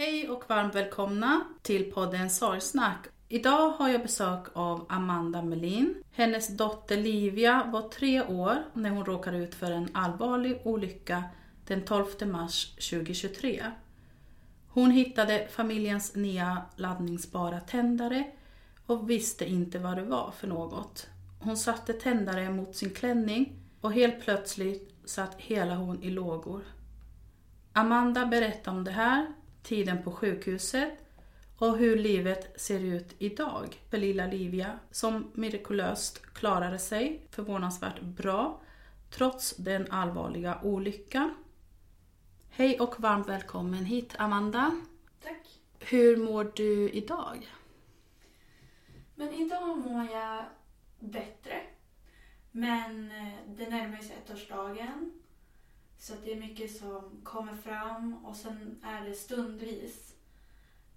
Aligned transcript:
Hej 0.00 0.28
och 0.28 0.44
varmt 0.48 0.74
välkomna 0.74 1.44
till 1.62 1.92
podden 1.92 2.30
Sorgsnack. 2.30 3.06
Idag 3.28 3.70
har 3.70 3.88
jag 3.88 4.02
besök 4.02 4.46
av 4.52 4.86
Amanda 4.88 5.42
Melin. 5.42 5.94
Hennes 6.12 6.56
dotter 6.56 6.96
Livia 6.96 7.64
var 7.72 7.88
tre 7.88 8.22
år 8.22 8.56
när 8.74 8.90
hon 8.90 9.04
råkade 9.04 9.38
ut 9.38 9.54
för 9.54 9.70
en 9.70 9.88
allvarlig 9.92 10.60
olycka 10.64 11.24
den 11.66 11.84
12 11.84 12.06
mars 12.26 12.74
2023. 12.74 13.64
Hon 14.68 14.90
hittade 14.90 15.48
familjens 15.50 16.14
nya 16.14 16.62
laddningsbara 16.76 17.60
tändare 17.60 18.24
och 18.86 19.10
visste 19.10 19.50
inte 19.50 19.78
vad 19.78 19.96
det 19.96 20.04
var 20.04 20.30
för 20.30 20.46
något. 20.46 21.06
Hon 21.40 21.56
satte 21.56 21.92
tändare 21.92 22.50
mot 22.50 22.76
sin 22.76 22.90
klänning 22.90 23.52
och 23.80 23.92
helt 23.92 24.20
plötsligt 24.20 24.94
satt 25.04 25.34
hela 25.36 25.74
hon 25.74 26.02
i 26.02 26.10
lågor. 26.10 26.62
Amanda 27.72 28.26
berättade 28.26 28.76
om 28.76 28.84
det 28.84 28.90
här 28.90 29.26
tiden 29.62 30.02
på 30.02 30.12
sjukhuset 30.12 30.92
och 31.58 31.78
hur 31.78 31.96
livet 31.96 32.60
ser 32.60 32.80
ut 32.80 33.14
idag 33.18 33.80
för 33.90 33.98
lilla 33.98 34.26
Livia 34.26 34.78
som 34.90 35.30
mirakulöst 35.34 36.22
klarade 36.22 36.78
sig 36.78 37.26
förvånansvärt 37.30 38.00
bra 38.00 38.60
trots 39.10 39.56
den 39.56 39.90
allvarliga 39.90 40.58
olyckan. 40.62 41.34
Hej 42.50 42.80
och 42.80 43.00
varmt 43.00 43.28
välkommen 43.28 43.84
hit 43.84 44.14
Amanda. 44.18 44.80
Tack. 45.22 45.60
Hur 45.78 46.16
mår 46.16 46.52
du 46.54 46.90
idag? 46.90 47.48
Men 49.14 49.34
idag 49.34 49.78
mår 49.78 50.08
jag 50.12 50.44
bättre. 50.98 51.60
Men 52.50 53.10
eh, 53.10 53.32
det 53.46 53.68
närmar 53.68 53.98
sig 53.98 54.16
ettårsdagen. 54.26 55.19
Så 56.00 56.14
det 56.24 56.32
är 56.32 56.36
mycket 56.36 56.76
som 56.76 57.20
kommer 57.22 57.54
fram 57.56 58.24
och 58.24 58.36
sen 58.36 58.80
är 58.84 59.04
det 59.04 59.14
stundvis 59.14 60.14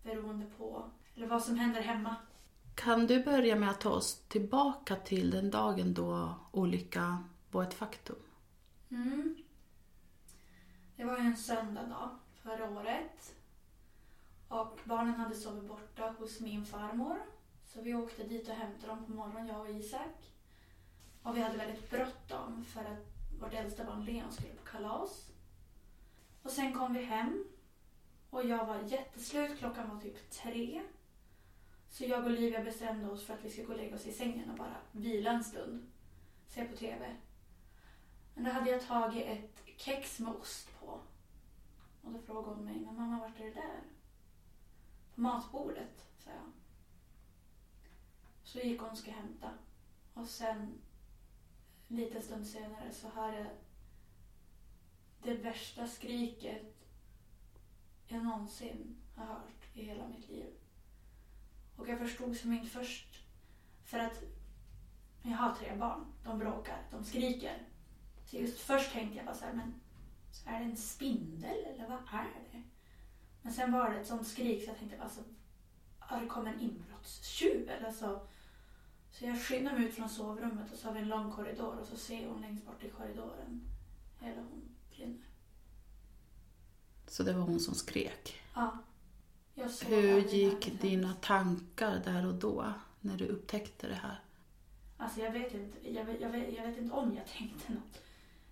beroende 0.03 0.45
på 0.57 0.89
eller 1.15 1.27
vad 1.27 1.43
som 1.43 1.55
händer 1.55 1.81
hemma. 1.81 2.15
Kan 2.75 3.07
du 3.07 3.23
börja 3.23 3.55
med 3.55 3.69
att 3.69 3.81
ta 3.81 3.89
oss 3.89 4.19
tillbaka 4.27 4.95
till 4.95 5.31
den 5.31 5.51
dagen 5.51 5.93
då 5.93 6.35
olyckan 6.51 7.29
var 7.51 7.63
ett 7.63 7.73
faktum? 7.73 8.15
Mm. 8.89 9.35
Det 10.95 11.03
var 11.03 11.17
en 11.17 11.37
söndag 11.37 11.83
dag 11.83 12.09
förra 12.43 12.69
året. 12.69 13.35
Och 14.47 14.79
barnen 14.83 15.13
hade 15.13 15.35
sovit 15.35 15.69
borta 15.69 16.15
hos 16.19 16.39
min 16.39 16.65
farmor. 16.65 17.17
Så 17.65 17.81
vi 17.81 17.93
åkte 17.93 18.23
dit 18.23 18.49
och 18.49 18.55
hämtade 18.55 18.87
dem 18.87 19.05
på 19.05 19.11
morgonen, 19.11 19.47
jag 19.47 19.59
och 19.61 19.69
Isak. 19.69 20.31
Och 21.23 21.37
vi 21.37 21.41
hade 21.41 21.57
väldigt 21.57 21.89
bråttom 21.89 22.65
för 22.65 22.81
att 22.81 23.12
vårt 23.43 23.53
äldsta 23.53 23.83
barn 23.83 24.05
Leon 24.05 24.31
skulle 24.31 24.53
på 24.53 24.65
kalas. 24.65 25.31
Och 26.43 26.51
sen 26.51 26.73
kom 26.73 26.93
vi 26.93 27.03
hem 27.03 27.45
och 28.29 28.45
jag 28.45 28.65
var 28.65 28.81
jätteslut. 28.81 29.59
Klockan 29.59 29.89
var 29.89 30.01
typ 30.01 30.29
tre. 30.29 30.81
Så 31.89 32.03
jag 32.05 32.19
och 32.19 32.25
Olivia 32.25 32.63
bestämde 32.63 33.11
oss 33.11 33.25
för 33.25 33.33
att 33.33 33.43
vi 33.43 33.49
ska 33.49 33.63
gå 33.63 33.71
och 33.71 33.77
lägga 33.77 33.95
oss 33.95 34.07
i 34.07 34.13
sängen 34.13 34.49
och 34.49 34.57
bara 34.57 34.77
vila 34.91 35.31
en 35.31 35.43
stund. 35.43 35.91
Se 36.47 36.65
på 36.65 36.77
TV. 36.77 37.15
Men 38.35 38.43
då 38.43 38.51
hade 38.51 38.69
jag 38.69 38.87
tagit 38.87 39.25
ett 39.25 39.63
kex 39.77 40.19
med 40.19 40.33
ost 40.33 40.79
på. 40.79 41.01
Och 42.01 42.11
då 42.11 42.19
frågade 42.19 42.55
hon 42.55 42.65
mig, 42.65 42.79
men 42.79 42.95
mamma 42.95 43.19
vart 43.19 43.39
är 43.39 43.43
det 43.43 43.53
där? 43.53 43.81
På 45.15 45.21
matbordet, 45.21 46.07
sa 46.17 46.29
jag. 46.29 46.51
Så 48.43 48.59
gick 48.59 48.81
hon 48.81 48.89
och 48.89 48.97
ska 48.97 49.11
hämta. 49.11 49.49
Och 50.13 50.27
sen 50.27 50.81
liten 51.95 52.21
stund 52.21 52.47
senare 52.47 52.91
så 52.91 53.07
hör 53.09 53.33
jag 53.33 53.47
det 55.23 55.33
värsta 55.33 55.87
skriket 55.87 56.73
jag 58.13 58.23
någonsin 58.23 58.97
har 59.15 59.25
hört 59.25 59.65
i 59.73 59.85
hela 59.85 60.07
mitt 60.07 60.29
liv. 60.29 60.53
Och 61.77 61.89
jag 61.89 61.99
förstod 61.99 62.37
som 62.37 62.53
inte 62.53 62.69
först, 62.69 63.25
för 63.85 63.99
att 63.99 64.23
jag 65.21 65.37
har 65.37 65.55
tre 65.55 65.75
barn, 65.75 66.05
de 66.23 66.39
bråkar, 66.39 66.87
de 66.91 67.03
skriker. 67.03 67.67
Så 68.25 68.37
just 68.37 68.59
först 68.59 68.91
tänkte 68.91 69.17
jag 69.17 69.25
bara 69.25 69.35
så 69.35 69.45
här, 69.45 69.53
men 69.53 69.73
så 70.31 70.49
är 70.49 70.59
det 70.59 70.65
en 70.65 70.77
spindel 70.77 71.65
eller 71.65 71.87
vad 71.87 72.19
är 72.19 72.23
det? 72.51 72.63
Men 73.41 73.53
sen 73.53 73.71
var 73.71 73.89
det 73.89 73.99
ett 73.99 74.07
sånt 74.07 74.27
skrik 74.27 74.63
så 74.63 74.69
jag 74.69 74.77
tänkte 74.77 74.97
bara 74.97 75.09
så, 75.09 75.21
har 75.99 76.21
det 76.21 76.27
kommit 76.27 76.53
en 76.53 76.61
inbrottstjuv 76.61 77.69
eller 77.69 77.91
så? 77.91 78.27
Så 79.13 79.25
jag 79.25 79.41
skyndar 79.41 79.73
mig 79.73 79.85
ut 79.85 79.95
från 79.95 80.09
sovrummet 80.09 80.71
och 80.73 80.77
så 80.77 80.87
har 80.87 80.93
vi 80.93 80.99
en 80.99 81.07
lång 81.07 81.31
korridor 81.31 81.79
och 81.79 81.87
så 81.87 81.97
ser 81.97 82.27
hon 82.27 82.41
längst 82.41 82.65
bort 82.65 82.83
i 82.83 82.89
korridoren. 82.89 83.61
Hela 84.19 84.41
hon 84.41 84.75
brinner. 84.95 85.25
Så 87.07 87.23
det 87.23 87.33
var 87.33 87.41
hon 87.41 87.59
som 87.59 87.75
skrek? 87.75 88.41
Ja. 88.55 88.77
Hur 89.85 90.21
gick 90.21 90.81
dina 90.81 91.13
tankar 91.13 92.01
där 92.05 92.27
och 92.27 92.33
då 92.33 92.73
när 92.99 93.17
du 93.17 93.27
upptäckte 93.27 93.87
det 93.87 93.95
här? 93.95 94.19
Alltså 94.97 95.19
jag 95.19 95.31
vet 95.31 95.53
inte, 95.53 95.93
jag 95.93 96.05
vet, 96.05 96.21
jag 96.21 96.29
vet, 96.29 96.53
jag 96.57 96.67
vet 96.67 96.77
inte 96.77 96.93
om 96.93 97.15
jag 97.15 97.27
tänkte 97.27 97.73
något. 97.73 98.01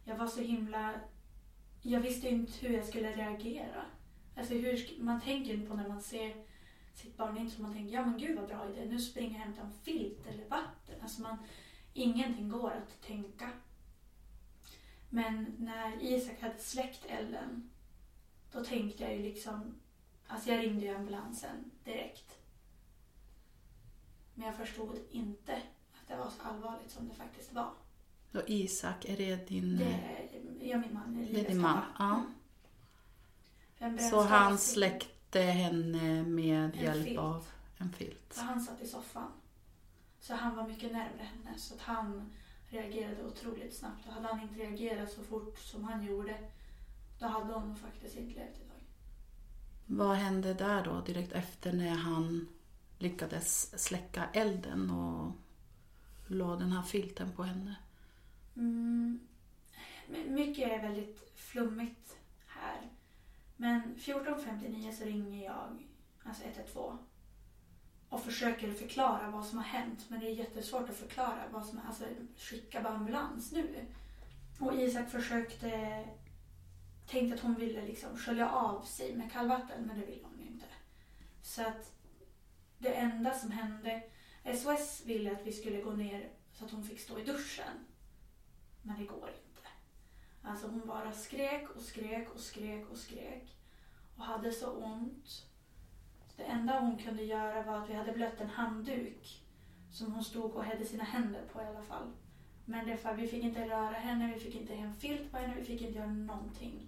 Jag 0.04 0.18
var 0.18 0.28
så 0.28 0.42
himla... 0.42 0.94
Jag 1.82 2.00
visste 2.00 2.30
inte 2.30 2.52
hur 2.60 2.78
jag 2.78 2.86
skulle 2.86 3.12
reagera. 3.12 3.86
Alltså 4.36 4.54
hur, 4.54 5.04
man 5.04 5.22
tänker 5.22 5.54
inte 5.54 5.70
på 5.70 5.76
när 5.76 5.88
man 5.88 6.02
ser 6.02 6.36
sitt 6.96 7.18
barn, 7.18 7.38
inte 7.38 7.56
som 7.56 7.64
man 7.64 7.74
tänker 7.74 7.94
ja 7.94 8.06
men 8.06 8.18
gud 8.18 8.40
vad 8.40 8.48
bra 8.48 8.70
idé, 8.70 8.86
nu 8.86 9.00
springer 9.00 9.32
jag 9.32 9.40
och 9.40 9.46
hämtar 9.46 9.64
en 9.64 9.74
filt 9.74 10.28
eller 10.28 10.50
vatten. 10.50 11.02
Alltså 11.02 11.22
man, 11.22 11.38
ingenting 11.94 12.50
går 12.50 12.72
att 12.72 13.02
tänka. 13.02 13.50
Men 15.10 15.56
när 15.60 16.04
Isak 16.04 16.42
hade 16.42 16.60
släckt 16.60 17.06
elden, 17.06 17.70
då 18.52 18.64
tänkte 18.64 19.04
jag 19.04 19.16
ju 19.16 19.22
liksom, 19.22 19.76
alltså 20.28 20.50
jag 20.52 20.64
ringde 20.64 20.86
ju 20.86 20.96
ambulansen 20.96 21.72
direkt. 21.84 22.38
Men 24.34 24.48
jag 24.48 24.56
förstod 24.56 25.00
inte 25.12 25.56
att 25.94 26.08
det 26.08 26.16
var 26.16 26.30
så 26.30 26.42
allvarligt 26.42 26.92
som 26.92 27.08
det 27.08 27.16
faktiskt 27.16 27.54
var. 27.54 27.74
Och 28.34 28.44
Isak, 28.48 29.06
är 29.06 29.18
det 29.18 29.48
din... 29.48 29.78
Det 29.78 29.86
är, 29.86 30.70
ja, 30.70 30.78
min 30.78 30.94
man 30.94 31.20
är 31.20 31.34
Det 31.34 31.40
är 31.40 31.48
din 31.50 31.62
man, 31.62 31.82
ja. 32.00 32.24
Mm. 33.80 33.98
Så 33.98 34.06
brännskada 34.06 34.28
han 34.28 34.58
släckte 35.32 35.52
henne 35.52 36.24
med 36.24 36.76
En 36.76 36.84
hjälp 36.84 37.04
filt. 37.06 37.20
av 37.20 37.46
en 37.78 37.92
filt? 37.94 38.34
Så 38.34 38.42
han 38.42 38.62
satt 38.62 38.82
i 38.82 38.88
soffan. 38.88 39.32
Så 40.20 40.36
han 40.36 40.56
var 40.56 40.68
mycket 40.68 40.92
närmare 40.92 41.24
henne. 41.24 41.58
Så 41.60 41.74
att 41.74 41.82
han 41.82 42.32
reagerade 42.70 43.24
otroligt 43.24 43.76
snabbt. 43.78 44.06
Och 44.08 44.14
hade 44.14 44.28
han 44.28 44.42
inte 44.42 44.56
reagerat 44.60 45.12
så 45.12 45.24
fort 45.24 45.58
som 45.60 45.84
han 45.84 46.06
gjorde, 46.06 46.38
då 47.20 47.26
hade 47.28 47.54
hon 47.54 47.76
faktiskt 47.76 48.16
inte 48.18 48.40
levt 48.40 48.56
idag. 48.66 48.78
Vad 49.86 50.16
hände 50.18 50.54
där 50.54 50.84
då 50.84 51.02
direkt 51.02 51.32
efter 51.32 51.74
när 51.74 51.96
han 51.96 52.48
lyckades 53.00 53.80
släcka 53.84 54.30
elden 54.34 54.90
och 54.90 55.32
la 56.28 56.56
den 56.56 56.72
här 56.72 56.84
filten 56.84 57.32
på 57.32 57.44
henne? 57.44 57.76
Mm. 58.56 59.20
My- 60.10 60.30
Mycket 60.30 60.72
är 60.72 60.82
väldigt 60.82 61.32
flummigt 61.36 62.18
här. 62.48 62.90
Men 63.62 63.96
14.59 63.96 64.92
så 64.92 65.04
ringer 65.04 65.46
jag, 65.46 65.88
alltså 66.24 66.44
112, 66.44 66.98
och 68.10 68.24
försöker 68.24 68.74
förklara 68.74 69.32
vad 69.32 69.46
som 69.46 69.58
har 69.58 69.66
hänt. 69.66 70.06
Men 70.08 70.20
det 70.20 70.28
är 70.28 70.32
jättesvårt 70.32 70.90
att 70.90 70.96
förklara 70.96 71.44
vad 71.52 71.66
som 71.66 71.80
alltså 71.88 72.04
skicka 72.38 72.82
bara 72.82 72.94
ambulans 72.94 73.52
nu. 73.52 73.86
Och 74.60 74.74
Isak 74.74 75.10
försökte, 75.10 76.04
tänkte 77.08 77.36
att 77.36 77.42
hon 77.42 77.56
ville 77.56 77.86
liksom 77.86 78.18
skölja 78.18 78.50
av 78.50 78.82
sig 78.82 79.16
med 79.16 79.32
kallvatten, 79.32 79.86
men 79.86 80.00
det 80.00 80.06
ville 80.06 80.24
hon 80.24 80.40
ju 80.40 80.48
inte. 80.48 80.66
Så 81.42 81.62
att 81.62 81.94
det 82.78 82.94
enda 82.94 83.34
som 83.34 83.52
hände, 83.52 84.04
SOS 84.56 85.02
ville 85.06 85.32
att 85.32 85.48
vi 85.48 85.52
skulle 85.52 85.82
gå 85.82 85.92
ner 85.92 86.30
så 86.54 86.66
att 86.66 86.72
hon 86.72 86.84
fick 86.84 87.00
stå 87.00 87.20
i 87.20 87.24
duschen. 87.24 87.86
Men 88.82 89.00
det 89.00 89.06
går 89.06 89.30
inte. 89.30 89.51
Alltså 90.44 90.68
hon 90.68 90.88
bara 90.88 91.12
skrek 91.12 91.70
och 91.76 91.82
skrek 91.82 92.30
och 92.34 92.40
skrek 92.40 92.90
och 92.92 92.98
skrek. 92.98 93.58
Och 94.16 94.24
hade 94.24 94.52
så 94.52 94.72
ont. 94.72 95.46
Det 96.36 96.44
enda 96.44 96.80
hon 96.80 96.98
kunde 96.98 97.24
göra 97.24 97.64
var 97.64 97.78
att 97.78 97.90
vi 97.90 97.94
hade 97.94 98.14
blött 98.14 98.42
en 98.42 98.50
handduk. 98.50 99.46
Som 99.92 100.14
hon 100.14 100.24
stod 100.24 100.56
och 100.56 100.64
hade 100.64 100.86
sina 100.86 101.04
händer 101.04 101.42
på 101.54 101.62
i 101.62 101.66
alla 101.66 101.82
fall. 101.82 102.12
Men 102.66 102.88
det 102.88 102.98
för 102.98 103.14
vi 103.14 103.28
fick 103.28 103.44
inte 103.44 103.70
röra 103.70 103.94
henne, 103.94 104.34
vi 104.34 104.40
fick 104.40 104.56
inte 104.56 104.76
hem 104.76 104.88
en 104.88 104.94
filt 104.94 105.32
på 105.32 105.38
henne, 105.38 105.56
vi 105.56 105.64
fick 105.64 105.82
inte 105.82 105.98
göra 105.98 106.12
någonting. 106.12 106.88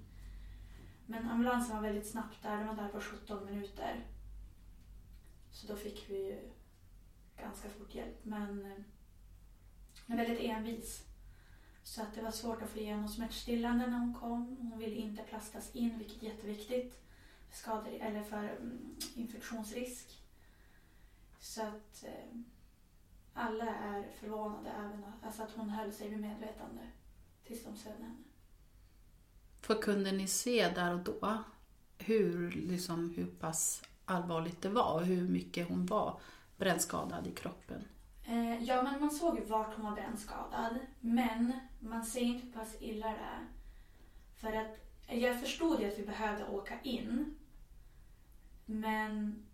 Men 1.06 1.28
ambulansen 1.28 1.76
var 1.76 1.84
väldigt 1.84 2.08
snabbt 2.08 2.44
där, 2.44 2.58
den 2.58 2.68
var 2.68 2.76
där 2.76 2.88
på 2.88 3.00
17 3.00 3.46
minuter. 3.46 4.06
Så 5.52 5.68
då 5.68 5.76
fick 5.76 6.10
vi 6.10 6.28
ju 6.28 6.40
ganska 7.38 7.70
fort 7.70 7.96
hjälp. 7.96 8.26
Men 8.26 8.66
eh, 8.66 8.84
hon 10.08 10.20
är 10.20 10.28
väldigt 10.28 10.50
envis. 10.50 11.08
Så 11.84 12.02
att 12.02 12.14
det 12.16 12.22
var 12.22 12.32
svårt 12.32 12.62
att 12.62 12.70
få 12.70 12.80
igenom 12.80 13.08
smärtstillande 13.08 13.88
när 13.88 14.00
hon 14.00 14.14
kom. 14.14 14.58
Hon 14.60 14.80
ville 14.80 14.96
inte 14.96 15.24
plastas 15.24 15.76
in, 15.76 15.98
vilket 15.98 16.24
är 16.24 16.28
jätteviktigt. 16.28 17.00
För 17.50 17.58
skador, 17.58 17.94
eller 17.94 18.24
för 18.24 18.44
mm, 18.44 18.96
infektionsrisk. 19.16 20.20
Så 21.40 21.62
att 21.62 22.04
eh, 22.04 22.40
alla 23.34 23.76
är 23.76 24.12
förvånade 24.20 24.70
även 24.70 25.04
att, 25.04 25.26
alltså 25.26 25.44
att 25.44 25.52
hon 25.52 25.70
höll 25.70 25.92
sig 25.92 26.10
vid 26.10 26.20
medvetande 26.20 26.82
tills 27.44 27.64
de 27.64 27.78
sövde 27.78 28.04
henne. 28.04 28.24
För 29.62 29.82
kunde 29.82 30.12
ni 30.12 30.28
se 30.28 30.70
där 30.70 30.94
och 30.94 31.00
då 31.00 31.44
hur, 31.98 32.52
liksom, 32.52 33.14
hur 33.16 33.26
pass 33.26 33.84
allvarligt 34.06 34.62
det 34.62 34.70
var 34.70 34.94
och 34.94 35.06
hur 35.06 35.28
mycket 35.28 35.68
hon 35.68 35.86
var 35.86 36.20
brännskadad 36.58 37.28
i 37.28 37.32
kroppen? 37.32 37.84
Eh, 38.26 38.64
ja, 38.64 38.82
men 38.82 39.00
man 39.00 39.12
såg 39.12 39.40
ju 39.40 39.46
vart 39.46 39.76
hon 39.76 39.86
var 39.86 39.92
brännskadad. 39.92 40.80
Men 41.00 41.54
man 41.80 42.06
ser 42.06 42.22
inte 42.22 42.46
hur 42.46 42.54
pass 42.54 42.76
illa 42.80 43.08
det 43.08 43.14
är. 43.14 43.48
För 44.36 44.58
att 44.58 44.78
eh, 45.08 45.20
jag 45.20 45.42
förstod 45.42 45.82
ju 45.82 45.88
att 45.88 46.00
vi 46.00 46.06
behövde 46.06 46.48
åka 46.48 46.82
in. 46.82 47.36
Men 48.66 49.46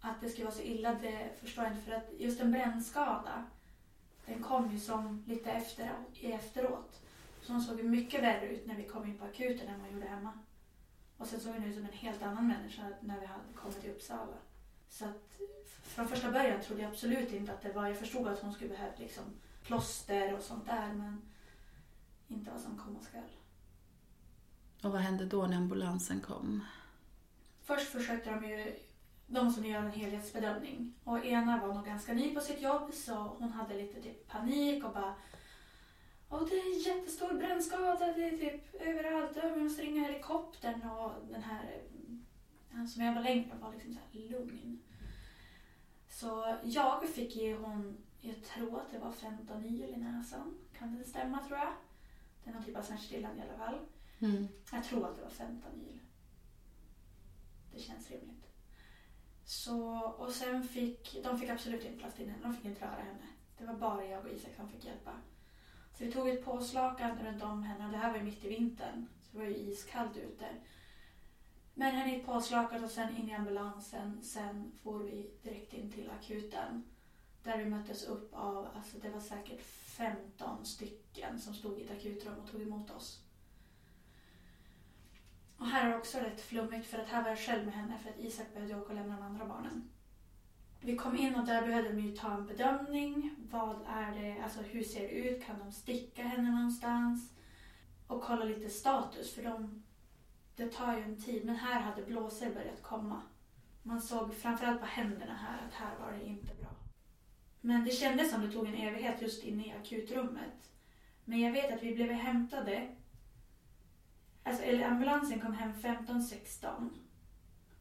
att 0.00 0.20
det 0.20 0.28
skulle 0.28 0.44
vara 0.44 0.54
så 0.54 0.62
illa, 0.62 0.94
det 0.94 1.30
förstår 1.40 1.64
jag 1.64 1.72
inte. 1.72 1.84
För 1.84 1.92
att 1.92 2.10
just 2.18 2.40
en 2.40 2.52
brännskada, 2.52 3.46
den 4.26 4.42
kom 4.42 4.72
ju 4.72 4.80
som 4.80 5.24
lite 5.26 5.50
efter, 5.50 5.92
efteråt. 6.20 7.00
Så 7.42 7.52
hon 7.52 7.62
såg 7.62 7.78
ju 7.78 7.84
mycket 7.84 8.22
värre 8.22 8.48
ut 8.48 8.66
när 8.66 8.76
vi 8.76 8.84
kom 8.84 9.04
in 9.04 9.18
på 9.18 9.24
akuten 9.24 9.68
än 9.68 9.80
vad 9.80 9.90
hon 9.90 9.94
gjorde 9.94 10.10
hemma. 10.10 10.32
Och 11.16 11.26
sen 11.26 11.40
såg 11.40 11.54
hon 11.54 11.64
ut 11.64 11.74
som 11.74 11.84
en 11.84 11.92
helt 11.92 12.22
annan 12.22 12.48
människa 12.48 12.82
när 13.00 13.20
vi 13.20 13.26
hade 13.26 13.52
kommit 13.54 13.80
till 13.80 13.90
Uppsala. 13.90 14.36
Så 14.88 15.04
att 15.04 15.40
från 15.84 16.08
första 16.08 16.30
början 16.30 16.60
trodde 16.60 16.82
jag 16.82 16.90
absolut 16.90 17.32
inte 17.32 17.52
att 17.52 17.62
det 17.62 17.72
var, 17.72 17.86
jag 17.86 17.98
förstod 17.98 18.28
att 18.28 18.40
hon 18.40 18.52
skulle 18.52 18.70
behöva 18.70 18.92
liksom 18.96 19.24
plåster 19.62 20.34
och 20.34 20.42
sånt 20.42 20.66
där 20.66 20.92
men 20.92 21.22
inte 22.28 22.50
vad 22.50 22.60
som 22.60 22.78
komma 22.78 23.00
skall. 23.00 23.22
Och 24.82 24.92
vad 24.92 25.00
hände 25.00 25.24
då 25.24 25.46
när 25.46 25.56
ambulansen 25.56 26.20
kom? 26.20 26.64
Först 27.62 27.88
försökte 27.88 28.30
de 28.30 28.44
ju, 28.44 28.76
de 29.26 29.52
som 29.52 29.64
gör 29.64 29.78
en 29.78 29.90
helhetsbedömning. 29.90 30.94
Och 31.04 31.24
ena 31.24 31.66
var 31.66 31.74
nog 31.74 31.84
ganska 31.84 32.12
ny 32.12 32.34
på 32.34 32.40
sitt 32.40 32.62
jobb 32.62 32.92
så 32.92 33.14
hon 33.14 33.52
hade 33.52 33.74
lite 33.74 34.02
typ 34.02 34.28
panik 34.28 34.84
och 34.84 34.92
bara 34.92 35.14
och 36.28 36.48
det 36.48 36.54
är 36.54 36.88
jättestor 36.88 37.34
brännskada, 37.34 38.12
det 38.12 38.24
är 38.24 38.38
typ 38.38 38.74
överallt. 38.74 39.38
Vi 39.56 39.62
måste 39.62 39.82
ringa 39.82 40.02
helikoptern 40.02 40.82
och 40.82 41.12
den 41.30 41.42
här 41.42 41.82
han 42.70 42.88
som 42.88 43.02
jag 43.04 43.14
var 43.14 43.22
längre 43.22 43.56
var 43.60 43.72
liksom 43.72 43.94
så 43.94 44.18
lugn. 44.18 44.80
Så 46.14 46.56
jag 46.62 47.08
fick 47.08 47.36
ge 47.36 47.54
hon, 47.54 47.96
jag 48.20 48.44
tror 48.44 48.80
att 48.80 48.90
det 48.90 48.98
var 48.98 49.12
fentanyl 49.12 49.82
i 49.84 49.96
näsan. 49.96 50.58
Kan 50.78 50.98
det 50.98 51.04
stämma 51.04 51.38
tror 51.38 51.58
jag? 51.58 51.72
Det 52.44 52.50
är 52.50 52.54
någon 52.54 52.64
typ 52.64 52.76
av 52.76 52.82
smärtstillande 52.82 53.42
i 53.42 53.48
alla 53.48 53.58
fall. 53.58 53.78
Mm. 54.18 54.48
Jag 54.72 54.84
tror 54.84 55.06
att 55.06 55.16
det 55.16 55.22
var 55.22 55.30
fentanyl. 55.30 55.98
Det 57.72 57.80
känns 57.80 58.10
rimligt. 58.10 58.46
Så, 59.44 59.98
och 59.98 60.32
sen 60.32 60.62
fick, 60.62 61.22
de 61.24 61.38
fick 61.38 61.50
absolut 61.50 61.84
inte 61.84 61.98
plast 61.98 62.20
in 62.20 62.30
henne, 62.30 62.42
de 62.42 62.54
fick 62.54 62.64
inte 62.64 62.84
röra 62.84 63.02
henne. 63.02 63.28
Det 63.58 63.64
var 63.64 63.74
bara 63.74 64.04
jag 64.04 64.24
och 64.24 64.32
Isak 64.32 64.56
som 64.56 64.68
fick 64.68 64.84
hjälpa. 64.84 65.12
Så 65.98 66.04
vi 66.04 66.12
tog 66.12 66.28
ett 66.28 66.44
påslakan 66.44 67.18
runt 67.18 67.42
om 67.42 67.62
henne 67.62 67.86
och 67.86 67.92
det 67.92 67.98
här 67.98 68.10
var 68.10 68.18
ju 68.18 68.24
mitt 68.24 68.44
i 68.44 68.48
vintern. 68.48 69.06
Så 69.20 69.28
det 69.32 69.38
var 69.38 69.50
ju 69.50 69.56
iskallt 69.56 70.16
ute. 70.16 70.46
Men 71.74 71.94
henne 71.94 72.16
i 72.16 72.20
ett 72.20 72.84
och 72.84 72.90
sen 72.90 73.16
in 73.16 73.28
i 73.28 73.34
ambulansen. 73.34 74.22
Sen 74.22 74.72
får 74.82 74.98
vi 74.98 75.30
direkt 75.42 75.72
in 75.72 75.92
till 75.92 76.10
akuten. 76.10 76.84
Där 77.42 77.58
vi 77.58 77.64
möttes 77.64 78.04
upp 78.04 78.34
av, 78.34 78.68
alltså 78.76 78.98
det 78.98 79.10
var 79.10 79.20
säkert 79.20 79.62
15 79.62 80.66
stycken 80.66 81.40
som 81.40 81.54
stod 81.54 81.78
i 81.78 81.84
ett 81.84 81.90
akutrum 81.90 82.34
och 82.38 82.50
tog 82.50 82.62
emot 82.62 82.90
oss. 82.90 83.20
Och 85.56 85.66
här 85.66 85.86
är 85.86 85.90
det 85.90 85.98
också 85.98 86.18
rätt 86.18 86.40
flummigt 86.40 86.86
för 86.86 86.98
att 86.98 87.08
här 87.08 87.22
var 87.22 87.28
jag 87.28 87.38
själv 87.38 87.64
med 87.64 87.74
henne 87.74 87.98
för 87.98 88.10
att 88.10 88.18
Isak 88.18 88.54
behövde 88.54 88.76
åka 88.76 88.88
och 88.88 88.94
lämna 88.94 89.16
de 89.16 89.22
andra 89.22 89.46
barnen. 89.46 89.90
Vi 90.80 90.96
kom 90.96 91.16
in 91.16 91.34
och 91.34 91.46
där 91.46 91.66
behövde 91.66 91.92
de 91.92 92.00
ju 92.00 92.16
ta 92.16 92.34
en 92.34 92.46
bedömning. 92.46 93.36
Vad 93.50 93.76
är 93.86 94.22
det, 94.22 94.42
alltså 94.42 94.60
hur 94.60 94.82
ser 94.82 95.00
det 95.00 95.08
ut? 95.08 95.44
Kan 95.44 95.58
de 95.58 95.72
sticka 95.72 96.22
henne 96.22 96.50
någonstans? 96.50 97.32
Och 98.06 98.22
kolla 98.22 98.44
lite 98.44 98.68
status 98.68 99.34
för 99.34 99.42
de, 99.42 99.83
det 100.56 100.72
tar 100.72 100.96
ju 100.96 101.02
en 101.02 101.22
tid. 101.22 101.44
Men 101.44 101.56
här 101.56 101.80
hade 101.80 102.02
blåsor 102.02 102.54
börjat 102.54 102.82
komma. 102.82 103.22
Man 103.82 104.02
såg 104.02 104.34
framförallt 104.34 104.80
på 104.80 104.86
händerna 104.86 105.34
här 105.34 105.66
att 105.66 105.74
här 105.74 105.98
var 105.98 106.12
det 106.12 106.24
inte 106.24 106.54
bra. 106.60 106.70
Men 107.60 107.84
det 107.84 107.90
kändes 107.90 108.30
som 108.30 108.42
det 108.42 108.52
tog 108.52 108.66
en 108.66 108.74
evighet 108.74 109.22
just 109.22 109.44
inne 109.44 109.66
i 109.66 109.72
akutrummet. 109.72 110.70
Men 111.24 111.40
jag 111.40 111.52
vet 111.52 111.74
att 111.74 111.82
vi 111.82 111.94
blev 111.94 112.10
hämtade 112.10 112.88
Alltså, 114.46 114.62
eller 114.62 114.84
ambulansen 114.84 115.40
kom 115.40 115.52
hem 115.52 115.72
15.16 115.72 116.90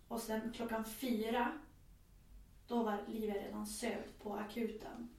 och 0.07 0.19
sen 0.19 0.53
klockan 0.53 0.85
fyra 0.85 1.51
då 2.67 2.83
var 2.83 2.97
livet 3.07 3.43
redan 3.43 3.67
sövd 3.67 4.19
på 4.21 4.35
akuten. 4.35 5.09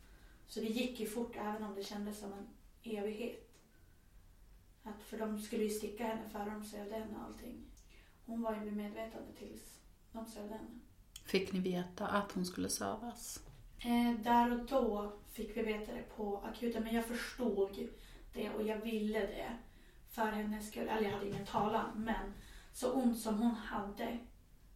Så 0.47 0.61
det 0.61 0.67
gick 0.67 1.01
ju 1.01 1.07
fort 1.07 1.37
även 1.37 1.63
om 1.63 1.75
det 1.75 1.85
kändes 1.85 2.19
som 2.19 2.33
en 2.33 2.49
evighet. 2.83 3.44
Att, 4.85 5.03
för 5.03 5.19
de 5.19 5.39
skulle 5.39 5.63
ju 5.63 5.71
sticka 5.71 6.07
henne 6.07 6.29
före 6.29 6.51
de 6.51 6.65
sövde 6.65 6.95
henne 6.95 7.17
och 7.19 7.25
allting. 7.25 7.65
Hon 8.27 8.43
var 8.43 8.55
ju 8.55 8.61
vid 8.61 8.77
medvetande 8.77 9.33
tills 9.39 9.79
de 10.13 10.27
sövde 10.27 10.55
henne. 10.55 10.81
fick 11.25 11.53
ni 11.53 11.61
veta 11.61 12.07
att 12.07 12.33
hon 12.33 12.47
skulle 12.47 12.69
sövas? 12.69 13.41
Eh, 13.79 14.21
där 14.23 14.53
och 14.53 14.67
då 14.67 15.13
fick 15.33 15.57
vi 15.57 15.63
veta 15.63 15.93
det 15.93 16.17
på 16.17 16.39
akuten, 16.39 16.83
men 16.83 16.95
jag 16.95 17.05
förstod 17.05 17.89
det 18.33 18.51
och 18.51 18.63
jag 18.63 18.77
ville 18.77 19.19
det 19.19 19.59
för 20.11 20.27
hennes 20.27 20.69
skull. 20.69 20.89
Eller 20.89 21.03
jag 21.03 21.13
hade 21.13 21.29
ingen 21.29 21.47
talan, 21.47 21.91
men 21.95 22.33
så 22.73 22.93
ont 22.93 23.21
som 23.21 23.39
hon 23.43 23.55
hade 23.55 24.19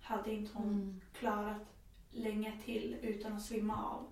hade 0.00 0.33
inte 0.33 0.50
hon 0.55 0.73
Mm. 0.73 1.00
klarat 1.12 1.62
länge 2.11 2.61
till 2.65 2.97
utan 3.03 3.33
att 3.33 3.43
svimma 3.43 3.85
av. 3.85 4.07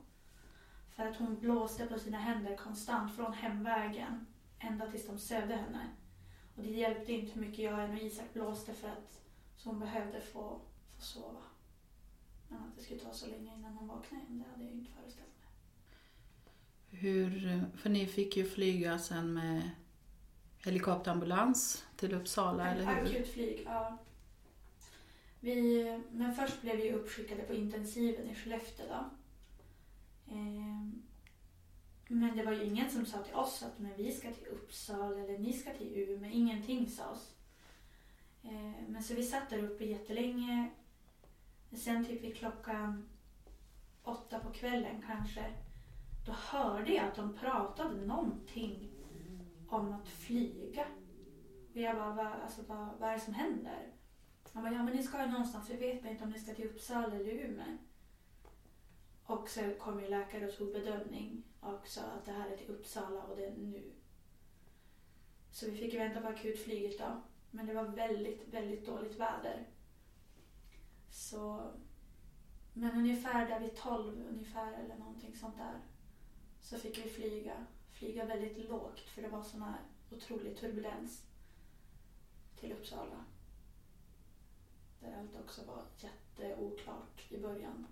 För 0.94 1.06
att 1.06 1.16
hon 1.16 1.40
blåste 1.40 1.86
på 1.86 1.98
sina 1.98 2.18
händer 2.18 2.56
konstant 2.56 3.16
från 3.16 3.32
hemvägen 3.32 4.26
ända 4.58 4.90
tills 4.90 5.06
de 5.06 5.18
sövde 5.18 5.54
henne. 5.54 5.88
Och 6.56 6.62
det 6.62 6.70
hjälpte 6.70 7.12
inte 7.12 7.32
hur 7.32 7.40
mycket 7.40 7.58
jag 7.58 7.84
än 7.84 7.90
och 7.90 8.02
Isak 8.02 8.32
blåste 8.32 8.74
för 8.74 8.88
att 8.88 9.20
så 9.56 9.68
hon 9.68 9.80
behövde 9.80 10.20
få, 10.20 10.60
få 10.96 11.02
sova. 11.02 11.42
Men 12.48 12.58
att 12.58 12.76
det 12.76 12.82
skulle 12.82 13.00
ta 13.00 13.12
så 13.12 13.26
länge 13.26 13.54
innan 13.54 13.72
hon 13.72 13.88
vaknade 13.88 14.24
igen, 14.24 14.38
det 14.38 14.50
hade 14.50 14.64
jag 14.64 14.72
inte 14.72 14.92
föreställt 14.92 15.26
mig. 15.26 15.48
Hur, 17.00 17.64
för 17.76 17.90
ni 17.90 18.06
fick 18.06 18.36
ju 18.36 18.44
flyga 18.44 18.98
sen 18.98 19.34
med 19.34 19.70
helikopterambulans 20.64 21.84
till 21.96 22.14
Uppsala, 22.14 22.70
eller 22.70 22.84
hur? 22.84 23.02
Akutflyg, 23.02 23.62
ja. 23.64 23.98
Vi, 25.40 26.00
men 26.12 26.34
först 26.34 26.60
blev 26.60 26.76
vi 26.76 26.92
uppskickade 26.92 27.42
på 27.42 27.54
intensiven 27.54 28.30
i 28.30 28.34
Skellefteå 28.34 28.86
då. 28.88 29.10
Ehm, 30.34 31.02
men 32.08 32.36
det 32.36 32.44
var 32.44 32.52
ju 32.52 32.64
ingen 32.64 32.90
som 32.90 33.06
sa 33.06 33.18
till 33.18 33.34
oss 33.34 33.62
att 33.62 33.78
men 33.78 33.96
vi 33.96 34.12
ska 34.12 34.32
till 34.32 34.46
Uppsala 34.46 35.20
eller 35.20 35.38
ni 35.38 35.52
ska 35.52 35.72
till 35.72 35.96
Umeå. 35.96 36.30
Ingenting 36.30 36.86
sades. 36.86 37.34
Eh, 38.42 38.88
men 38.88 39.02
så 39.02 39.14
vi 39.14 39.22
satt 39.22 39.50
där 39.50 39.64
uppe 39.64 39.84
jättelänge. 39.84 40.70
Sen 41.72 42.04
typ 42.04 42.22
vid 42.22 42.36
klockan 42.36 43.08
åtta 44.02 44.38
på 44.38 44.52
kvällen 44.52 45.02
kanske. 45.06 45.44
Då 46.26 46.32
hörde 46.32 46.92
jag 46.92 47.04
att 47.04 47.16
de 47.16 47.36
pratade 47.36 48.06
någonting 48.06 48.90
om 49.68 49.92
att 49.92 50.08
flyga. 50.08 50.86
Och 51.72 51.80
jag 51.80 51.96
bara, 51.96 52.14
vad, 52.14 52.26
alltså, 52.26 52.62
vad, 52.66 52.88
vad 52.98 53.10
är 53.10 53.14
det 53.14 53.20
som 53.20 53.34
händer? 53.34 53.92
Han 54.52 54.62
bara, 54.62 54.72
ja 54.72 54.82
men 54.82 54.96
ni 54.96 55.02
ska 55.02 55.20
ju 55.20 55.30
någonstans, 55.30 55.70
vi 55.70 55.76
vet 55.76 56.04
inte 56.04 56.24
om 56.24 56.30
ni 56.30 56.38
ska 56.38 56.54
till 56.54 56.66
Uppsala 56.66 57.14
eller 57.14 57.44
Umeå. 57.44 57.76
Och 59.26 59.48
sen 59.48 59.78
kom 59.78 60.00
ju 60.00 60.08
läkare 60.08 60.46
och 60.46 60.56
tog 60.56 60.72
bedömning 60.72 61.42
och 61.60 61.88
sa 61.88 62.02
att 62.02 62.24
det 62.24 62.32
här 62.32 62.50
är 62.50 62.56
till 62.56 62.70
Uppsala 62.70 63.22
och 63.22 63.36
det 63.36 63.46
är 63.46 63.56
nu. 63.56 63.92
Så 65.50 65.70
vi 65.70 65.78
fick 65.78 65.94
vänta 65.94 66.20
på 66.20 66.28
akutflyget 66.28 66.98
då. 66.98 67.22
Men 67.50 67.66
det 67.66 67.74
var 67.74 67.84
väldigt, 67.84 68.48
väldigt 68.48 68.86
dåligt 68.86 69.16
väder. 69.16 69.66
Så, 71.10 71.72
men 72.72 72.96
ungefär 72.96 73.48
där 73.48 73.60
vid 73.60 73.76
12 73.76 74.26
ungefär 74.28 74.72
eller 74.72 74.96
någonting 74.96 75.36
sånt 75.36 75.56
där. 75.56 75.80
Så 76.60 76.78
fick 76.78 76.98
vi 76.98 77.10
flyga, 77.10 77.66
flyga 77.92 78.24
väldigt 78.24 78.68
lågt 78.68 79.00
för 79.00 79.22
det 79.22 79.28
var 79.28 79.42
sån 79.42 79.62
här 79.62 79.80
otrolig 80.10 80.56
turbulens 80.56 81.26
till 82.56 82.72
Uppsala. 82.72 83.24
Där 85.00 85.18
allt 85.18 85.44
också 85.44 85.64
var 85.64 85.84
jätteoklart 85.98 87.32
i 87.32 87.38
början. 87.38 87.86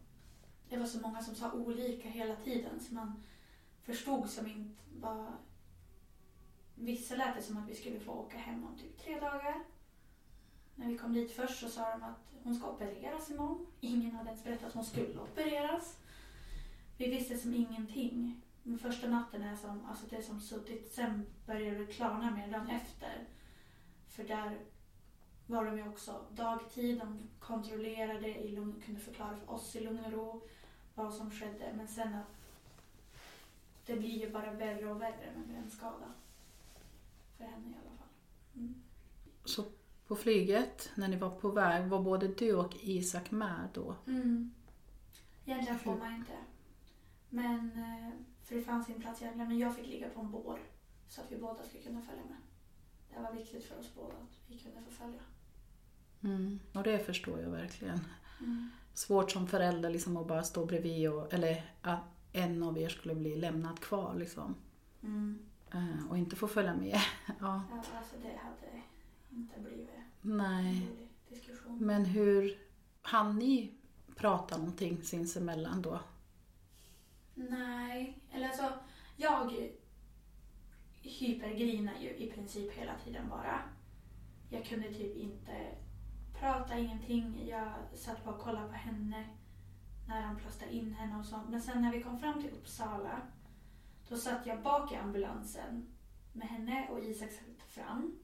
Det 0.74 0.80
var 0.80 0.86
så 0.86 1.00
många 1.00 1.22
som 1.22 1.34
sa 1.34 1.52
olika 1.52 2.08
hela 2.08 2.36
tiden 2.36 2.80
så 2.80 2.94
man 2.94 3.22
förstod 3.82 4.30
som 4.30 4.46
inte 4.46 4.82
vad... 5.00 5.26
Vissa 6.74 7.16
lät 7.16 7.36
det 7.36 7.42
som 7.42 7.56
att 7.56 7.68
vi 7.68 7.74
skulle 7.74 8.00
få 8.00 8.12
åka 8.12 8.38
hem 8.38 8.64
om 8.64 8.78
typ 8.78 8.98
tre 8.98 9.20
dagar. 9.20 9.64
När 10.74 10.86
vi 10.88 10.98
kom 10.98 11.12
dit 11.12 11.32
först 11.32 11.60
så 11.60 11.68
sa 11.68 11.90
de 11.90 12.02
att 12.02 12.32
hon 12.42 12.54
ska 12.54 12.70
opereras 12.70 13.30
imorgon. 13.30 13.66
Ingen 13.80 14.10
hade 14.10 14.28
ens 14.28 14.44
berättat 14.44 14.68
att 14.68 14.74
hon 14.74 14.84
skulle 14.84 15.20
opereras. 15.20 15.98
Vi 16.96 17.10
visste 17.10 17.36
som 17.36 17.54
ingenting. 17.54 18.40
Den 18.62 18.78
första 18.78 19.08
natten 19.08 19.42
är 19.42 19.56
som, 19.56 19.86
alltså 19.86 20.06
det 20.10 20.16
är 20.16 20.22
som 20.22 20.40
suttit. 20.40 20.92
Sen 20.92 21.26
började 21.46 21.78
det 21.78 21.92
klarna 21.92 22.30
mer 22.30 22.52
dagen 22.52 22.70
efter. 22.70 23.28
För 24.08 24.24
där 24.24 24.58
var 25.46 25.64
de 25.64 25.76
ju 25.76 25.88
också 25.88 26.24
dagtid. 26.30 26.98
De 26.98 27.28
kontrollerade, 27.38 28.28
i 28.28 28.48
lugn, 28.48 28.82
kunde 28.86 29.00
förklara 29.00 29.36
för 29.36 29.50
oss 29.50 29.76
i 29.76 29.80
lugn 29.80 30.04
och 30.04 30.12
ro 30.12 30.42
vad 30.94 31.14
som 31.14 31.30
skedde. 31.30 31.72
Men 31.76 31.88
sen 31.88 32.14
att 32.14 32.36
det 33.86 33.96
blir 33.96 34.20
ju 34.20 34.30
bara 34.30 34.52
värre 34.52 34.90
och 34.90 35.02
värre 35.02 35.32
med 35.36 35.48
brännskada. 35.48 36.12
För 37.36 37.44
henne 37.44 37.68
i 37.68 37.74
alla 37.74 37.96
fall. 37.96 38.08
Mm. 38.56 38.74
Så 39.44 39.64
på 40.06 40.16
flyget, 40.16 40.90
när 40.94 41.08
ni 41.08 41.16
var 41.16 41.30
på 41.30 41.50
väg, 41.50 41.86
var 41.86 42.02
både 42.02 42.28
du 42.28 42.54
och 42.54 42.76
Isak 42.80 43.30
med 43.30 43.68
då? 43.74 43.96
Mm. 44.06 44.54
Egentligen 45.44 45.78
får 45.78 45.96
man 45.96 46.14
inte. 46.14 46.32
Men, 47.28 47.70
eh, 47.72 48.10
för 48.44 48.54
det 48.54 48.62
fanns 48.62 48.88
inte 48.88 49.00
plats 49.00 49.22
egentligen. 49.22 49.48
Men 49.48 49.58
jag 49.58 49.76
fick 49.76 49.86
ligga 49.86 50.08
på 50.08 50.20
en 50.20 50.30
bår. 50.30 50.58
Så 51.08 51.20
att 51.20 51.32
vi 51.32 51.36
båda 51.36 51.62
skulle 51.64 51.82
kunna 51.82 52.02
följa 52.02 52.22
med. 52.24 52.38
Det 53.14 53.22
var 53.22 53.32
viktigt 53.32 53.64
för 53.64 53.78
oss 53.78 53.94
båda 53.94 54.14
att 54.14 54.40
vi 54.46 54.58
kunde 54.58 54.82
få 54.82 54.90
följa. 54.90 55.20
Mm. 56.22 56.60
Och 56.72 56.82
det 56.82 56.98
förstår 56.98 57.40
jag 57.40 57.50
verkligen. 57.50 58.00
Mm. 58.40 58.70
Svårt 58.94 59.30
som 59.30 59.46
förälder 59.46 59.90
liksom 59.90 60.16
att 60.16 60.26
bara 60.26 60.42
stå 60.42 60.64
bredvid 60.66 61.10
och, 61.10 61.34
eller 61.34 61.64
att 61.82 62.00
en 62.32 62.62
av 62.62 62.78
er 62.78 62.88
skulle 62.88 63.14
bli 63.14 63.36
lämnad 63.36 63.80
kvar 63.80 64.14
liksom. 64.14 64.54
Mm. 65.02 65.38
Eh, 65.72 66.10
Och 66.10 66.18
inte 66.18 66.36
få 66.36 66.48
följa 66.48 66.74
med. 66.74 66.94
ja, 67.40 67.62
Ja, 67.70 67.82
alltså 67.98 68.16
det 68.22 68.36
hade 68.38 68.82
inte 69.30 69.60
blivit 69.60 69.88
nej. 70.22 70.88
diskussion. 71.28 71.78
Men 71.86 72.04
hur 72.04 72.58
hann 73.02 73.38
ni 73.38 73.74
prata 74.16 74.56
någonting 74.58 75.02
sinsemellan 75.02 75.82
då? 75.82 76.00
Nej, 77.34 78.18
eller 78.32 78.46
alltså 78.48 78.72
jag 79.16 79.52
hypergrinar 81.02 81.94
ju 82.00 82.08
i 82.16 82.30
princip 82.30 82.72
hela 82.72 82.92
tiden 83.04 83.28
bara. 83.28 83.60
Jag 84.50 84.64
kunde 84.64 84.88
typ 84.88 85.16
inte 85.16 85.52
pratade 86.44 86.80
ingenting. 86.80 87.48
Jag 87.48 87.72
satt 87.94 88.24
bara 88.24 88.34
och 88.34 88.40
kollade 88.40 88.68
på 88.68 88.74
henne 88.74 89.28
när 90.08 90.20
han 90.20 90.36
plastade 90.36 90.72
in 90.72 90.94
henne 90.94 91.18
och 91.18 91.24
sånt. 91.24 91.50
Men 91.50 91.62
sen 91.62 91.82
när 91.82 91.92
vi 91.92 92.02
kom 92.02 92.18
fram 92.18 92.42
till 92.42 92.50
Uppsala 92.50 93.22
då 94.08 94.16
satt 94.16 94.46
jag 94.46 94.62
bak 94.62 94.92
i 94.92 94.96
ambulansen 94.96 95.86
med 96.32 96.48
henne 96.48 96.88
och 96.90 97.04
Isak 97.04 97.30
satt 97.30 97.62
fram. 97.68 98.18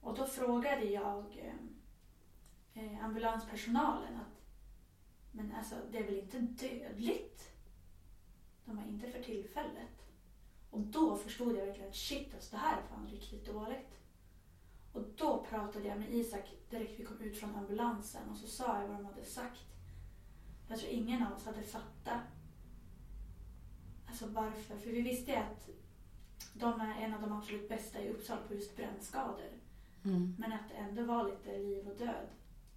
Och 0.00 0.16
då 0.16 0.26
frågade 0.26 0.84
jag 0.84 1.24
eh, 2.74 2.84
eh, 2.84 3.04
ambulanspersonalen 3.04 4.16
att 4.16 4.42
men 5.32 5.54
alltså 5.54 5.74
det 5.92 5.98
är 5.98 6.04
väl 6.04 6.18
inte 6.18 6.38
dödligt? 6.40 7.52
De 8.64 8.76
var 8.76 8.84
inte 8.84 9.10
för 9.10 9.22
tillfället. 9.22 10.12
Och 10.70 10.80
då 10.80 11.16
förstod 11.16 11.56
jag 11.56 11.66
verkligen 11.66 11.88
att 11.88 11.96
shit 11.96 12.34
alltså 12.34 12.56
det 12.56 12.62
här 12.62 12.78
är 12.78 12.82
fan 12.82 13.08
riktigt 13.08 13.46
dåligt. 13.46 13.96
Och 14.96 15.04
då 15.16 15.46
pratade 15.50 15.88
jag 15.88 15.98
med 15.98 16.14
Isak 16.14 16.54
direkt 16.70 17.00
vi 17.00 17.04
kom 17.04 17.20
ut 17.20 17.38
från 17.38 17.54
ambulansen 17.54 18.30
och 18.30 18.36
så 18.36 18.46
sa 18.46 18.80
jag 18.80 18.88
vad 18.88 18.96
de 18.96 19.04
hade 19.06 19.24
sagt. 19.24 19.60
Jag 20.68 20.78
tror 20.78 20.92
ingen 20.92 21.22
av 21.26 21.32
oss 21.32 21.44
hade 21.46 21.62
fattat. 21.62 22.20
Alltså 24.06 24.26
varför? 24.26 24.76
För 24.76 24.90
vi 24.90 25.00
visste 25.00 25.30
ju 25.30 25.36
att 25.36 25.68
de 26.54 26.80
är 26.80 27.02
en 27.04 27.14
av 27.14 27.20
de 27.20 27.32
absolut 27.32 27.68
bästa 27.68 28.00
i 28.00 28.10
Uppsala 28.10 28.40
på 28.48 28.54
just 28.54 28.76
brännskador. 28.76 29.50
Mm. 30.04 30.36
Men 30.38 30.52
att 30.52 30.68
det 30.68 30.74
ändå 30.74 31.04
var 31.04 31.24
lite 31.30 31.58
liv 31.58 31.88
och 31.88 31.98
död, 31.98 32.26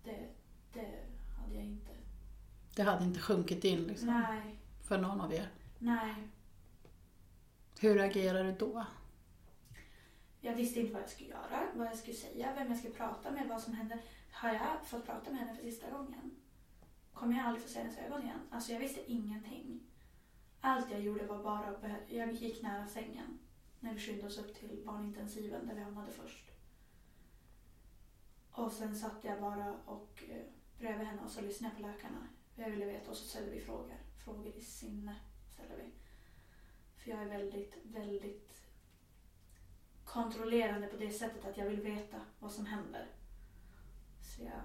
det, 0.04 0.30
det 0.74 1.06
hade 1.42 1.56
jag 1.56 1.64
inte. 1.66 1.92
Det 2.76 2.84
hade 2.84 3.04
inte 3.06 3.20
sjunkit 3.20 3.64
in 3.64 3.84
liksom, 3.84 4.08
Nej, 4.08 4.60
för 4.82 4.98
någon 4.98 5.22
av 5.22 5.34
er. 5.34 5.50
nej. 5.80 6.28
Hur 7.80 8.00
agerar 8.02 8.44
du 8.44 8.52
då? 8.52 8.86
Jag 10.42 10.56
visste 10.56 10.80
inte 10.80 10.94
vad 10.94 11.02
jag 11.02 11.10
skulle 11.10 11.30
göra, 11.30 11.68
vad 11.76 11.88
jag 11.88 11.98
skulle 11.98 12.16
säga, 12.16 12.54
vem 12.56 12.68
jag 12.68 12.78
skulle 12.78 12.94
prata 12.94 13.32
med, 13.32 13.48
vad 13.48 13.62
som 13.62 13.74
hände. 13.74 14.00
Har 14.32 14.54
jag 14.54 14.86
fått 14.86 15.06
prata 15.06 15.32
med 15.32 15.40
henne 15.40 15.56
för 15.56 15.64
sista 15.64 15.90
gången? 15.90 16.32
Kommer 17.14 17.38
jag 17.38 17.46
aldrig 17.46 17.64
få 17.64 17.70
se 17.70 17.80
hennes 17.80 17.98
ögon 17.98 18.24
igen? 18.24 18.40
Alltså 18.52 18.72
jag 18.72 18.80
visste 18.80 19.12
ingenting. 19.12 19.84
Allt 20.62 20.92
jag 20.92 21.02
gjorde 21.02 21.26
var 21.26 21.44
bara 21.44 21.68
att 21.70 22.12
jag 22.12 22.34
gick 22.34 22.62
nära 22.62 22.88
sängen 22.88 23.40
när 23.80 23.94
vi 23.94 24.00
skyndade 24.00 24.28
oss 24.28 24.38
upp 24.38 24.56
till 24.56 24.84
barnintensiven 24.86 25.68
där 25.68 25.76
vi 25.76 25.82
hamnade 25.82 26.12
först. 26.12 26.52
Och 28.52 28.72
sen 28.72 28.96
satt 28.96 29.24
jag 29.24 29.42
bara 29.42 29.74
och 29.86 30.24
eh, 30.30 30.46
bredvid 30.80 31.08
henne 31.08 31.22
och 31.22 31.32
så 31.32 31.42
lyssnade 31.42 31.74
jag 31.74 31.82
på 31.82 31.88
läkarna. 31.88 32.28
Jag 32.56 32.70
ville 32.70 32.86
veta 32.86 33.12
och 33.12 33.18
så 33.18 33.26
ställde 33.28 33.52
vi 33.52 33.60
frågor. 33.60 33.98
Frågor 34.26 34.48
i 34.48 34.62
sinne 34.62 35.16
ställde 35.54 35.76
vi. 35.76 35.92
För 36.96 37.12
jag 37.12 37.22
är 37.22 37.26
väldigt, 37.26 37.74
väldigt 37.84 38.69
kontrollerande 40.14 40.88
på 40.88 40.98
det 40.98 41.12
sättet 41.12 41.46
att 41.46 41.58
jag 41.58 41.66
vill 41.66 41.82
veta 41.82 42.18
vad 42.40 42.52
som 42.52 42.66
händer. 42.66 43.06
Så 44.22 44.44
jag, 44.44 44.62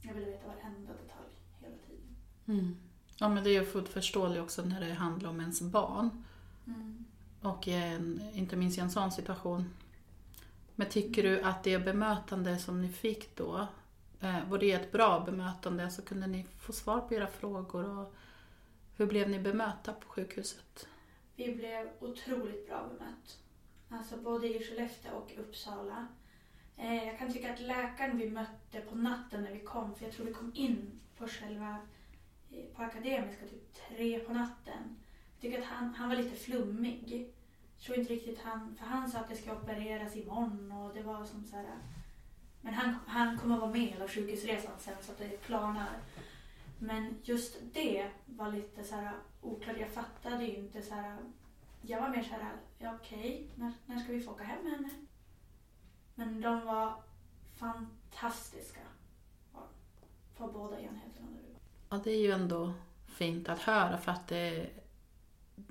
jag 0.00 0.14
vill 0.14 0.24
veta 0.24 0.46
varenda 0.46 0.92
detalj 0.92 1.28
hela 1.60 1.76
tiden. 1.88 2.16
Mm. 2.46 2.76
Ja 3.16 3.28
men 3.28 3.44
det 3.44 3.50
är 3.50 3.60
ju 3.60 3.64
fullt 3.64 3.88
förståeligt 3.88 4.42
också 4.42 4.62
när 4.62 4.80
det 4.80 4.92
handlar 4.92 5.30
om 5.30 5.40
ens 5.40 5.60
barn. 5.60 6.24
Mm. 6.66 7.04
Och 7.42 7.68
en, 7.68 8.30
inte 8.34 8.56
minst 8.56 8.78
i 8.78 8.80
en 8.80 8.90
sån 8.90 9.12
situation. 9.12 9.74
Men 10.74 10.88
tycker 10.88 11.22
du 11.22 11.42
att 11.42 11.64
det 11.64 11.78
bemötande 11.78 12.58
som 12.58 12.82
ni 12.82 12.88
fick 12.88 13.36
då, 13.36 13.68
Eh, 14.20 14.48
var 14.48 14.58
det 14.58 14.72
ett 14.72 14.92
bra 14.92 15.20
bemötande? 15.20 15.90
Så 15.90 16.02
kunde 16.02 16.26
ni 16.26 16.46
få 16.58 16.72
svar 16.72 17.00
på 17.00 17.14
era 17.14 17.26
frågor? 17.26 17.98
Och 17.98 18.14
hur 18.96 19.06
blev 19.06 19.30
ni 19.30 19.38
bemötta 19.38 19.92
på 19.92 20.08
sjukhuset? 20.08 20.88
Vi 21.36 21.54
blev 21.54 21.88
otroligt 22.00 22.68
bra 22.68 22.88
bemött. 22.88 23.38
Alltså 23.90 24.16
både 24.16 24.48
i 24.48 24.64
Skellefteå 24.64 25.16
och 25.16 25.32
Uppsala. 25.38 26.06
Eh, 26.76 27.04
jag 27.06 27.18
kan 27.18 27.32
tycka 27.32 27.52
att 27.52 27.60
läkaren 27.60 28.18
vi 28.18 28.30
mötte 28.30 28.80
på 28.80 28.94
natten 28.94 29.42
när 29.42 29.52
vi 29.52 29.60
kom, 29.60 29.94
för 29.94 30.04
jag 30.04 30.14
tror 30.14 30.26
vi 30.26 30.32
kom 30.32 30.52
in 30.54 31.00
på 31.18 31.26
själva 31.26 31.76
eh, 32.50 32.64
på 32.76 32.82
Akademiska 32.82 33.46
typ 33.46 33.74
tre 33.88 34.18
på 34.18 34.32
natten. 34.32 34.96
Jag 35.32 35.40
tycker 35.40 35.58
att 35.58 35.68
han, 35.68 35.94
han 35.94 36.08
var 36.08 36.16
lite 36.16 36.36
flummig. 36.36 37.30
Jag 37.76 37.84
tror 37.84 37.98
inte 37.98 38.12
riktigt 38.12 38.40
han, 38.42 38.76
för 38.78 38.86
han 38.86 39.10
sa 39.10 39.18
att 39.18 39.28
det 39.28 39.36
ska 39.36 39.52
opereras 39.52 40.16
imorgon 40.16 40.72
och 40.72 40.94
det 40.94 41.02
var 41.02 41.24
som 41.24 41.44
så 41.44 41.56
här. 41.56 41.78
Men 42.60 42.74
han, 42.74 42.94
han 43.06 43.38
kommer 43.38 43.54
att 43.54 43.60
vara 43.60 43.70
med 43.70 43.80
hela 43.80 44.08
sjukhusresan 44.08 44.72
sen 44.78 44.94
så 45.00 45.12
att 45.12 45.18
det 45.18 45.52
är. 45.54 46.00
Men 46.78 47.14
just 47.22 47.56
det 47.72 48.10
var 48.26 48.52
lite 48.52 48.84
så 48.84 48.94
här 48.94 49.12
oklart. 49.40 49.76
Jag 49.80 49.88
fattade 49.88 50.44
ju 50.44 50.56
inte 50.56 50.82
så 50.82 50.94
här. 50.94 51.18
Jag 51.82 52.00
var 52.00 52.08
mer 52.08 52.22
så 52.22 52.30
här, 52.30 52.56
ja, 52.78 52.94
okej, 53.00 53.50
när, 53.54 53.72
när 53.86 53.98
ska 53.98 54.12
vi 54.12 54.20
få 54.20 54.30
åka 54.30 54.44
hem 54.44 54.64
med 54.64 54.72
henne? 54.72 54.90
Men 56.14 56.40
de 56.40 56.66
var 56.66 57.02
fantastiska. 57.56 58.80
På 60.36 60.46
båda 60.46 60.80
enheterna. 60.80 61.26
Ja, 61.88 62.00
det 62.04 62.10
är 62.10 62.20
ju 62.20 62.32
ändå 62.32 62.72
fint 63.06 63.48
att 63.48 63.58
höra 63.58 63.98
för 63.98 64.12
att 64.12 64.28
det, 64.28 64.70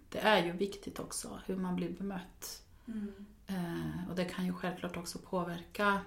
det 0.09 0.19
är 0.19 0.45
ju 0.45 0.51
viktigt 0.51 0.99
också 0.99 1.39
hur 1.45 1.55
man 1.55 1.75
blir 1.75 1.89
bemött. 1.89 2.63
Mm. 2.87 3.25
Eh, 3.47 4.09
och 4.09 4.15
det 4.15 4.25
kan 4.25 4.45
ju 4.45 4.53
självklart 4.53 4.97
också 4.97 5.19
påverka 5.19 6.01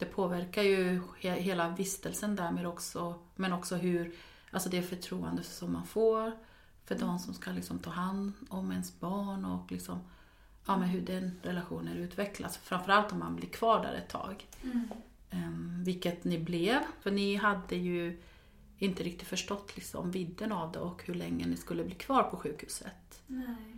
det 0.00 0.06
påverkar 0.06 0.62
ju 0.62 1.02
he, 1.20 1.30
hela 1.30 1.68
vistelsen 1.68 2.36
därmed 2.36 2.66
också, 2.66 3.14
men 3.36 3.52
också 3.52 3.76
hur, 3.76 4.14
alltså 4.50 4.68
det 4.68 4.82
förtroende 4.82 5.42
som 5.42 5.72
man 5.72 5.86
får 5.86 6.32
för 6.90 6.98
de 6.98 7.18
som 7.18 7.34
ska 7.34 7.50
liksom 7.50 7.78
ta 7.78 7.90
hand 7.90 8.32
om 8.48 8.72
ens 8.72 9.00
barn 9.00 9.44
och 9.44 9.72
liksom, 9.72 10.00
ja, 10.66 10.76
men 10.76 10.88
hur 10.88 11.00
den 11.00 11.40
relationen 11.42 11.96
utvecklas. 11.96 12.58
Framförallt 12.58 13.12
om 13.12 13.18
man 13.18 13.36
blir 13.36 13.48
kvar 13.48 13.82
där 13.82 13.94
ett 13.94 14.08
tag. 14.08 14.46
Mm. 14.62 14.88
Um, 15.30 15.84
vilket 15.84 16.24
ni 16.24 16.38
blev, 16.38 16.80
för 17.00 17.10
ni 17.10 17.34
hade 17.34 17.76
ju 17.76 18.20
inte 18.78 19.02
riktigt 19.02 19.28
förstått 19.28 19.76
liksom 19.76 20.10
vidden 20.10 20.52
av 20.52 20.72
det 20.72 20.78
och 20.78 21.02
hur 21.04 21.14
länge 21.14 21.46
ni 21.46 21.56
skulle 21.56 21.84
bli 21.84 21.94
kvar 21.94 22.22
på 22.22 22.36
sjukhuset. 22.36 23.22
Nej. 23.26 23.76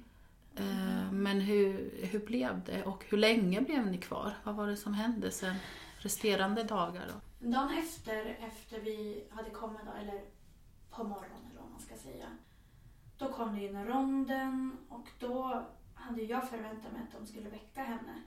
Uh, 0.60 1.12
men 1.12 1.40
hur, 1.40 1.90
hur 2.02 2.26
blev 2.26 2.64
det 2.66 2.84
och 2.84 3.04
hur 3.08 3.18
länge 3.18 3.60
blev 3.60 3.86
ni 3.86 3.98
kvar? 3.98 4.34
Vad 4.44 4.54
var 4.54 4.66
det 4.66 4.76
som 4.76 4.94
hände 4.94 5.30
sen 5.30 5.56
resterande 5.98 6.62
dagar? 6.62 7.06
Då? 7.08 7.48
Dagen 7.48 7.78
efter, 7.78 8.38
efter 8.40 8.80
vi 8.80 9.24
hade 9.30 9.50
kommit, 9.50 9.80
då, 9.86 9.92
eller 10.00 10.20
på 10.90 11.04
morgonen 11.04 11.50
eller 11.50 11.60
vad 11.60 11.70
man 11.70 11.80
ska 11.80 11.94
säga, 11.96 12.26
då 13.22 13.32
kom 13.32 13.54
det 13.54 13.64
in 13.64 13.84
ronden 13.84 14.76
och 14.88 15.08
då 15.18 15.64
hade 15.94 16.22
jag 16.22 16.48
förväntat 16.48 16.92
mig 16.92 17.02
att 17.02 17.18
de 17.18 17.26
skulle 17.26 17.48
väcka 17.48 17.82
henne. 17.82 18.22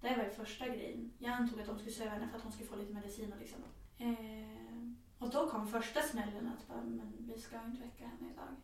Det 0.00 0.16
var 0.16 0.24
ju 0.24 0.30
första 0.30 0.68
grejen. 0.68 1.12
Jag 1.18 1.32
antog 1.32 1.60
att 1.60 1.66
de 1.66 1.78
skulle 1.78 1.92
söva 1.92 2.10
henne 2.10 2.28
för 2.28 2.36
att 2.36 2.42
hon 2.42 2.52
skulle 2.52 2.68
få 2.68 2.76
lite 2.76 2.92
medicin 2.92 3.32
och 3.32 3.38
liksom. 3.38 3.62
Eh, 3.98 4.92
och 5.18 5.30
då 5.30 5.50
kom 5.50 5.68
första 5.68 6.02
smällen 6.02 6.48
att 6.48 6.68
bara, 6.68 6.82
men 6.82 7.12
vi 7.18 7.38
ska 7.38 7.64
inte 7.64 7.82
väcka 7.82 8.06
henne 8.06 8.32
idag. 8.32 8.56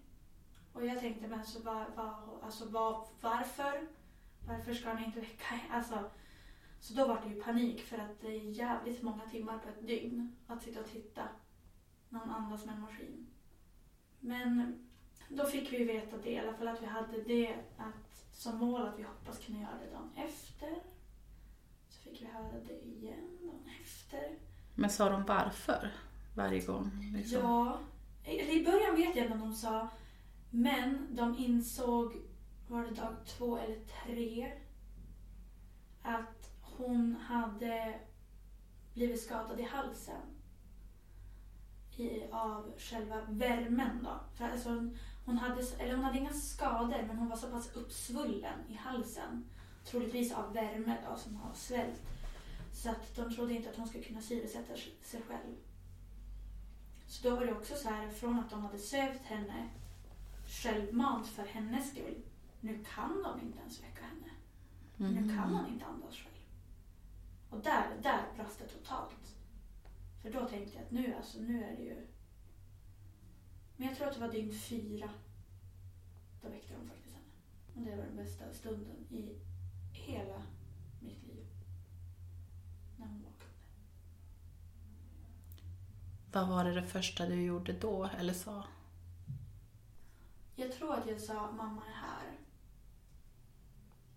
Och 0.73 0.87
jag 0.87 1.01
tänkte, 1.01 1.29
men 1.29 1.45
så 1.45 1.63
var, 1.63 1.87
var, 1.97 2.39
alltså, 2.43 2.69
var, 2.69 2.99
alltså, 2.99 3.15
varför? 3.21 3.89
Varför 4.47 4.75
ska 4.75 4.95
ni 4.95 5.05
inte 5.05 5.21
väcka 5.21 5.45
henne? 5.45 5.75
Alltså, 5.75 6.11
så 6.81 6.95
då 6.95 7.07
var 7.09 7.21
det 7.25 7.35
ju 7.35 7.43
panik 7.43 7.81
för 7.81 7.99
att 7.99 8.21
det 8.21 8.29
är 8.29 8.51
jävligt 8.51 9.03
många 9.03 9.27
timmar 9.27 9.59
på 9.59 9.69
ett 9.69 9.87
dygn 9.87 10.37
att 10.47 10.63
sitta 10.63 10.81
och 10.81 10.91
titta. 10.91 11.29
Någon 12.09 12.31
andas 12.31 12.67
med 12.67 12.75
en 12.75 12.81
maskin. 12.81 13.27
Men 14.21 14.79
då 15.29 15.45
fick 15.45 15.73
vi 15.73 15.85
veta 15.85 16.17
det 16.17 16.31
i 16.31 16.39
alla 16.39 16.55
fall 16.55 16.69
att 16.69 16.83
vi 16.83 16.87
hade 16.87 17.23
det 17.23 17.55
att, 17.77 18.25
som 18.33 18.59
mål 18.59 18.87
att 18.87 18.99
vi 18.99 19.03
hoppas 19.03 19.47
kunna 19.47 19.61
göra 19.61 19.79
det 19.85 19.91
dagen 19.91 20.11
efter. 20.17 20.75
Så 21.89 22.01
fick 22.01 22.23
vi 22.23 22.27
höra 22.27 22.61
det 22.67 22.87
igen 22.87 23.39
dagen 23.43 23.71
efter. 23.83 24.39
Men 24.75 24.91
sa 24.91 25.09
de 25.09 25.25
varför 25.25 25.91
varje 26.35 26.61
gång? 26.61 27.13
Liksom? 27.15 27.41
Ja, 27.41 27.79
i 28.25 28.65
början 28.65 28.97
vet 28.97 29.17
jag 29.17 29.33
att 29.33 29.39
de 29.39 29.55
sa 29.55 29.89
men 30.51 31.07
de 31.11 31.39
insåg, 31.39 32.13
var 32.69 32.83
det 32.83 32.91
dag 32.91 33.17
två 33.27 33.59
eller 33.59 33.79
tre, 34.05 34.53
att 36.03 36.51
hon 36.61 37.17
hade 37.17 38.01
blivit 38.95 39.21
skadad 39.21 39.61
i 39.61 39.63
halsen 39.63 40.21
i, 42.01 42.29
av 42.33 42.73
själva 42.79 43.21
värmen. 43.29 44.05
Då. 44.05 44.21
För 44.35 44.45
alltså, 44.45 44.91
hon, 45.25 45.39
hade, 45.39 45.63
eller 45.79 45.95
hon 45.95 46.05
hade 46.05 46.19
inga 46.19 46.33
skador 46.33 47.05
men 47.07 47.17
hon 47.19 47.29
var 47.29 47.37
så 47.37 47.51
pass 47.51 47.77
uppsvullen 47.77 48.59
i 48.69 48.75
halsen. 48.75 49.45
Troligtvis 49.85 50.33
av 50.33 50.53
värme 50.53 50.97
då, 51.11 51.17
som 51.17 51.37
har 51.37 51.55
svällt. 51.55 52.03
Så 52.73 52.91
att 52.91 53.17
de 53.17 53.35
trodde 53.35 53.55
inte 53.55 53.71
att 53.71 53.77
hon 53.77 53.89
skulle 53.89 54.05
kunna 54.05 54.23
syresätta 54.23 54.77
sig 55.03 55.23
själv. 55.29 55.57
Så 57.07 57.29
då 57.29 57.37
var 57.37 57.47
det 57.47 57.53
också 57.53 57.75
så 57.75 57.89
här, 57.89 58.11
från 58.11 58.39
att 58.39 58.51
de 58.51 58.63
hade 58.63 58.79
sövt 58.79 59.23
henne 59.23 59.69
självmant 60.47 61.27
för 61.27 61.43
hennes 61.43 61.91
skull. 61.91 62.23
Nu 62.61 62.85
kan 62.95 63.23
de 63.23 63.41
inte 63.47 63.59
ens 63.59 63.83
väcka 63.83 64.05
henne. 64.05 64.31
Mm. 64.99 65.15
Nu 65.15 65.35
kan 65.35 65.55
hon 65.55 65.67
inte 65.67 65.85
andas 65.87 66.15
själv. 66.15 66.35
Och 67.51 67.59
där, 67.59 67.87
där 68.03 68.23
brast 68.37 68.59
det 68.59 68.69
totalt. 68.69 69.38
För 70.29 70.41
då 70.41 70.49
tänkte 70.49 70.77
jag 70.77 70.85
att 70.85 70.91
nu, 70.91 71.15
alltså, 71.15 71.39
nu 71.39 71.65
är 71.65 71.77
det 71.77 71.83
ju... 71.83 72.07
Men 73.77 73.89
jag 73.89 73.97
tror 73.97 74.09
att 74.09 74.15
det 74.15 74.21
var 74.21 74.33
dygn 74.33 74.53
fyra. 74.53 75.11
Då 76.43 76.49
väckte 76.49 76.75
de 76.75 76.89
faktiskt 76.89 77.15
henne. 77.15 77.27
Och 77.75 77.83
det 77.83 77.97
var 77.97 78.05
den 78.05 78.17
bästa 78.17 78.53
stunden 78.53 78.97
i 79.11 79.39
hela 79.93 80.43
mitt 81.01 81.23
liv. 81.27 81.47
När 82.97 83.07
hon 83.07 83.23
vaknade. 83.23 83.53
Vad 86.33 86.49
var 86.49 86.65
det, 86.65 86.81
det 86.81 86.87
första 86.87 87.27
du 87.27 87.43
gjorde 87.43 87.73
då, 87.73 88.11
eller 88.19 88.33
sa? 88.33 88.65
Jag 90.57 90.73
tror 90.73 90.95
att 90.95 91.07
jag 91.07 91.21
sa 91.21 91.53
mamma 91.53 91.83
är 91.87 91.93
här. 91.93 92.39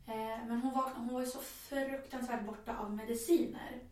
Eh, 0.06 0.48
men 0.48 0.62
hon, 0.62 0.74
vaknade, 0.74 1.00
hon 1.00 1.14
var 1.14 1.22
ju 1.22 1.28
så 1.28 1.40
fruktansvärt 1.40 2.46
borta 2.46 2.78
av 2.78 2.96
mediciner. 2.96 3.91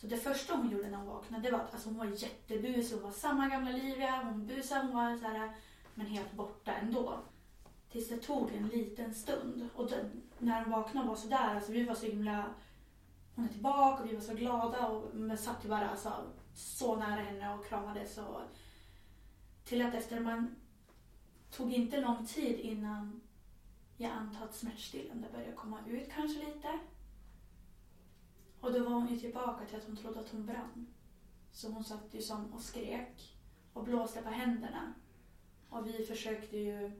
Så 0.00 0.06
det 0.06 0.16
första 0.16 0.56
hon 0.56 0.70
gjorde 0.70 0.90
när 0.90 0.98
hon 0.98 1.06
vaknade 1.06 1.42
det 1.42 1.52
var 1.52 1.58
att 1.58 1.74
alltså, 1.74 1.88
hon 1.88 1.98
var 1.98 2.06
jättebusig. 2.06 2.94
Hon 2.96 3.04
var 3.04 3.10
samma 3.10 3.48
gamla 3.48 3.70
Livia. 3.70 4.22
Hon 4.24 4.46
busade, 4.46 4.80
hon 4.80 4.96
var 4.96 5.16
så 5.16 5.24
här, 5.24 5.52
men 5.94 6.06
helt 6.06 6.32
borta 6.32 6.72
ändå. 6.72 7.18
Tills 7.92 8.08
det 8.08 8.16
tog 8.16 8.52
en 8.52 8.68
liten 8.68 9.14
stund. 9.14 9.68
Och 9.74 9.90
den, 9.90 10.22
när 10.38 10.62
hon 10.62 10.72
vaknade 10.72 11.00
och 11.00 11.08
var 11.08 11.16
sådär, 11.16 11.54
alltså 11.54 11.72
vi 11.72 11.84
var 11.84 11.94
så 11.94 12.06
himla... 12.06 12.44
Hon 13.34 13.44
är 13.44 13.48
tillbaka 13.48 14.02
och 14.02 14.10
vi 14.10 14.14
var 14.14 14.22
så 14.22 14.34
glada 14.34 14.88
och 14.88 15.14
men 15.14 15.38
satt 15.38 15.64
ju 15.64 15.68
bara 15.68 15.88
alltså, 15.90 16.12
så 16.54 16.96
nära 16.96 17.20
henne 17.20 17.54
och 17.54 17.66
kramades. 17.66 18.18
Och, 18.18 18.40
till 19.64 19.82
att 19.82 19.94
efter 19.94 20.20
man 20.20 20.56
tog 21.50 21.72
inte 21.72 22.00
lång 22.00 22.26
tid 22.26 22.58
innan 22.58 23.20
jag 23.96 24.10
antar 24.10 24.44
att 24.44 24.54
smärtstillande 24.54 25.28
började 25.32 25.52
komma 25.52 25.78
ut 25.86 26.08
kanske 26.14 26.46
lite. 26.46 26.78
Och 28.60 28.72
då 28.72 28.84
var 28.84 28.90
hon 28.90 29.08
ju 29.08 29.20
tillbaka 29.20 29.64
till 29.64 29.76
att 29.76 29.86
hon 29.86 29.96
trodde 29.96 30.20
att 30.20 30.32
hon 30.32 30.46
brann. 30.46 30.86
Så 31.52 31.70
hon 31.70 31.84
satt 31.84 32.06
ju 32.10 32.22
som 32.22 32.52
och 32.52 32.60
skrek 32.60 33.36
och 33.72 33.84
blåste 33.84 34.22
på 34.22 34.28
händerna. 34.28 34.94
Och 35.68 35.86
vi 35.86 36.06
försökte 36.06 36.56
ju, 36.56 36.92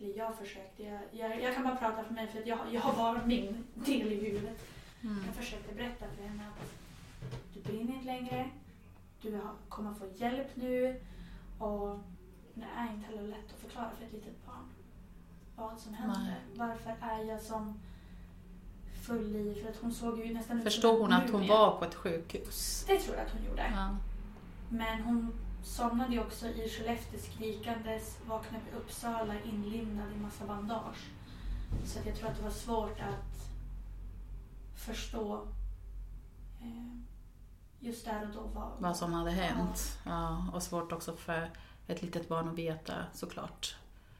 eller 0.00 0.18
jag 0.18 0.38
försökte, 0.38 0.82
jag, 0.82 1.00
jag, 1.12 1.42
jag 1.42 1.54
kan 1.54 1.64
bara 1.64 1.76
prata 1.76 2.04
för 2.04 2.14
mig 2.14 2.26
för 2.26 2.38
att 2.40 2.46
jag, 2.46 2.58
jag 2.72 2.96
bara 2.96 3.26
min 3.26 3.64
del 3.74 4.12
i 4.12 4.30
huvudet. 4.30 4.66
Mm. 5.02 5.24
Jag 5.26 5.34
försökte 5.34 5.74
berätta 5.74 6.06
för 6.16 6.22
henne 6.22 6.42
att 6.48 6.72
du 7.54 7.60
brinner 7.60 7.94
inte 7.94 8.06
längre, 8.06 8.50
du 9.22 9.40
kommer 9.68 9.94
få 9.94 10.06
hjälp 10.16 10.56
nu 10.56 11.00
och 11.58 11.98
det 12.54 12.66
är 12.76 12.92
inte 12.94 13.06
heller 13.06 13.22
lätt 13.22 13.52
att 13.54 13.60
förklara 13.60 13.90
för 13.90 14.04
ett 14.04 14.12
litet 14.12 14.46
barn 14.46 14.68
vad 15.60 15.80
som 15.80 15.94
hände. 15.94 16.18
Nej. 16.24 16.40
Varför 16.54 16.96
är 17.00 17.24
jag 17.24 17.42
som 17.42 17.80
full 19.10 19.36
i... 19.36 19.62
För 19.62 19.70
att 19.70 19.76
hon 19.76 19.92
såg 19.92 20.18
ju 20.18 20.34
nästan 20.34 20.62
Förstod 20.62 21.00
hon 21.00 21.12
att 21.12 21.30
hon 21.30 21.46
var 21.46 21.78
på 21.78 21.84
ett 21.84 21.94
sjukhus? 21.94 22.84
Det 22.86 22.98
tror 22.98 23.16
jag 23.16 23.26
att 23.26 23.32
hon 23.32 23.44
gjorde. 23.44 23.70
Ja. 23.74 23.96
Men 24.68 25.02
hon 25.02 25.32
somnade 25.64 26.12
ju 26.12 26.20
också 26.20 26.46
i 26.46 26.68
Skellefteå 26.68 27.20
skrikandes, 27.20 28.18
vaknade 28.26 28.64
i 28.72 28.76
Uppsala 28.76 29.34
inlindad 29.44 30.12
i 30.16 30.20
massa 30.20 30.46
bandage. 30.46 31.08
Så 31.84 31.98
att 31.98 32.06
jag 32.06 32.16
tror 32.16 32.28
att 32.28 32.36
det 32.36 32.42
var 32.42 32.50
svårt 32.50 33.00
att 33.00 33.50
förstå 34.74 35.46
eh, 36.60 36.96
just 37.80 38.04
där 38.04 38.22
och 38.22 38.34
då 38.34 38.40
vad, 38.54 38.70
vad 38.78 38.96
som 38.96 39.12
hade 39.12 39.30
hänt. 39.30 39.98
Ja. 40.04 40.10
ja. 40.10 40.52
och 40.54 40.62
svårt 40.62 40.92
också 40.92 41.16
för 41.16 41.50
ett 41.86 42.02
litet 42.02 42.28
barn 42.28 42.48
att 42.48 42.58
veta 42.58 42.94
såklart. 43.12 43.76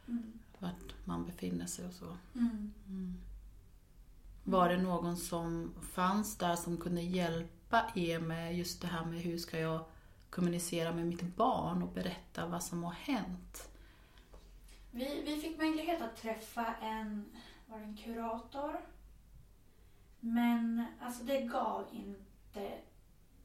Mm 0.08 0.40
vart 0.60 0.94
man 1.04 1.26
befinner 1.26 1.66
sig 1.66 1.86
och 1.86 1.92
så. 1.92 2.16
Mm. 2.34 2.72
Mm. 2.88 3.16
Var 4.50 4.68
det 4.68 4.82
någon 4.82 5.16
som 5.16 5.74
fanns 5.92 6.36
där 6.36 6.56
som 6.56 6.76
kunde 6.76 7.02
hjälpa 7.02 7.90
er 7.94 8.18
med 8.20 8.58
just 8.58 8.80
det 8.80 8.86
här 8.86 9.04
med 9.04 9.20
hur 9.20 9.38
ska 9.38 9.58
jag 9.58 9.84
kommunicera 10.30 10.92
med 10.92 11.06
mitt 11.06 11.36
barn 11.36 11.82
och 11.82 11.92
berätta 11.92 12.46
vad 12.46 12.62
som 12.62 12.84
har 12.84 12.92
hänt. 12.92 13.70
Vi, 14.90 15.22
vi 15.24 15.36
fick 15.40 15.58
möjlighet 15.58 16.02
att 16.02 16.16
träffa 16.16 16.74
en, 16.82 17.24
var 17.66 17.78
det 17.78 17.84
en 17.84 17.96
kurator. 17.96 18.80
Men 20.20 20.84
alltså 21.00 21.24
det 21.24 21.40
gav 21.40 21.86
inte 21.92 22.72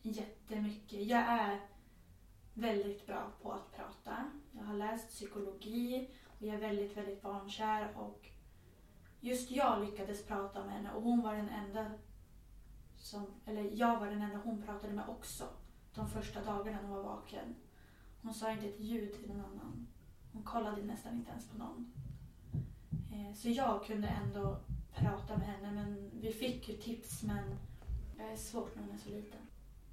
jättemycket. 0.01 1.07
Jag 1.07 1.21
är 1.21 1.59
väldigt 2.53 3.07
bra 3.07 3.31
på 3.41 3.51
att 3.51 3.75
prata. 3.75 4.31
Jag 4.51 4.63
har 4.63 4.73
läst 4.73 5.09
psykologi 5.09 6.09
och 6.39 6.47
jag 6.47 6.55
är 6.55 6.59
väldigt, 6.59 6.97
väldigt 6.97 7.21
barnkär 7.21 7.89
och 7.95 8.29
just 9.19 9.51
jag 9.51 9.85
lyckades 9.85 10.25
prata 10.25 10.65
med 10.65 10.73
henne 10.73 10.91
och 10.91 11.01
hon 11.01 11.21
var 11.21 11.35
den 11.35 11.49
enda 11.49 11.91
som, 12.97 13.25
eller 13.45 13.69
jag 13.73 13.99
var 13.99 14.07
den 14.07 14.21
enda 14.21 14.37
hon 14.43 14.61
pratade 14.61 14.93
med 14.93 15.09
också 15.09 15.47
de 15.95 16.09
första 16.09 16.43
dagarna 16.43 16.77
hon 16.81 16.91
var 16.91 17.03
vaken. 17.03 17.55
Hon 18.21 18.33
sa 18.33 18.51
inte 18.51 18.67
ett 18.67 18.79
ljud 18.79 19.13
till 19.13 19.29
någon 19.29 19.45
annan. 19.45 19.87
Hon 20.33 20.43
kollade 20.43 20.81
nästan 20.81 21.13
inte 21.13 21.31
ens 21.31 21.47
på 21.47 21.57
någon. 21.57 21.91
Eh, 23.11 23.33
så 23.35 23.49
jag 23.49 23.85
kunde 23.85 24.07
ändå 24.07 24.59
prata 24.93 25.37
med 25.37 25.47
henne 25.47 25.71
men 25.71 26.11
vi 26.21 26.33
fick 26.33 26.69
ju 26.69 26.77
tips 26.77 27.23
men 27.23 27.57
det 28.17 28.23
är 28.23 28.35
svårt 28.35 28.75
när 28.75 28.83
hon 28.83 28.95
är 28.95 28.97
så 28.97 29.09
liten. 29.09 29.39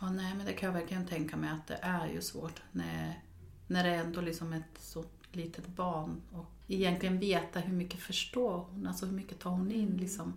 Ja, 0.00 0.10
nej, 0.10 0.34
men 0.34 0.46
det 0.46 0.52
kan 0.52 0.66
jag 0.66 0.74
verkligen 0.74 1.06
tänka 1.06 1.36
mig 1.36 1.50
att 1.50 1.66
det 1.66 1.78
är 1.82 2.06
ju 2.08 2.20
svårt 2.20 2.62
när, 2.72 3.22
när 3.66 3.84
det 3.84 3.90
är 3.90 4.04
ändå 4.04 4.20
liksom 4.20 4.52
ett 4.52 4.78
så 4.78 5.04
litet 5.32 5.66
barn 5.66 6.22
och 6.32 6.51
egentligen 6.68 7.18
veta 7.18 7.60
hur 7.60 7.74
mycket 7.76 8.00
förstår 8.00 8.56
hon, 8.58 8.86
alltså 8.86 9.06
hur 9.06 9.12
mycket 9.12 9.38
tar 9.40 9.50
hon 9.50 9.72
in 9.72 9.96
liksom 9.96 10.32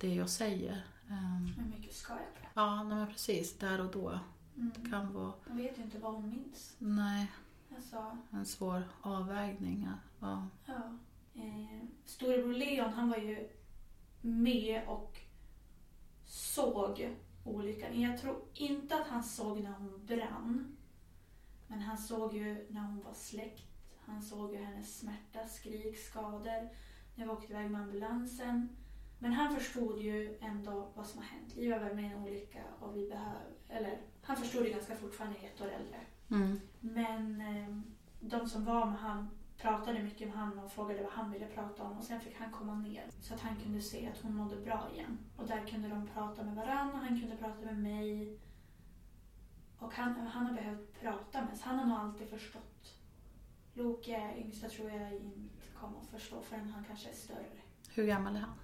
det 0.00 0.14
jag 0.14 0.28
säger. 0.30 0.84
Um, 1.08 1.52
Hur 1.56 1.64
mycket 1.78 1.94
ska 1.94 2.12
jag 2.12 2.34
prata? 2.34 2.50
ja, 2.54 2.82
nej, 2.82 2.96
men 2.98 3.06
precis, 3.06 3.58
där 3.58 3.80
och 3.80 3.92
då. 3.92 4.08
Mm. 4.56 4.70
Det 4.76 4.90
kan 4.90 5.12
vara, 5.12 5.32
Jag 5.48 5.54
vet 5.54 5.78
ju 5.78 5.82
inte 5.82 5.98
vad 5.98 6.12
hon 6.14 6.28
minns. 6.30 6.76
nej, 6.78 7.32
Alltså, 7.76 8.18
en 8.30 8.46
svår 8.46 8.82
avvägning. 9.02 9.88
Ja. 10.20 10.46
ja. 10.66 10.98
Eh, 11.34 11.84
storebror 12.04 12.52
Leon 12.52 12.92
han 12.92 13.08
var 13.10 13.16
ju 13.16 13.48
med 14.20 14.88
och 14.88 15.20
såg 16.24 17.16
olyckan. 17.44 18.00
Jag 18.00 18.20
tror 18.20 18.36
inte 18.54 18.94
att 19.00 19.06
han 19.08 19.24
såg 19.24 19.60
när 19.60 19.72
hon 19.72 20.06
brann. 20.06 20.76
Men 21.66 21.80
han 21.80 21.98
såg 21.98 22.34
ju 22.34 22.66
när 22.70 22.80
hon 22.80 23.02
var 23.02 23.14
släckt. 23.14 23.67
Han 24.08 24.22
såg 24.22 24.52
ju 24.52 24.58
hennes 24.58 24.98
smärta, 24.98 25.46
skrik, 25.46 25.98
skador. 25.98 26.68
När 27.14 27.24
vi 27.24 27.30
åkte 27.30 27.52
iväg 27.52 27.70
med 27.70 27.80
ambulansen. 27.80 28.68
Men 29.18 29.32
han 29.32 29.54
förstod 29.54 29.98
ju 29.98 30.38
ändå 30.40 30.88
vad 30.94 31.06
som 31.06 31.18
har 31.22 31.26
hänt. 31.26 31.52
Vi 31.56 31.68
var 31.68 31.94
med 31.94 32.04
i 32.04 32.06
en 32.06 32.22
olycka 32.22 32.62
och 32.80 32.96
vi 32.96 33.08
behöver... 33.08 33.42
Eller 33.68 34.00
han 34.22 34.36
förstod 34.36 34.64
det 34.64 34.70
ganska 34.70 34.96
fort 34.96 35.14
för 35.14 35.24
han 35.24 35.34
är 35.34 35.46
ett 35.46 35.60
år 35.60 35.70
äldre. 35.70 36.00
Mm. 36.30 36.60
Men 36.80 37.40
eh, 37.40 37.76
de 38.20 38.48
som 38.48 38.64
var 38.64 38.86
med 38.86 38.98
han 38.98 39.28
pratade 39.58 40.02
mycket 40.02 40.28
med 40.28 40.36
han 40.36 40.58
och 40.58 40.72
frågade 40.72 41.02
vad 41.02 41.12
han 41.12 41.32
ville 41.32 41.46
prata 41.46 41.82
om 41.82 41.98
och 41.98 42.04
sen 42.04 42.20
fick 42.20 42.38
han 42.38 42.52
komma 42.52 42.74
ner 42.74 43.06
så 43.20 43.34
att 43.34 43.40
han 43.40 43.56
kunde 43.56 43.82
se 43.82 44.08
att 44.08 44.22
hon 44.22 44.34
mådde 44.34 44.56
bra 44.56 44.88
igen. 44.94 45.18
Och 45.36 45.46
där 45.46 45.66
kunde 45.66 45.88
de 45.88 46.06
prata 46.06 46.42
med 46.44 46.54
varandra 46.54 46.94
och 46.94 47.00
han 47.00 47.20
kunde 47.20 47.36
prata 47.36 47.64
med 47.64 47.78
mig. 47.78 48.38
Och 49.78 49.94
han, 49.94 50.14
han 50.14 50.46
har 50.46 50.54
behövt 50.54 51.00
prata 51.00 51.44
med 51.44 51.58
så 51.58 51.68
han 51.68 51.78
har 51.78 51.86
nog 51.86 51.98
alltid 51.98 52.28
förstått. 52.28 52.77
Loke, 53.78 54.34
yngsta, 54.38 54.68
tror 54.68 54.90
jag 54.90 55.12
inte 55.12 55.66
kommer 55.80 55.98
att 56.00 56.06
förstå 56.06 56.40
förrän 56.42 56.70
han 56.70 56.84
kanske 56.84 57.08
är 57.08 57.14
större. 57.14 57.46
Hur 57.94 58.06
gammal 58.06 58.36
är 58.36 58.40
han? 58.40 58.54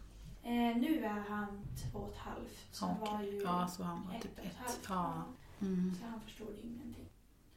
Eh, 0.43 0.77
nu 0.77 1.05
är 1.05 1.09
han 1.29 1.61
två 1.93 1.99
och 1.99 2.09
ett 2.11 2.17
halvt. 2.19 2.67
Så 2.73 2.87
Okej. 3.01 3.13
var 3.13 3.23
ju 3.23 3.43
Ja, 3.43 3.69
så 3.69 3.83
han 3.83 4.07
var 4.09 4.15
ett 4.15 4.23
typ 4.23 4.39
ett 4.39 4.45
ett. 4.45 4.57
halvt. 4.57 4.87
Ja. 4.89 5.25
Mm. 5.61 5.95
Så 5.95 6.07
han 6.07 6.21
förstod 6.21 6.55
ingenting. 6.63 7.09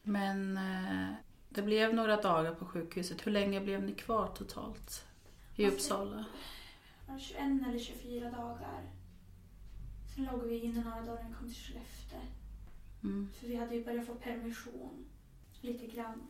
Men 0.03 0.57
eh, 0.57 1.13
det 1.49 1.61
blev 1.61 1.93
några 1.95 2.21
dagar 2.21 2.55
på 2.55 2.65
sjukhuset. 2.65 3.27
Hur 3.27 3.31
länge 3.31 3.61
blev 3.61 3.83
ni 3.83 3.93
kvar 3.93 4.27
totalt? 4.27 5.05
I 5.55 5.65
Alltså, 5.65 5.75
Uppsala? 5.75 6.25
Ja, 7.07 7.17
21 7.19 7.39
eller 7.67 7.79
24 7.79 8.31
dagar. 8.31 8.81
Sen 10.15 10.25
låg 10.25 10.43
vi 10.43 10.59
inne 10.59 10.83
några 10.83 11.01
dagar 11.01 11.23
när 11.23 11.29
vi 11.29 11.35
kom 11.35 11.47
till 11.47 11.55
Skellefteå. 11.63 12.19
Mm. 13.03 13.29
För 13.39 13.47
vi 13.47 13.55
hade 13.55 13.75
ju 13.75 13.85
börjat 13.85 14.07
få 14.07 14.15
permission. 14.15 15.05
Lite 15.61 15.87
grann. 15.87 16.21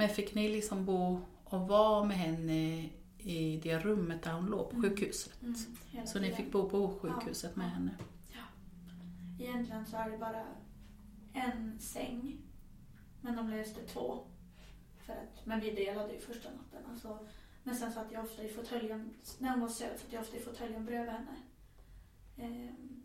Men 0.00 0.08
fick 0.08 0.34
ni 0.34 0.48
liksom 0.48 0.84
bo 0.84 1.20
och 1.44 1.68
vara 1.68 2.04
med 2.04 2.16
henne 2.16 2.88
i 3.18 3.60
det 3.62 3.78
rummet 3.78 4.22
där 4.22 4.32
hon 4.32 4.46
låg 4.46 4.70
på 4.70 4.76
Mm. 4.76 4.90
sjukhuset? 4.90 5.42
Mm, 5.42 5.54
hela 5.90 6.06
Så 6.06 6.18
ni 6.18 6.32
fick 6.32 6.52
bo 6.52 6.68
på 6.70 6.98
sjukhuset 6.98 7.56
med 7.56 7.70
henne? 7.70 7.90
Egentligen 9.40 9.86
så 9.86 9.96
är 9.96 10.10
det 10.10 10.18
bara 10.18 10.44
en 11.32 11.78
säng. 11.80 12.38
Men 13.20 13.36
de 13.36 13.50
löste 13.50 13.80
två. 13.80 14.18
För 15.06 15.12
att, 15.12 15.46
men 15.46 15.60
vi 15.60 15.70
delade 15.70 16.12
ju 16.12 16.20
första 16.20 16.48
natten. 16.48 16.90
Alltså, 16.90 17.18
men 17.62 17.76
sen 17.76 17.92
satt 17.92 18.12
jag 18.12 18.24
ofta 18.24 18.42
i 18.42 18.48
fåtöljen, 18.48 19.10
när 19.38 19.50
hon 19.50 19.60
var 19.60 19.68
söt 19.68 20.00
satt 20.00 20.12
jag 20.12 20.20
ofta 20.20 20.36
i 20.36 20.40
fåtöljen 20.40 20.84
bredvid 20.86 21.12
henne. 21.12 21.36
Ehm, 22.36 23.02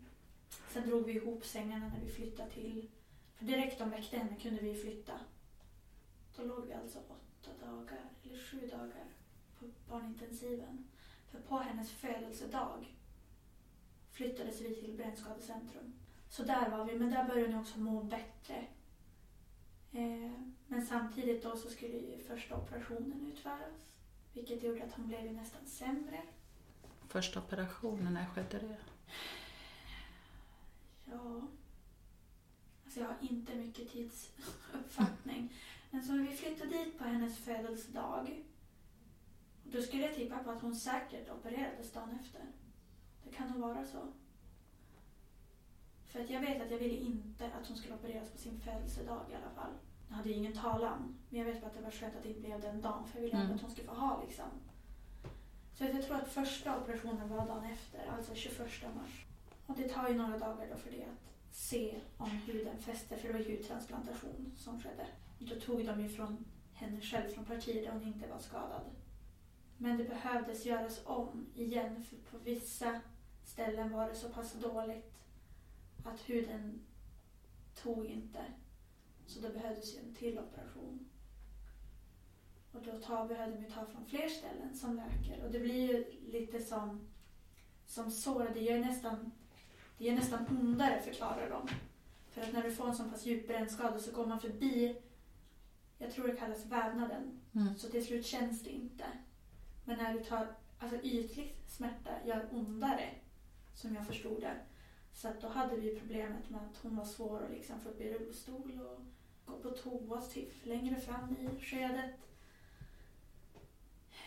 sen 0.72 0.88
drog 0.88 1.04
vi 1.04 1.12
ihop 1.12 1.44
sängarna 1.44 1.88
när 1.88 2.00
vi 2.04 2.12
flyttade 2.12 2.50
till, 2.50 2.88
för 3.34 3.44
direkt 3.44 3.78
de 3.78 3.90
väckte 3.90 4.18
henne 4.18 4.36
kunde 4.36 4.62
vi 4.62 4.74
flytta. 4.74 5.12
Då 6.36 6.44
låg 6.44 6.66
vi 6.66 6.72
alltså 6.72 6.98
åtta 6.98 7.66
dagar, 7.66 8.00
eller 8.24 8.38
sju 8.38 8.66
dagar, 8.66 9.04
på 9.58 9.66
barnintensiven. 9.88 10.88
För 11.30 11.40
på 11.40 11.58
hennes 11.58 11.90
födelsedag 11.90 12.96
flyttades 14.10 14.60
vi 14.60 14.74
till 14.74 14.96
Brännskadecentrum. 14.96 15.94
Så 16.28 16.42
där 16.42 16.70
var 16.70 16.84
vi, 16.84 16.98
men 16.98 17.10
där 17.10 17.24
började 17.24 17.52
hon 17.52 17.60
också 17.60 17.78
må 17.78 18.02
bättre. 18.02 18.66
Eh, 19.92 20.32
men 20.66 20.86
samtidigt 20.86 21.42
då 21.42 21.56
så 21.56 21.70
skulle 21.70 21.96
ju 21.96 22.18
första 22.18 22.56
operationen 22.56 23.32
utföras. 23.32 23.96
Vilket 24.32 24.62
gjorde 24.62 24.84
att 24.84 24.92
hon 24.92 25.08
blev 25.08 25.32
nästan 25.32 25.66
sämre. 25.66 26.22
Första 27.08 27.40
operationen, 27.40 28.14
när 28.14 28.26
skedde 28.26 28.58
det? 28.58 28.76
Ja. 31.04 31.42
Alltså 32.84 33.00
jag 33.00 33.06
har 33.06 33.16
inte 33.20 33.54
mycket 33.54 33.92
tidsuppfattning. 33.92 35.52
Men 35.96 36.04
så 36.04 36.12
när 36.12 36.22
vi 36.22 36.36
flyttade 36.36 36.70
dit 36.70 36.98
på 36.98 37.04
hennes 37.04 37.38
födelsedag. 37.38 38.44
Då 39.64 39.82
skulle 39.82 40.02
jag 40.02 40.14
tippa 40.14 40.38
på 40.38 40.50
att 40.50 40.62
hon 40.62 40.76
säkert 40.76 41.30
opererades 41.30 41.92
dagen 41.92 42.18
efter. 42.20 42.40
Det 43.24 43.30
kan 43.30 43.48
nog 43.48 43.60
vara 43.60 43.84
så. 43.84 43.98
För 46.06 46.20
att 46.20 46.30
jag 46.30 46.40
vet 46.40 46.62
att 46.62 46.70
jag 46.70 46.78
ville 46.78 46.96
inte 46.96 47.46
att 47.46 47.68
hon 47.68 47.76
skulle 47.76 47.94
opereras 47.94 48.30
på 48.30 48.38
sin 48.38 48.60
födelsedag 48.60 49.20
i 49.30 49.34
alla 49.34 49.50
fall. 49.54 49.72
Jag 50.08 50.16
hade 50.16 50.28
ju 50.28 50.34
ingen 50.34 50.52
talan. 50.52 51.18
Men 51.30 51.38
jag 51.40 51.46
vet 51.46 51.60
bara 51.60 51.66
att 51.66 51.76
det 51.76 51.82
var 51.82 51.90
skönt 51.90 52.16
att 52.16 52.22
det 52.22 52.28
inte 52.28 52.40
blev 52.40 52.60
den 52.60 52.80
dagen. 52.80 53.06
För 53.08 53.18
jag 53.18 53.22
ville 53.24 53.36
Mm. 53.36 53.54
att 53.54 53.60
hon 53.60 53.70
skulle 53.70 53.88
få 53.88 53.94
ha 53.94 54.22
liksom. 54.26 54.50
Så 55.74 55.84
jag 55.84 56.02
tror 56.02 56.16
att 56.16 56.28
första 56.28 56.78
operationen 56.80 57.28
var 57.28 57.46
dagen 57.46 57.64
efter. 57.64 58.06
Alltså 58.06 58.34
21 58.34 58.94
mars. 58.96 59.26
Och 59.66 59.76
det 59.76 59.88
tar 59.88 60.08
ju 60.08 60.14
några 60.14 60.38
dagar 60.38 60.68
då 60.70 60.76
för 60.76 60.90
det 60.90 61.02
att 61.04 61.54
se 61.56 62.00
om 62.16 62.30
huden 62.30 62.78
fäster. 62.78 63.16
För 63.16 63.28
det 63.28 63.34
var 63.34 63.50
hudtransplantation 63.50 64.52
som 64.56 64.80
skedde. 64.80 65.06
Då 65.38 65.60
tog 65.60 65.86
de 65.86 66.00
ju 66.00 66.08
från 66.08 66.44
henne 66.72 67.00
själv 67.00 67.28
från 67.28 67.44
partier 67.44 67.82
där 67.82 67.92
hon 67.92 68.02
inte 68.02 68.28
var 68.28 68.38
skadad. 68.38 68.82
Men 69.78 69.98
det 69.98 70.04
behövdes 70.04 70.66
göras 70.66 71.00
om 71.04 71.46
igen 71.54 72.04
för 72.04 72.16
på 72.16 72.38
vissa 72.44 73.00
ställen 73.44 73.92
var 73.92 74.08
det 74.08 74.14
så 74.14 74.28
pass 74.28 74.52
dåligt 74.52 75.14
att 76.04 76.20
huden 76.20 76.86
tog 77.82 78.06
inte. 78.06 78.44
Så 79.26 79.40
det 79.40 79.50
behövdes 79.50 79.94
ju 79.94 79.98
en 79.98 80.14
till 80.14 80.38
operation. 80.38 81.08
Och 82.72 82.82
då 82.82 82.98
ta, 82.98 83.26
behövde 83.26 83.58
vi 83.58 83.70
ta 83.70 83.86
från 83.86 84.06
fler 84.06 84.28
ställen 84.28 84.74
som 84.74 84.96
läker. 84.96 85.44
Och 85.44 85.52
det 85.52 85.60
blir 85.60 85.92
ju 85.92 86.04
lite 86.32 86.60
som, 86.60 87.08
som 87.86 88.10
sår. 88.10 88.50
Det 88.54 88.60
gör 88.60 88.78
nästan, 88.78 89.32
det 89.98 90.04
gör 90.04 90.14
nästan 90.14 90.46
ondare 90.60 91.00
förklarar 91.00 91.50
de. 91.50 91.68
För 92.30 92.42
att 92.42 92.52
när 92.52 92.62
du 92.62 92.70
får 92.70 92.88
en 92.88 92.94
så 92.94 93.04
pass 93.04 93.26
djup 93.26 93.46
brännskada 93.46 93.98
så 93.98 94.12
går 94.12 94.26
man 94.26 94.40
förbi, 94.40 95.02
jag 95.98 96.12
tror 96.12 96.28
det 96.28 96.36
kallas 96.36 96.66
vävnaden. 96.66 97.40
Mm. 97.54 97.74
Så 97.78 97.88
till 97.88 98.06
slut 98.06 98.26
känns 98.26 98.62
det 98.62 98.70
inte. 98.70 99.04
Men 99.84 99.98
när 99.98 100.14
du 100.14 100.24
tar, 100.24 100.54
alltså 100.78 100.96
ytlig 101.02 101.56
smärta 101.66 102.10
gör 102.26 102.48
ondare. 102.52 103.10
Som 103.74 103.94
jag 103.94 104.06
förstod 104.06 104.40
det. 104.40 104.56
Så 105.12 105.28
att 105.28 105.40
då 105.40 105.48
hade 105.48 105.76
vi 105.76 106.00
problemet 106.00 106.50
med 106.50 106.60
att 106.60 106.76
hon 106.82 106.96
var 106.96 107.04
svår 107.04 107.42
att 107.44 107.50
liksom 107.50 107.80
få 107.80 107.88
upp 107.88 108.00
i 108.00 108.12
rullstol 108.12 108.80
och 108.80 109.00
gå 109.46 109.58
på 109.62 109.70
toa 109.70 110.20
typ 110.22 110.66
längre 110.66 111.00
fram 111.00 111.36
i 111.36 111.60
skedet. 111.60 112.14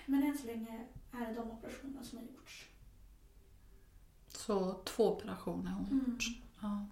Men 0.05 0.23
än 0.23 0.37
så 0.37 0.47
länge 0.47 0.85
är 1.11 1.27
det 1.27 1.33
de 1.33 1.51
operationerna 1.51 2.03
som 2.03 2.17
har 2.17 2.25
gjorts. 2.25 2.69
Så 4.27 4.73
två 4.83 5.07
operationer 5.15 5.71
har 5.71 5.79
hon 5.79 5.91
Mm. 5.91 6.11
gjort. 6.11 6.23
Ja. 6.61 6.85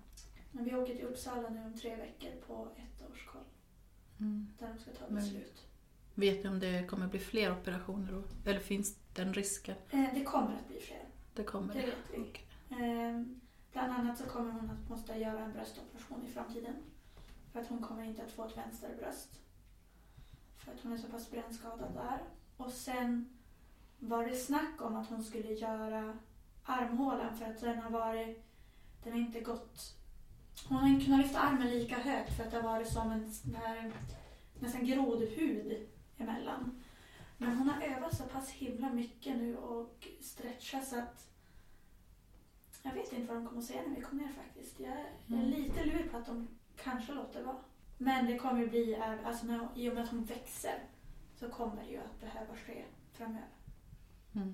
Men 0.51 0.65
vi 0.65 0.75
åker 0.75 0.95
till 0.95 1.05
Uppsala 1.05 1.49
nu 1.49 1.65
om 1.65 1.73
tre 1.73 1.95
veckor 1.95 2.31
på 2.47 2.67
ett. 2.77 2.96
Mm. 4.19 4.47
Där 4.59 4.67
de 4.73 4.79
ska 4.79 4.91
ta 4.91 5.05
Men- 5.07 5.15
beslut. 5.15 5.63
Vet 6.15 6.43
ni 6.43 6.49
om 6.49 6.59
det 6.59 6.87
kommer 6.87 7.07
bli 7.07 7.19
fler 7.19 7.51
operationer 7.51 8.11
då? 8.11 8.49
Eller 8.49 8.59
finns 8.59 8.97
den 9.13 9.33
risken? 9.33 9.75
Eh, 9.89 10.05
det 10.13 10.23
kommer 10.23 10.55
att 10.55 10.67
bli 10.67 10.79
fler. 10.79 11.03
Det 11.33 11.43
kommer 11.43 11.73
Det 11.73 11.79
vet 11.81 11.95
vi. 12.13 12.19
Okej. 12.21 12.47
Eh, 12.69 13.23
Bland 13.71 13.91
annat 13.91 14.17
så 14.17 14.23
kommer 14.23 14.51
hon 14.51 14.69
att 14.69 14.89
måste 14.89 15.13
göra 15.13 15.39
en 15.39 15.51
bröstoperation 15.53 16.25
i 16.25 16.31
framtiden. 16.31 16.73
För 17.51 17.59
att 17.59 17.67
hon 17.67 17.81
kommer 17.81 18.03
inte 18.03 18.23
att 18.23 18.31
få 18.31 18.45
ett 18.45 18.57
vänsterbröst. 18.57 19.39
För 20.57 20.71
att 20.71 20.79
hon 20.83 20.93
är 20.93 20.97
så 20.97 21.07
pass 21.07 21.31
brännskadad 21.31 21.93
där. 21.93 22.19
Och 22.57 22.71
sen 22.71 23.37
var 23.99 24.25
det 24.27 24.35
snack 24.35 24.81
om 24.81 24.95
att 24.95 25.07
hon 25.09 25.23
skulle 25.23 25.53
göra 25.53 26.17
armhålan 26.63 27.37
för 27.37 27.45
att 27.45 27.61
den 27.61 27.77
har 27.77 27.89
varit, 27.89 28.43
den 29.03 29.13
har 29.13 29.19
inte 29.19 29.39
gått, 29.41 29.95
hon 30.65 30.77
har 30.77 30.87
inte 30.87 31.05
kunnat 31.05 31.19
lyfta 31.21 31.39
armen 31.39 31.69
lika 31.69 31.95
högt 31.99 32.37
för 32.37 32.43
att 32.43 32.51
det 32.51 32.57
har 32.57 32.63
varit 32.73 32.87
som 32.93 33.11
en 33.11 33.31
sån 33.33 33.55
här 33.55 33.91
nästan 34.59 34.85
grodhud 34.85 35.87
emellan. 36.17 36.83
Men 37.37 37.57
hon 37.57 37.69
har 37.69 37.81
övat 37.81 38.17
så 38.17 38.23
pass 38.23 38.49
himla 38.49 38.89
mycket 38.89 39.37
nu 39.37 39.57
och 39.57 40.07
stretchat 40.21 40.87
så 40.87 40.99
att 40.99 41.27
jag 42.83 42.93
vet 42.93 43.13
inte 43.13 43.27
vad 43.33 43.37
de 43.37 43.47
kommer 43.47 43.61
att 43.61 43.67
säga 43.67 43.81
när 43.87 43.95
vi 43.95 44.01
kommer 44.01 44.23
ner 44.23 44.33
faktiskt. 44.33 44.79
Jag 44.79 44.91
är 44.93 45.05
Mm. 45.27 45.45
lite 45.49 45.85
lur 45.85 46.09
på 46.11 46.17
att 46.17 46.25
de 46.25 46.47
kanske 46.83 47.13
låter 47.13 47.43
vara. 47.43 47.57
Men 47.97 48.25
det 48.25 48.37
kommer 48.37 48.59
ju 48.61 48.69
bli, 48.69 48.95
alltså 49.25 49.45
när, 49.45 49.67
i 49.75 49.89
och 49.89 49.93
med 49.93 50.03
att 50.03 50.09
hon 50.09 50.23
växer 50.25 50.79
så 51.35 51.49
kommer 51.49 51.83
det 51.83 51.89
ju 51.91 51.97
att 51.97 52.19
behöva 52.21 52.55
ske 52.55 52.83
framöver. 53.13 53.47
Mm. 54.35 54.53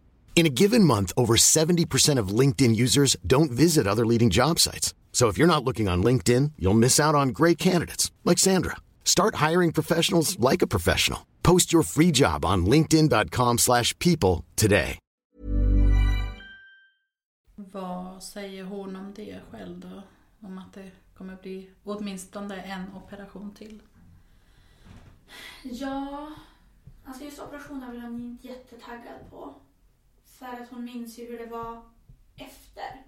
In 0.33 0.45
a 0.47 0.49
given 0.49 0.83
month, 0.83 1.11
over 1.15 1.35
70% 1.35 2.17
of 2.17 2.29
LinkedIn 2.39 2.75
users 2.75 3.15
don't 3.27 3.51
visit 3.51 3.85
other 3.85 4.05
leading 4.05 4.31
job 4.31 4.57
sites. 4.59 4.95
So 5.11 5.27
if 5.27 5.37
you're 5.37 5.45
not 5.45 5.63
looking 5.63 5.87
on 5.87 6.01
LinkedIn, 6.03 6.53
you'll 6.57 6.73
miss 6.73 6.99
out 6.99 7.13
on 7.13 7.29
great 7.29 7.59
candidates 7.59 8.11
like 8.23 8.39
Sandra. 8.39 8.77
Start 9.03 9.35
hiring 9.35 9.71
professionals 9.71 10.39
like 10.39 10.63
a 10.63 10.67
professional. 10.67 11.27
Post 11.43 11.71
your 11.73 11.83
free 11.83 12.11
job 12.11 12.43
on 12.45 12.65
linkedin.com/people 12.65 13.57
slash 13.57 13.93
people 13.99 14.43
today. 14.55 14.97
Vad 17.55 18.23
säger 18.23 18.63
hon 18.63 18.95
om 18.95 19.13
det 19.15 19.39
själv 19.51 19.79
då? 19.79 20.03
Om 20.47 20.57
att 20.57 20.73
det 20.73 20.91
kommer 21.17 21.35
bli 21.41 21.69
åtminstone 21.83 22.61
en 22.61 22.83
operation 22.95 23.53
till? 23.57 23.81
Ja, 25.63 26.31
alltså 27.05 27.23
just 27.23 27.39
operationen 27.39 27.83
är 27.83 27.91
väl 27.91 28.01
hon 28.01 28.21
inte 28.21 28.47
jättetaggad 28.47 29.29
på. 29.29 29.55
För 30.41 30.47
att 30.47 30.69
hon 30.69 30.83
minns 30.83 31.19
ju 31.19 31.25
hur 31.25 31.37
det 31.37 31.45
var 31.45 31.83
efter 32.35 33.05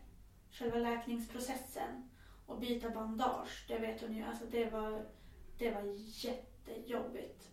själva 0.52 0.78
läkningsprocessen. 0.78 2.10
Och 2.46 2.60
byta 2.60 2.90
bandage, 2.90 3.66
det 3.68 3.80
vet 3.80 4.02
hon 4.02 4.16
ju. 4.16 4.24
Alltså 4.24 4.46
det 4.46 4.70
var, 4.70 5.06
det 5.58 5.72
var 5.72 5.84
jättejobbigt. 5.98 7.50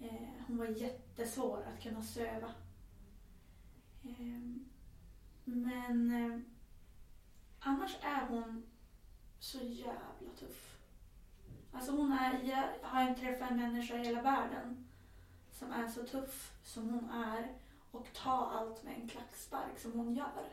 Eh, 0.00 0.28
hon 0.46 0.58
var 0.58 0.66
jättesvår 0.66 1.62
att 1.62 1.82
kunna 1.82 2.02
söva. 2.02 2.54
Eh, 4.04 4.62
men 5.44 6.10
eh, 6.10 6.40
annars 7.58 7.96
är 8.02 8.26
hon 8.28 8.66
så 9.38 9.58
jävla 9.58 10.30
tuff. 10.38 10.78
Alltså 11.72 11.92
hon 11.92 12.12
är, 12.12 12.42
jag 12.42 12.88
har 12.88 13.08
inte 13.08 13.20
träffat 13.20 13.50
en 13.50 13.56
människa 13.56 13.94
i 13.94 14.04
hela 14.04 14.22
världen 14.22 14.88
som 15.52 15.72
är 15.72 15.88
så 15.88 16.06
tuff 16.06 16.52
som 16.62 16.90
hon 16.90 17.10
är 17.10 17.61
och 17.92 18.06
ta 18.12 18.46
allt 18.46 18.82
med 18.82 18.94
en 18.94 19.08
klackspark 19.08 19.78
som 19.78 19.92
hon 19.92 20.14
gör. 20.14 20.48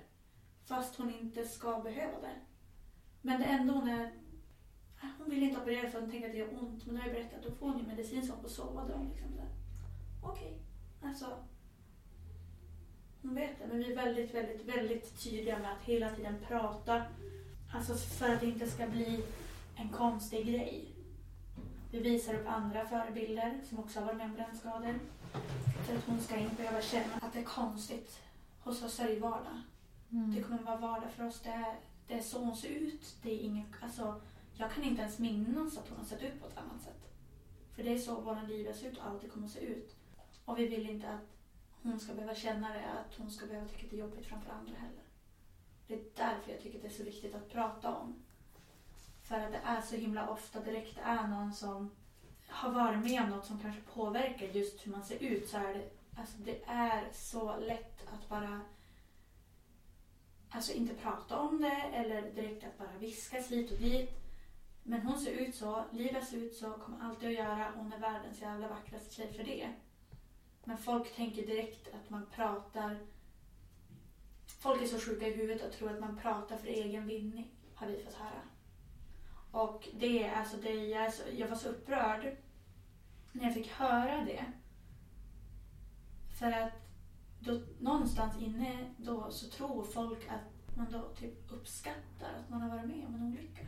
Fast 0.66 0.96
hon 0.96 1.14
inte 1.14 1.46
ska 1.46 1.80
behöva 1.80 2.22
det. 2.22 2.36
Men 3.22 3.40
det 3.40 3.46
enda 3.46 3.74
hon 3.74 3.90
är... 3.90 4.12
Hon 5.18 5.30
vill 5.30 5.44
inte 5.44 5.62
operera 5.62 5.90
för 5.90 5.98
att 5.98 6.04
hon 6.04 6.12
tänker 6.12 6.28
att 6.28 6.34
det 6.34 6.40
gör 6.40 6.60
ont. 6.60 6.86
Men 6.86 6.96
då 6.96 7.02
har 7.02 7.08
jag 7.08 7.16
berättat 7.16 7.40
att 7.40 7.44
då 7.44 7.52
får 7.52 7.70
hon 7.70 7.80
ju 7.80 7.88
medicin 7.88 8.28
så 8.28 8.34
hon 8.34 8.42
får 8.42 8.50
sova 8.50 8.82
då. 8.88 9.04
Liksom 9.04 9.28
Okej, 9.34 9.48
okay. 10.22 10.32
Okej. 10.32 10.60
Alltså. 11.04 11.26
Hon 13.22 13.36
vet 13.36 13.60
det. 13.60 13.68
Men 13.68 13.78
vi 13.78 13.92
är 13.92 13.96
väldigt, 13.96 14.34
väldigt, 14.34 14.66
väldigt 14.66 15.24
tydliga 15.24 15.60
med 15.60 15.72
att 15.72 15.84
hela 15.84 16.10
tiden 16.10 16.36
prata. 16.48 17.04
Alltså 17.74 17.96
för 17.96 18.34
att 18.34 18.40
det 18.40 18.46
inte 18.46 18.68
ska 18.68 18.88
bli 18.88 19.24
en 19.76 19.90
konstig 19.90 20.48
grej. 20.48 20.96
Vi 21.92 22.00
visar 22.00 22.34
upp 22.34 22.48
andra 22.48 22.86
förebilder 22.86 23.60
som 23.70 23.80
också 23.80 24.00
har 24.00 24.06
varit 24.06 24.18
med 24.18 24.26
om 24.26 24.34
brännskador. 24.34 25.00
För 25.86 25.98
att 25.98 26.06
hon 26.06 26.22
ska 26.22 26.38
inte 26.38 26.56
behöva 26.56 26.82
känna 26.82 27.16
att 27.22 27.34
det 27.34 27.40
är 27.40 27.44
konstigt. 27.44 28.20
Hos 28.60 28.84
oss 28.84 29.00
är 29.00 29.08
det 29.08 29.20
vardag. 29.20 29.62
Det 30.10 30.44
kommer 30.44 30.64
vara 30.64 30.78
vardag 30.78 31.12
för 31.12 31.28
oss. 31.28 31.40
Det 31.40 31.50
är, 31.50 31.76
det 32.08 32.14
är 32.14 32.22
så 32.22 32.40
hon 32.40 32.56
ser 32.56 32.70
ut. 32.70 33.16
Det 33.22 33.32
är 33.32 33.40
inget, 33.40 33.68
alltså, 33.82 34.22
jag 34.54 34.72
kan 34.72 34.84
inte 34.84 35.02
ens 35.02 35.20
minnas 35.20 35.78
att 35.78 35.90
hon 35.90 35.98
har 35.98 36.06
sett 36.06 36.22
ut 36.22 36.42
på 36.42 36.48
ett 36.48 36.58
annat 36.58 36.82
sätt. 36.84 37.10
För 37.76 37.84
det 37.84 37.94
är 37.94 37.98
så 37.98 38.22
våra 38.22 38.42
liv 38.42 38.74
ser 38.74 38.92
ut 38.92 38.98
och 38.98 39.06
alltid 39.06 39.32
kommer 39.32 39.48
att 39.48 39.54
se 39.54 39.60
ut. 39.60 39.96
Och 40.46 40.60
vi 40.60 40.68
vill 40.68 40.90
inte 40.90 41.10
att 41.10 41.38
hon 41.84 42.00
ska 42.00 42.14
behöva 42.14 42.36
känna 42.36 42.74
det, 42.74 42.86
att 42.86 43.16
hon 43.18 43.32
ska 43.32 43.46
behöva 43.46 43.68
tycka 43.68 43.86
att 43.86 43.90
det 43.92 43.96
är 43.96 44.00
jobbigt 44.00 44.26
framför 44.26 44.52
andra 44.52 44.74
heller. 44.76 45.04
Det 45.88 45.94
är 45.94 46.04
därför 46.16 46.52
jag 46.52 46.62
tycker 46.62 46.78
att 46.78 46.82
det 46.82 46.88
är 46.88 46.98
så 46.98 47.04
viktigt 47.04 47.36
att 47.36 47.52
prata 47.52 47.96
om. 47.96 48.24
För 49.24 49.40
att 49.40 49.52
det 49.52 49.62
är 49.64 49.82
så 49.82 49.96
himla 49.96 50.30
ofta 50.30 50.60
direkt 50.60 50.96
det 50.96 51.02
är 51.02 51.28
någon 51.28 51.54
som 51.54 51.92
har 52.50 52.72
varit 52.72 53.04
med 53.04 53.22
om 53.24 53.30
något 53.30 53.46
som 53.46 53.60
kanske 53.60 53.82
påverkar 53.82 54.46
just 54.46 54.88
hur 54.88 54.92
man 54.92 55.04
ser 55.04 55.24
ut 55.24 55.50
så 55.50 55.58
är 55.58 55.74
det, 55.74 55.90
alltså 56.18 56.38
det 56.38 56.64
är 56.66 57.10
så 57.14 57.60
lätt 57.60 58.08
att 58.08 58.30
bara 58.30 58.62
alltså 60.50 60.74
inte 60.74 60.94
prata 60.94 61.40
om 61.40 61.62
det 61.62 61.82
eller 61.94 62.22
direkt 62.22 62.64
att 62.64 62.78
bara 62.78 62.98
viskas 63.00 63.52
hit 63.52 63.72
och 63.72 63.78
dit. 63.78 64.10
Men 64.84 65.02
hon 65.02 65.20
ser 65.20 65.32
ut 65.32 65.56
så, 65.56 65.84
livet 65.92 66.28
ser 66.28 66.38
ut 66.38 66.56
så, 66.56 66.72
kommer 66.72 67.06
alltid 67.06 67.30
att 67.30 67.36
göra. 67.36 67.72
Hon 67.76 67.94
är 67.94 68.00
världens 68.00 68.42
jävla 68.42 68.68
vackraste 68.68 69.16
tjej 69.16 69.34
för 69.34 69.44
det. 69.44 69.74
Men 70.64 70.78
folk 70.78 71.16
tänker 71.16 71.48
direkt 71.48 71.88
att 71.88 72.10
man 72.10 72.26
pratar... 72.36 72.98
Folk 74.60 74.82
är 74.82 74.88
så 74.88 75.00
sjuka 75.00 75.28
i 75.28 75.34
huvudet 75.34 75.66
och 75.66 75.74
tror 75.74 75.92
att 75.92 76.00
man 76.00 76.18
pratar 76.18 76.58
för 76.58 76.68
egen 76.68 77.08
vinning, 77.08 77.52
har 77.76 77.88
vi 77.88 78.04
fått 78.04 78.14
höra. 78.14 78.42
Och 79.52 79.88
det 79.94 80.24
är 80.24 80.36
alltså 80.36 80.58
det, 80.58 80.74
jag, 81.38 81.48
var 81.48 81.56
så 81.56 81.70
upprörd 81.70 82.38
när 83.32 83.44
jag 83.44 83.54
fick 83.54 83.72
höra 83.72 84.26
det. 84.26 84.46
För 86.40 86.52
att 86.52 86.74
då, 87.40 87.62
någonstans 87.80 88.42
inne 88.42 88.94
då 88.98 89.32
så 89.32 89.50
tror 89.50 89.84
folk 89.84 90.28
att 90.28 90.78
man 90.78 90.92
då 90.92 91.10
typ 91.20 91.52
uppskattar 91.52 92.34
att 92.40 92.50
man 92.50 92.62
har 92.62 92.70
varit 92.70 92.88
med 92.88 93.08
om 93.08 93.16
en 93.16 93.24
olycka. 93.24 93.66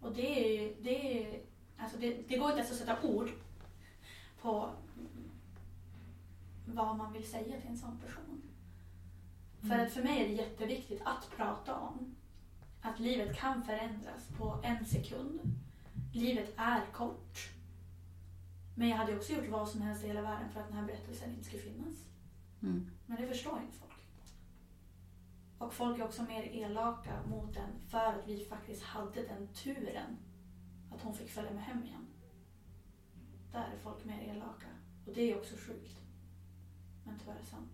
Och 0.00 0.12
det 0.12 0.44
är 0.44 0.62
ju, 0.62 0.74
det 0.82 1.24
är, 1.24 1.42
alltså 1.78 1.98
det, 1.98 2.28
det 2.28 2.38
går 2.38 2.48
inte 2.48 2.58
ens 2.58 2.72
att 2.72 2.78
sätta 2.78 3.02
ord 3.02 3.30
på 4.40 4.70
vad 6.66 6.96
man 6.96 7.12
vill 7.12 7.30
säga 7.30 7.60
till 7.60 7.70
en 7.70 7.78
sån 7.78 7.98
person. 7.98 8.42
För 9.60 9.78
att 9.78 9.92
för 9.92 10.02
mig 10.02 10.24
är 10.24 10.28
det 10.28 10.34
jätteviktigt 10.34 11.02
att 11.04 11.30
prata 11.36 11.76
om 11.76 12.16
att 12.82 13.00
livet 13.00 13.36
kan 13.36 13.64
förändras 13.64 14.28
på 14.38 14.60
en 14.62 14.86
sekund. 14.86 15.40
Livet 16.12 16.54
är 16.56 16.80
kort. 16.92 17.50
Men 18.74 18.88
jag 18.88 18.96
hade 18.96 19.16
också 19.16 19.32
gjort 19.32 19.48
vad 19.48 19.68
som 19.68 19.82
helst 19.82 20.04
i 20.04 20.06
hela 20.06 20.22
världen 20.22 20.50
för 20.52 20.60
att 20.60 20.68
den 20.68 20.76
här 20.76 20.86
berättelsen 20.86 21.30
inte 21.30 21.44
skulle 21.44 21.62
finnas. 21.62 21.94
Mm. 22.62 22.90
Men 23.06 23.20
det 23.20 23.28
förstår 23.28 23.60
inte 23.60 23.78
folk. 23.78 23.92
Och 25.58 25.74
folk 25.74 25.98
är 25.98 26.04
också 26.04 26.22
mer 26.22 26.42
elaka 26.42 27.22
mot 27.26 27.54
den 27.54 27.70
för 27.88 27.98
att 27.98 28.26
vi 28.28 28.44
faktiskt 28.44 28.82
hade 28.82 29.22
den 29.22 29.48
turen 29.48 30.18
att 30.90 31.02
hon 31.02 31.14
fick 31.14 31.30
följa 31.30 31.52
med 31.52 31.62
hem 31.62 31.84
igen. 31.84 32.06
Där 33.52 33.60
är 33.74 33.78
folk 33.82 34.04
mer 34.04 34.20
elaka. 34.20 34.66
Och 35.06 35.14
det 35.14 35.32
är 35.32 35.38
också 35.38 35.54
sjukt. 35.56 35.96
Men 37.04 37.18
tyvärr 37.18 37.42
sant. 37.42 37.72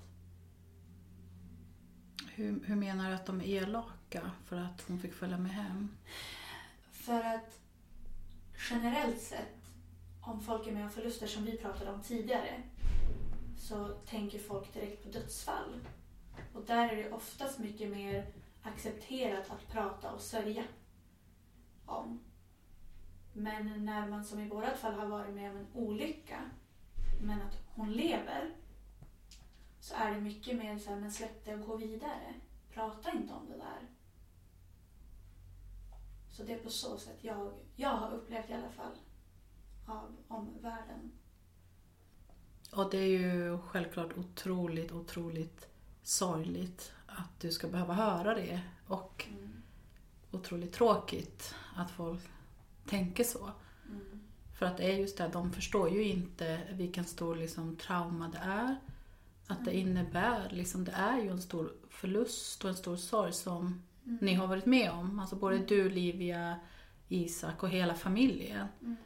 Hur, 2.35 2.65
hur 2.65 2.77
menar 2.77 3.09
du 3.09 3.15
att 3.15 3.27
de 3.27 3.41
är 3.41 3.45
elaka 3.45 3.98
för 4.45 4.57
att 4.57 4.85
hon 4.89 5.01
fick 5.01 5.15
följa 5.15 5.39
med 5.39 5.53
hem? 5.53 5.97
För 6.93 7.25
att 7.25 7.59
generellt 8.71 9.21
sett 9.21 9.59
om 10.21 10.41
folk 10.41 10.67
är 10.67 10.73
med 10.73 10.85
om 10.85 10.91
förluster 10.91 11.27
som 11.27 11.45
vi 11.45 11.57
pratade 11.57 11.91
om 11.91 12.03
tidigare 12.03 12.63
så 13.59 13.89
tänker 13.89 14.39
folk 14.39 14.75
direkt 14.75 15.03
på 15.03 15.09
dödsfall. 15.09 15.81
Och 16.55 16.65
där 16.67 16.89
är 16.89 16.97
det 16.97 17.13
oftast 17.13 17.59
mycket 17.59 17.91
mer 17.91 18.27
accepterat 18.63 19.51
att 19.51 19.69
prata 19.69 20.13
och 20.13 20.21
sörja 20.21 20.65
om. 21.87 22.21
Men 23.33 23.85
när 23.85 24.09
man 24.09 24.25
som 24.25 24.41
i 24.41 24.49
vårat 24.49 24.79
fall 24.79 24.95
har 24.95 25.07
varit 25.07 25.35
med 25.35 25.51
om 25.51 25.57
en 25.57 25.67
olycka 25.75 26.51
men 27.21 27.43
att 27.43 27.59
hon 27.67 27.93
lever 27.93 28.55
så 29.81 29.95
är 29.95 30.15
det 30.15 30.21
mycket 30.21 30.57
mer 30.57 30.79
så 30.79 30.91
här, 30.91 31.01
men 31.01 31.13
släpp 31.13 31.45
det 31.45 31.55
och 31.55 31.67
gå 31.67 31.77
vidare. 31.77 32.35
Prata 32.75 33.13
inte 33.13 33.35
om 33.35 33.47
det 33.47 33.57
där. 33.57 33.98
Så 36.39 36.45
det 36.45 36.53
är 36.53 36.59
på 36.59 36.71
så 36.71 36.99
sätt 36.99 37.19
jag, 37.21 37.53
jag 37.77 37.89
har 37.89 38.13
upplevt 38.15 38.51
i 38.51 38.53
alla 38.53 38.71
fall 38.71 38.93
av 39.87 40.17
omvärlden. 40.29 41.13
Och 42.73 42.91
det 42.91 42.99
är 42.99 43.07
ju 43.07 43.59
självklart 43.59 44.13
otroligt, 44.17 44.93
otroligt 44.93 45.69
sorgligt 46.03 46.93
att 47.07 47.41
du 47.41 47.53
ska 47.53 47.69
behöva 47.69 47.95
höra 47.95 48.35
det. 48.35 48.61
Och 48.87 49.27
Mm. 49.29 49.63
otroligt 50.31 50.73
tråkigt 50.73 51.55
att 51.77 51.91
folk 51.91 52.23
tänker 52.87 53.25
så. 53.25 53.51
Mm. 53.89 54.21
För 54.59 54.67
att 54.67 54.77
det 54.77 54.93
är 54.93 54.97
just 54.97 55.19
det, 55.19 55.29
de 55.29 55.53
förstår 55.53 55.91
ju 55.91 56.05
inte 56.05 56.61
vilken 56.73 57.05
stor 57.05 57.37
liksom, 57.37 57.77
trauma 57.77 58.29
det 58.29 58.39
är. 58.39 58.77
Att 59.47 59.65
det 59.65 59.77
innebär, 59.77 60.51
liksom, 60.51 60.85
det 60.85 60.93
är 60.93 61.23
ju 61.23 61.31
en 61.31 61.43
stor 61.43 61.73
förlust 61.89 62.65
och 62.65 62.71
en 62.71 62.77
stor 62.77 62.97
sorg 62.97 63.33
som 63.33 63.83
ni 64.21 64.35
har 64.35 64.47
varit 64.47 64.67
med 64.67 64.91
om. 64.91 65.21
Alltså 65.21 65.37
både 65.37 65.59
du, 65.59 65.91
Livia, 65.91 66.57
Isak 67.09 67.63
och 67.63 67.69
hela 67.69 67.95
familjen. 67.95 68.67
Mm. 68.81 68.97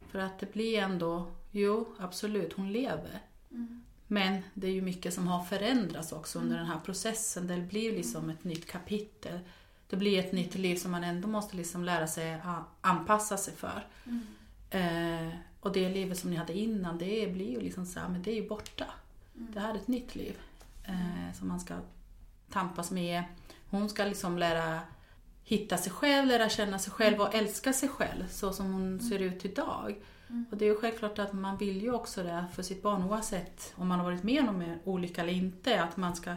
För 0.00 0.18
att 0.18 0.38
det 0.38 0.52
blir 0.52 0.78
ändå, 0.78 1.30
jo 1.50 1.88
absolut, 1.98 2.52
hon 2.52 2.72
lever. 2.72 3.20
Mm. 3.50 3.84
Men 4.06 4.42
det 4.54 4.66
är 4.66 4.72
ju 4.72 4.82
mycket 4.82 5.14
som 5.14 5.26
har 5.26 5.44
förändrats 5.44 6.12
också 6.12 6.38
under 6.38 6.56
den 6.56 6.66
här 6.66 6.80
processen. 6.80 7.46
Det 7.46 7.56
blir 7.56 7.92
liksom 7.92 8.30
ett 8.30 8.44
nytt 8.44 8.66
kapitel. 8.66 9.40
Det 9.88 9.96
blir 9.96 10.18
ett 10.18 10.32
nytt 10.32 10.54
liv 10.54 10.76
som 10.76 10.90
man 10.90 11.04
ändå 11.04 11.28
måste 11.28 11.56
liksom 11.56 11.84
lära 11.84 12.06
sig 12.06 12.40
anpassa 12.80 13.36
sig 13.36 13.54
för. 13.54 13.86
Mm. 14.04 14.26
Eh, 14.70 15.34
och 15.60 15.72
det 15.72 15.88
livet 15.88 16.18
som 16.18 16.30
ni 16.30 16.36
hade 16.36 16.58
innan, 16.58 16.98
det 16.98 17.32
blir 17.32 17.50
ju 17.50 17.60
liksom 17.60 17.86
så 17.86 18.00
här, 18.00 18.08
men 18.08 18.22
det 18.22 18.30
är 18.30 18.34
ju 18.34 18.48
borta. 18.48 18.86
Mm. 19.36 19.52
Det 19.52 19.60
här 19.60 19.70
är 19.70 19.78
ett 19.78 19.88
nytt 19.88 20.16
liv 20.16 20.36
eh, 20.84 21.34
som 21.34 21.48
man 21.48 21.60
ska 21.60 21.74
tampas 22.50 22.90
med. 22.90 23.24
Hon 23.70 23.88
ska 23.88 24.04
liksom 24.04 24.38
lära 24.38 24.80
hitta 25.44 25.78
sig 25.78 25.92
själv, 25.92 26.26
lära 26.26 26.48
känna 26.48 26.78
sig 26.78 26.92
själv 26.92 27.20
och 27.20 27.34
älska 27.34 27.72
sig 27.72 27.88
själv 27.88 28.28
så 28.28 28.52
som 28.52 28.72
hon 28.72 29.00
ser 29.00 29.18
ut 29.18 29.44
idag. 29.44 29.96
Och 30.50 30.56
det 30.56 30.64
är 30.64 30.68
ju 30.68 30.76
självklart 30.76 31.18
att 31.18 31.32
man 31.32 31.56
vill 31.56 31.82
ju 31.82 31.92
också 31.92 32.22
det 32.22 32.44
för 32.54 32.62
sitt 32.62 32.82
barn 32.82 33.02
oavsett 33.02 33.72
om 33.76 33.88
man 33.88 33.98
har 33.98 34.06
varit 34.06 34.22
med 34.22 34.48
om 34.48 34.60
en 34.60 34.78
olycka 34.84 35.22
eller 35.22 35.32
inte. 35.32 35.82
Att 35.82 35.96
man 35.96 36.16
ska 36.16 36.34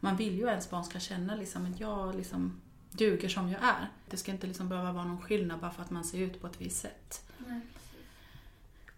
man 0.00 0.16
vill 0.16 0.34
ju 0.34 0.44
att 0.44 0.50
ens 0.50 0.70
barn 0.70 0.84
ska 0.84 1.00
känna 1.00 1.34
liksom 1.34 1.72
att 1.72 1.80
jag 1.80 2.14
liksom 2.14 2.60
duger 2.90 3.28
som 3.28 3.50
jag 3.50 3.62
är. 3.62 3.88
Det 4.10 4.16
ska 4.16 4.32
inte 4.32 4.46
liksom 4.46 4.68
behöva 4.68 4.92
vara 4.92 5.04
någon 5.04 5.22
skillnad 5.22 5.60
bara 5.60 5.70
för 5.70 5.82
att 5.82 5.90
man 5.90 6.04
ser 6.04 6.18
ut 6.18 6.40
på 6.40 6.46
ett 6.46 6.60
visst 6.60 6.80
sätt. 6.80 7.30
Nej. 7.46 7.60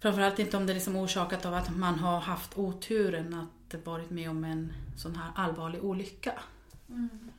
Framförallt 0.01 0.39
inte 0.39 0.57
om 0.57 0.67
det 0.67 0.73
är 0.73 0.75
liksom 0.75 0.97
orsakat 0.97 1.47
av 1.47 1.55
att 1.55 1.77
man 1.77 1.99
har 1.99 2.21
haft 2.21 2.59
oturen 2.59 3.35
att 3.35 3.49
varit 3.85 4.11
med 4.11 4.31
om 4.31 4.45
en 4.45 4.73
sån 4.97 5.17
här 5.17 5.31
allvarlig 5.35 5.85
olycka. 5.85 6.33
Mm. 6.89 7.32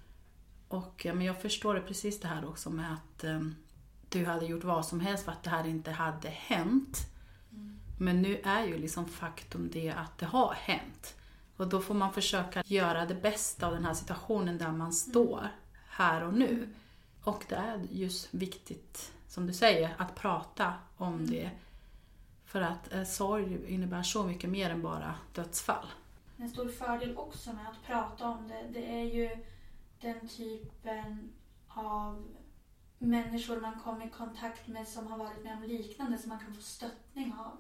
Och 0.74 1.06
men 1.06 1.22
jag 1.22 1.42
förstår 1.42 1.74
det 1.74 1.82
precis 1.82 2.20
det 2.20 2.28
här 2.28 2.46
också 2.46 2.70
med 2.70 2.94
att 2.94 3.24
eh, 3.24 3.40
du 4.10 4.26
hade 4.26 4.46
gjort 4.46 4.64
vad 4.64 4.86
som 4.86 5.00
helst 5.00 5.26
för 5.26 5.32
att 5.32 5.44
det 5.44 5.50
här 5.50 5.68
inte 5.68 5.92
hade 5.92 6.30
hänt. 6.30 6.98
Men 8.00 8.22
nu 8.22 8.42
är 8.44 8.66
ju 8.66 8.78
liksom 8.78 9.06
faktum 9.06 9.70
det 9.74 9.90
att 9.90 10.18
det 10.18 10.26
har 10.26 10.54
hänt. 10.54 11.16
Och 11.58 11.68
då 11.68 11.82
får 11.82 11.94
man 11.94 12.14
försöka 12.14 12.64
göra 12.66 13.06
det 13.06 13.16
bästa 13.16 13.68
av 13.68 13.74
den 13.74 13.86
här 13.86 13.94
situationen 13.94 14.58
där 14.58 14.72
man 14.72 14.94
står 14.94 15.48
här 15.88 16.24
och 16.24 16.34
nu. 16.34 16.70
Och 17.24 17.44
det 17.50 17.56
är 17.56 17.88
just 17.92 18.34
viktigt, 18.34 19.14
som 19.28 19.48
du 19.48 19.54
säger, 19.54 19.96
att 19.98 20.16
prata 20.16 20.74
om 20.98 21.30
det. 21.30 21.52
För 22.46 22.62
att 22.62 22.94
eh, 22.94 23.04
sorg 23.04 23.74
innebär 23.74 24.04
så 24.04 24.24
mycket 24.24 24.50
mer 24.50 24.70
än 24.70 24.82
bara 24.82 25.16
dödsfall. 25.34 25.86
En 26.38 26.50
stor 26.50 26.70
fördel 26.70 27.18
också 27.18 27.54
med 27.54 27.68
att 27.68 27.88
prata 27.88 28.28
om 28.28 28.48
det, 28.48 28.80
det 28.80 28.86
är 28.86 29.04
ju 29.04 29.30
den 30.04 30.28
typen 30.28 31.34
av 31.68 32.36
människor 32.98 33.62
man 33.62 33.80
kommer 33.80 34.06
i 34.06 34.10
kontakt 34.10 34.68
med 34.68 34.88
som 34.88 35.08
har 35.08 35.18
varit 35.18 35.44
med 35.44 35.58
om 35.58 35.64
liknande 35.64 36.18
som 36.18 36.30
man 36.30 36.40
kan 36.40 36.54
få 36.54 36.62
stöttning 36.62 37.34
av. 37.34 37.58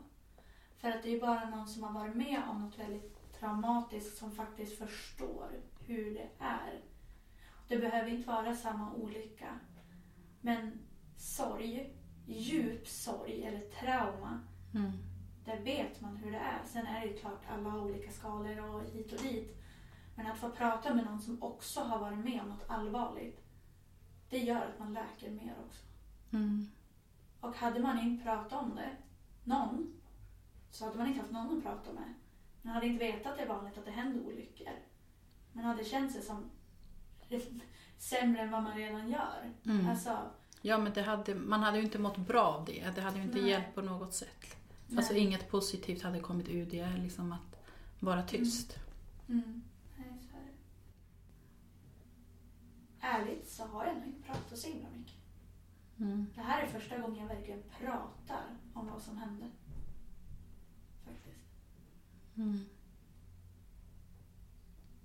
För 0.77 0.91
att 0.91 1.03
det 1.03 1.10
är 1.10 1.13
ju 1.13 1.21
bara 1.21 1.49
någon 1.49 1.67
som 1.67 1.84
har 1.84 1.91
varit 1.93 2.15
med 2.15 2.41
om 2.49 2.62
något 2.62 2.79
väldigt 2.79 3.34
traumatiskt 3.39 4.17
som 4.17 4.32
faktiskt 4.32 4.77
förstår 4.77 5.49
hur 5.79 6.13
det 6.13 6.29
är. 6.39 6.82
Det 7.67 7.77
behöver 7.77 8.10
inte 8.10 8.27
vara 8.29 8.56
samma 8.56 8.93
olycka. 8.93 9.60
Men 10.41 10.79
sorg, 11.17 11.97
djup 12.25 12.88
sorg 12.88 13.43
eller 13.43 13.69
trauma 13.69 14.39
Mm. 14.75 14.91
där 15.45 15.60
vet 15.60 16.01
man 16.01 16.17
hur 16.17 16.32
det 16.32 16.38
är. 16.38 16.62
Sen 16.65 16.86
är 16.86 17.01
det 17.01 17.08
ju 17.08 17.17
klart 17.17 17.41
alla 17.49 17.82
olika 17.82 18.12
skalor 18.12 18.60
och 18.75 18.84
hit 18.84 19.13
och 19.13 19.21
dit. 19.21 19.62
Men 20.15 20.28
att 20.28 20.38
få 20.38 20.49
prata 20.49 20.93
med 20.93 21.06
någon 21.06 21.21
som 21.21 21.43
också 21.43 21.80
har 21.82 21.99
varit 21.99 22.17
med 22.17 22.41
om 22.41 22.49
något 22.49 22.69
allvarligt, 22.69 23.39
det 24.30 24.38
gör 24.38 24.62
att 24.62 24.80
man 24.80 24.93
läker 24.93 25.32
mer 25.32 25.56
också. 25.65 25.82
Mm. 26.32 26.67
Och 27.39 27.56
hade 27.56 27.80
man 27.80 27.99
inte 27.99 28.23
pratat 28.23 28.63
om 28.63 28.76
det, 28.76 28.89
någon, 29.43 30.02
så 30.71 30.86
hade 30.86 30.97
man 30.97 31.08
inte 31.08 31.19
haft 31.19 31.32
någon 31.32 31.58
att 31.58 31.63
prata 31.63 31.93
med. 31.93 32.13
Man 32.62 32.73
hade 32.73 32.88
inte 32.88 33.06
vetat 33.06 33.32
att 33.32 33.38
det 33.38 33.43
är 33.43 33.47
vanligt 33.47 33.78
att 33.78 33.86
det 33.86 33.91
händer 33.91 34.26
olyckor. 34.26 34.73
Man 35.54 35.65
hade 35.65 35.84
känt 35.84 36.12
sig 36.12 36.21
som 36.21 36.49
sämre 37.97 38.41
än 38.41 38.52
vad 38.52 38.63
man 38.63 38.78
redan 38.78 39.10
gör. 39.10 39.54
Mm. 39.65 39.89
Alltså, 39.89 40.17
Ja, 40.65 40.78
men 40.78 40.93
det 40.93 41.02
hade, 41.02 41.36
man 41.36 41.63
hade 41.63 41.78
ju 41.78 41.84
inte 41.84 41.99
mått 41.99 42.17
bra 42.17 42.43
av 42.43 42.65
det. 42.65 42.91
Det 42.95 43.02
hade 43.02 43.17
ju 43.17 43.23
inte 43.23 43.38
Nej. 43.38 43.49
hjälpt 43.49 43.76
på 43.76 43.82
något 43.82 44.13
sätt. 44.13 44.58
Alltså 44.97 45.13
nej. 45.13 45.21
inget 45.21 45.49
positivt 45.49 46.02
hade 46.02 46.19
kommit 46.19 46.49
ur 46.49 46.65
det, 46.65 46.89
liksom 46.97 47.32
att 47.32 47.65
vara 47.99 48.23
tyst. 48.23 48.78
Mm. 49.30 49.63
Nej, 49.97 50.08
så 50.32 50.38
är 50.38 50.41
det. 50.41 50.52
Ärligt 53.06 53.50
så 53.50 53.63
har 53.63 53.86
jag 53.86 53.96
nog 53.96 54.06
inte 54.06 54.24
pratat 54.24 54.58
så 54.58 54.68
himla 54.68 54.89
mycket. 54.89 55.16
Mm. 56.00 56.28
Det 56.36 56.42
här 56.42 56.63
är 56.63 56.68
första 56.68 56.98
gången 56.98 57.22
jag 57.22 57.36
verkligen 57.36 57.63
pratar 57.80 58.44
om 58.74 58.88
vad 58.88 59.02
som 59.02 59.18
hände. 59.18 59.46
Faktiskt. 61.06 61.46
Mm. 62.38 62.60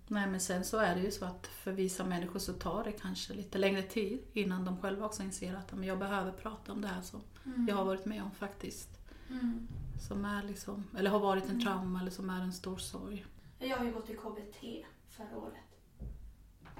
Nej, 0.08 0.26
men 0.26 0.40
sen 0.40 0.64
så 0.64 0.78
är 0.78 0.94
det 0.94 1.00
ju 1.00 1.10
så 1.10 1.24
att 1.24 1.46
för 1.46 1.72
vissa 1.72 2.04
människor 2.04 2.38
så 2.38 2.52
tar 2.52 2.84
det 2.84 2.92
kanske 2.92 3.34
lite 3.34 3.58
längre 3.58 3.82
tid 3.82 4.22
innan 4.32 4.64
de 4.64 4.80
själva 4.80 5.06
också 5.06 5.22
inser 5.22 5.54
att 5.54 5.72
men 5.72 5.84
jag 5.84 5.98
behöver 5.98 6.32
prata 6.32 6.72
om 6.72 6.80
det 6.80 6.88
här 6.88 7.02
som 7.02 7.20
jag 7.68 7.76
har 7.76 7.84
varit 7.84 8.04
med 8.04 8.22
om 8.22 8.30
faktiskt. 8.30 8.88
Mm. 9.30 9.68
Som 10.08 10.24
är 10.24 10.42
liksom, 10.42 10.84
eller 10.98 11.10
har 11.10 11.20
varit 11.20 11.48
en 11.48 11.60
trauma 11.60 12.00
eller 12.00 12.10
som 12.10 12.30
är 12.30 12.42
en 12.42 12.52
stor 12.52 12.76
sorg. 12.76 13.26
Jag 13.58 13.76
har 13.76 13.84
ju 13.84 13.92
gått 13.92 14.10
i 14.10 14.14
KBT 14.14 14.86
förra 15.08 15.38
året. 15.38 15.77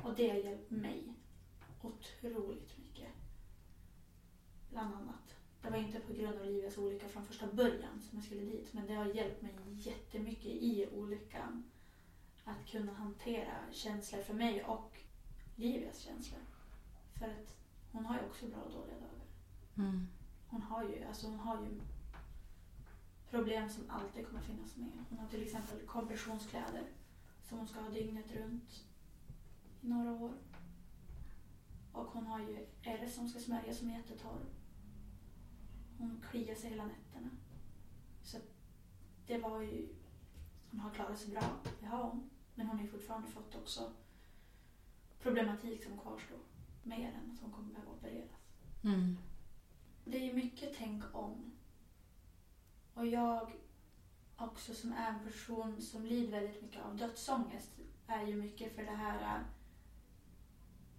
Och 0.04 0.14
det 0.14 0.28
har 0.28 0.36
hjälpt 0.36 0.70
mig 0.70 1.14
otroligt 1.82 2.78
mycket. 2.78 3.08
Bland 4.70 4.94
annat. 4.94 5.36
Det 5.62 5.70
var 5.70 5.78
inte 5.78 6.00
på 6.00 6.12
grund 6.12 6.40
av 6.40 6.46
livets 6.46 6.78
olycka 6.78 7.08
från 7.08 7.26
första 7.26 7.46
början 7.46 8.00
som 8.00 8.18
jag 8.18 8.24
skulle 8.24 8.40
dit. 8.40 8.72
Men 8.72 8.86
det 8.86 8.94
har 8.94 9.06
hjälpt 9.06 9.42
mig 9.42 9.54
jättemycket 9.68 10.46
i 10.46 10.88
olyckan. 10.92 11.70
Att 12.44 12.66
kunna 12.66 12.92
hantera 12.92 13.54
känslor 13.72 14.22
för 14.22 14.34
mig 14.34 14.64
och 14.64 14.98
Livias 15.56 16.00
känslor. 16.00 16.40
För 17.18 17.26
att 17.26 17.56
hon 17.92 18.06
har 18.06 18.18
ju 18.18 18.26
också 18.26 18.46
bra 18.46 18.62
och 18.62 18.72
dåliga 18.72 18.94
dagar. 18.94 19.26
Mm. 19.76 20.06
Hon 20.48 20.62
har 20.62 20.84
ju, 20.84 21.04
alltså 21.04 21.26
hon 21.26 21.38
har 21.38 21.60
ju 21.62 21.80
problem 23.30 23.70
som 23.70 23.90
alltid 23.90 24.26
kommer 24.26 24.40
finnas 24.40 24.76
med. 24.76 25.04
Hon 25.10 25.18
har 25.18 25.28
till 25.28 25.42
exempel 25.42 25.86
kompressionskläder 25.86 26.84
som 27.48 27.58
hon 27.58 27.68
ska 27.68 27.80
ha 27.80 27.90
dygnet 27.90 28.32
runt 28.32 28.84
i 29.80 29.88
några 29.88 30.12
år. 30.12 30.32
Och 31.92 32.06
hon 32.06 32.26
har 32.26 32.38
ju 32.38 32.66
ärr 32.82 33.06
som 33.06 33.28
ska 33.28 33.40
smörjas 33.40 33.78
som 33.78 33.90
är 33.90 33.98
jättetorr. 33.98 34.44
Hon 35.98 36.24
kliar 36.30 36.54
sig 36.54 36.70
hela 36.70 36.84
nätterna. 36.84 37.30
Så 38.22 38.38
det 39.26 39.38
var 39.38 39.60
ju... 39.60 39.88
Hon 40.70 40.80
har 40.80 40.90
klarat 40.90 41.18
sig 41.18 41.30
bra, 41.30 41.42
det 41.80 41.86
har 41.86 42.02
hon. 42.02 42.30
Men 42.54 42.66
hon 42.66 42.76
har 42.76 42.84
ju 42.84 42.90
fortfarande 42.90 43.28
fått 43.28 43.54
också 43.54 43.92
problematik 45.22 45.84
som 45.84 45.98
kvarstår. 45.98 46.38
Mer 46.82 47.12
än 47.12 47.32
att 47.32 47.40
hon 47.40 47.52
kommer 47.52 47.72
behöva 47.72 47.92
opereras. 47.92 48.30
Mm. 48.84 49.18
Det 50.04 50.18
är 50.18 50.24
ju 50.24 50.32
mycket 50.32 50.74
tänk 50.78 51.14
om. 51.14 51.52
Och 52.94 53.06
jag 53.06 53.52
också 54.36 54.74
som 54.74 54.92
är 54.92 55.08
en 55.08 55.24
person 55.24 55.82
som 55.82 56.06
lider 56.06 56.40
väldigt 56.40 56.62
mycket 56.62 56.84
av 56.84 56.96
dödsångest 56.96 57.70
är 58.06 58.26
ju 58.26 58.36
mycket 58.36 58.74
för 58.74 58.82
det 58.82 58.96
här 58.96 59.20
äh, 59.20 59.42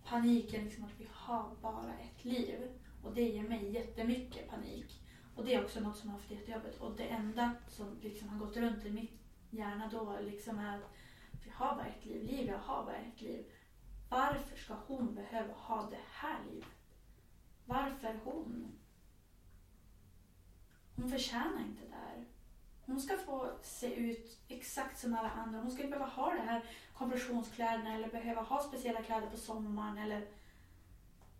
paniken 0.10 0.64
liksom 0.64 0.84
att 0.84 1.00
vi 1.00 1.08
har 1.12 1.56
bara 1.62 1.94
ett 1.94 2.26
liv. 2.26 2.72
Och 3.04 3.14
det 3.14 3.22
ger 3.22 3.44
mig 3.44 3.72
jättemycket 3.72 4.50
panik. 4.50 5.02
Och 5.36 5.46
det 5.46 5.54
är 5.54 5.64
också 5.64 5.80
något 5.80 5.98
som 5.98 6.10
har 6.10 6.18
haft 6.18 6.32
jättejobbigt. 6.32 6.82
Och 6.82 6.96
det 6.98 7.08
enda 7.08 7.56
som 7.68 8.00
liksom 8.02 8.30
har 8.30 8.40
gått 8.40 8.58
runt 8.58 8.86
i 8.86 8.92
mitt 8.92 9.22
hjärna 9.50 9.90
då 9.92 10.18
liksom 10.22 10.60
är 10.60 10.78
att 10.78 11.46
vi 11.46 11.52
har 11.54 11.76
bara 11.76 11.86
ett 11.86 12.06
liv, 12.06 12.24
Livia 12.24 12.58
har 12.58 12.86
bara 12.86 12.96
ett 12.96 13.22
liv. 13.22 13.46
Varför 14.10 14.58
ska 14.58 14.76
hon 14.88 15.16
behöva 15.16 15.54
ha 15.54 15.90
det 15.90 16.04
här 16.12 16.40
livet? 16.52 16.68
Varför 17.66 18.20
hon? 18.24 18.72
Hon 20.96 21.10
förtjänar 21.10 21.60
inte 21.60 21.82
det 21.86 21.96
här. 21.96 22.26
Hon 22.86 23.00
ska 23.00 23.18
få 23.18 23.52
se 23.62 23.96
ut 23.96 24.40
exakt 24.48 25.00
som 25.00 25.14
alla 25.14 25.30
andra. 25.30 25.60
Hon 25.60 25.72
ska 25.72 25.84
inte 25.84 25.98
behöva 25.98 26.12
ha 26.12 26.34
det 26.34 26.42
här 26.42 26.64
kompressionskläderna 27.00 27.96
eller 27.96 28.10
behöva 28.10 28.42
ha 28.42 28.64
speciella 28.64 29.02
kläder 29.02 29.30
på 29.30 29.38
sommaren 29.38 29.98
eller 29.98 30.28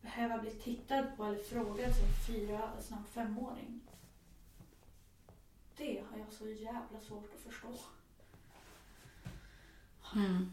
behöva 0.02 0.38
bli 0.38 0.52
tittad 0.52 1.18
på 1.18 1.26
eller 1.26 1.44
frågad 1.44 1.96
som 1.96 2.08
fyra, 2.28 2.72
snart 2.82 3.10
femåring. 3.10 3.82
Det 5.78 6.04
har 6.12 6.18
jag 6.18 6.34
så 6.34 6.48
jävla 6.48 7.02
svårt 7.02 7.34
att 7.36 7.42
förstå. 7.42 7.76
Mm. 10.16 10.52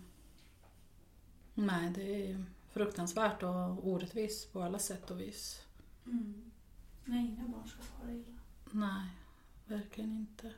Nej, 1.54 1.90
det 1.90 2.30
är 2.30 2.44
fruktansvärt 2.70 3.42
och 3.42 3.88
orättvist 3.88 4.52
på 4.52 4.62
alla 4.62 4.78
sätt 4.78 5.10
och 5.10 5.20
vis. 5.20 5.62
Mm. 6.06 6.50
Nej, 7.04 7.26
inga 7.26 7.48
barn 7.48 7.68
ska 7.68 7.82
fara 7.82 8.12
illa. 8.12 8.38
Nej, 8.70 9.10
verkligen 9.66 10.10
inte. 10.10 10.52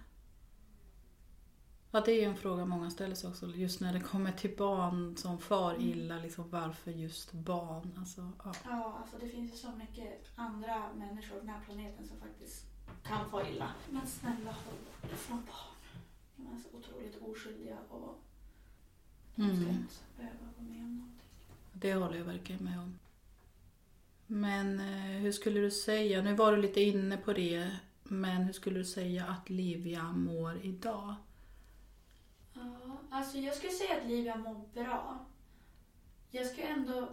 Ja, 1.91 2.01
det 2.01 2.13
är 2.13 2.17
ju 2.21 2.25
en 2.25 2.37
fråga 2.37 2.65
många 2.65 2.91
ställer 2.91 3.15
sig 3.15 3.31
också, 3.31 3.47
just 3.47 3.81
när 3.81 3.93
det 3.93 4.01
kommer 4.01 4.33
till 4.33 4.57
barn 4.57 5.17
som 5.17 5.39
far 5.39 5.75
Mm. 5.75 5.89
illa. 5.89 6.19
Liksom, 6.19 6.51
varför 6.51 6.91
just 6.91 7.33
barn? 7.33 7.95
Alltså, 7.99 8.33
ja. 8.45 8.53
Ja, 8.65 8.99
alltså 9.03 9.17
det 9.21 9.29
finns 9.29 9.53
ju 9.53 9.57
så 9.57 9.71
mycket 9.71 10.27
andra 10.35 10.93
människor 10.95 11.35
på 11.35 11.41
den 11.41 11.49
här 11.49 11.61
planeten 11.65 12.09
som 12.09 12.21
faktiskt 12.21 12.65
kan 13.05 13.31
få 13.31 13.43
illa. 13.47 13.71
Men 13.91 14.07
snälla 14.07 14.51
håll 14.53 14.75
bort 14.85 15.11
det 15.11 15.17
från 15.17 15.37
barn. 15.37 15.75
De 16.37 16.47
är 16.47 16.57
så 16.59 16.69
otroligt 16.79 17.23
oskyldiga 17.23 17.77
och 17.91 18.19
de 19.35 19.45
ska 19.57 19.57
Mm. 19.65 19.69
inte 19.69 19.95
behöva 20.17 20.39
vara 20.57 20.69
med 20.69 20.85
om 20.85 20.97
någonting. 20.97 21.21
Det 21.73 21.95
håller 21.95 22.19
jag 22.19 22.25
verkligen 22.25 22.65
med 22.65 22.79
om. 22.79 22.99
Men 24.27 24.81
eh, 24.81 25.21
hur 25.21 25.33
skulle 25.33 25.61
du 25.61 25.71
säga, 25.71 26.23
nu 26.23 26.35
var 26.35 26.53
du 26.53 26.63
lite 26.63 26.81
inne 26.81 27.17
på 27.17 27.33
det, 27.33 27.71
men 28.05 28.43
hur 28.43 28.53
skulle 28.53 28.79
du 28.79 28.85
säga 28.85 29.27
att 29.27 29.51
Livia 29.51 30.03
mår 30.13 30.59
idag? 30.63 31.15
Alltså 33.11 33.39
jag 33.39 33.55
skulle 33.55 33.73
säga 33.73 33.97
att 33.97 34.07
Livia 34.07 34.37
mår 34.37 34.69
bra. 34.75 35.27
Jag 36.31 36.47
skulle 36.47 36.67
ändå 36.67 37.09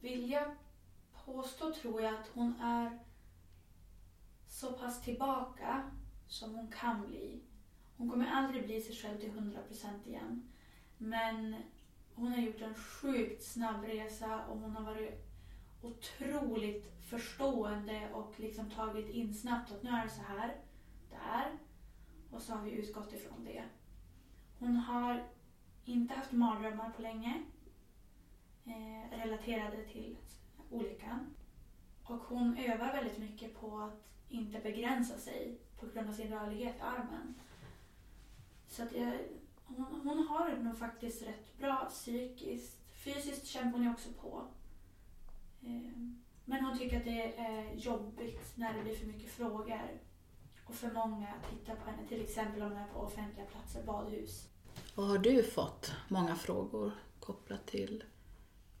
vilja 0.00 0.56
påstå, 1.24 1.72
tror 1.72 2.02
jag, 2.02 2.14
att 2.14 2.28
hon 2.34 2.60
är 2.60 2.98
så 4.46 4.72
pass 4.72 5.02
tillbaka 5.02 5.90
som 6.28 6.54
hon 6.54 6.70
kan 6.70 7.06
bli. 7.06 7.42
Hon 7.96 8.10
kommer 8.10 8.26
aldrig 8.26 8.64
bli 8.64 8.80
sig 8.80 8.94
själv 8.94 9.18
till 9.18 9.30
100% 9.30 10.08
igen. 10.08 10.52
Men 10.98 11.56
hon 12.14 12.32
har 12.32 12.38
gjort 12.38 12.60
en 12.60 12.74
sjukt 12.74 13.42
snabb 13.42 13.84
resa 13.84 14.46
och 14.46 14.58
hon 14.58 14.76
har 14.76 14.84
varit 14.84 15.24
otroligt 15.82 16.92
förstående 17.10 18.08
och 18.12 18.40
liksom 18.40 18.70
tagit 18.70 19.08
in 19.08 19.34
snabbt 19.34 19.72
att 19.72 19.82
nu 19.82 19.90
är 19.90 20.04
det 20.04 20.10
så 20.10 20.22
här, 20.22 20.56
där. 21.10 21.58
Och 22.30 22.42
så 22.42 22.52
har 22.52 22.62
vi 22.64 22.70
utgått 22.70 23.12
ifrån 23.12 23.44
det. 23.44 23.64
Hon 24.58 24.76
har 24.76 25.26
inte 25.84 26.14
haft 26.14 26.32
mardrömmar 26.32 26.90
på 26.90 27.02
länge 27.02 27.42
eh, 28.64 29.18
relaterade 29.18 29.84
till 29.84 30.16
olyckan. 30.70 31.34
Och 32.04 32.18
hon 32.18 32.58
övar 32.58 32.92
väldigt 32.92 33.18
mycket 33.18 33.60
på 33.60 33.78
att 33.78 34.08
inte 34.28 34.60
begränsa 34.60 35.18
sig 35.18 35.58
på 35.80 35.86
grund 35.86 36.08
av 36.08 36.12
sin 36.12 36.32
rörlighet 36.32 36.76
i 36.76 36.80
armen. 36.80 37.34
Så 38.66 38.82
att 38.82 38.92
jag, 38.92 39.18
hon, 39.64 40.00
hon 40.04 40.26
har 40.28 40.50
det 40.50 40.62
nog 40.62 40.78
faktiskt 40.78 41.22
rätt 41.22 41.58
bra 41.58 41.84
psykiskt. 41.88 42.78
Fysiskt 42.92 43.46
kämpar 43.46 43.78
hon 43.78 43.82
ju 43.82 43.92
också 43.92 44.12
på. 44.12 44.44
Eh, 45.62 45.92
men 46.44 46.64
hon 46.64 46.78
tycker 46.78 46.96
att 46.96 47.04
det 47.04 47.38
är 47.38 47.74
jobbigt 47.74 48.56
när 48.56 48.74
det 48.74 48.82
blir 48.82 48.94
för 48.94 49.06
mycket 49.06 49.30
frågor 49.30 50.00
och 50.64 50.74
för 50.74 50.90
många 50.90 51.28
tittar 51.50 51.74
på 51.74 51.90
henne. 51.90 52.08
Till 52.08 52.22
exempel 52.22 52.62
om 52.62 52.68
hon 52.68 52.78
är 52.78 52.86
på 52.86 53.00
offentliga 53.00 53.46
platser, 53.46 53.82
badhus. 53.82 54.48
Och 54.94 55.04
har 55.04 55.18
du 55.18 55.42
fått 55.42 55.92
många 56.08 56.36
frågor 56.36 56.92
kopplat 57.20 57.66
till 57.66 58.04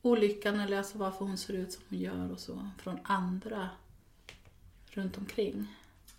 olyckan 0.02 0.60
eller 0.60 0.78
alltså 0.78 0.98
varför 0.98 1.24
hon 1.24 1.38
ser 1.38 1.54
ut 1.54 1.72
som 1.72 1.82
hon 1.88 1.98
gör 1.98 2.32
och 2.32 2.40
så 2.40 2.68
från 2.78 2.98
andra 3.02 3.68
runt 4.86 5.18
omkring? 5.18 5.66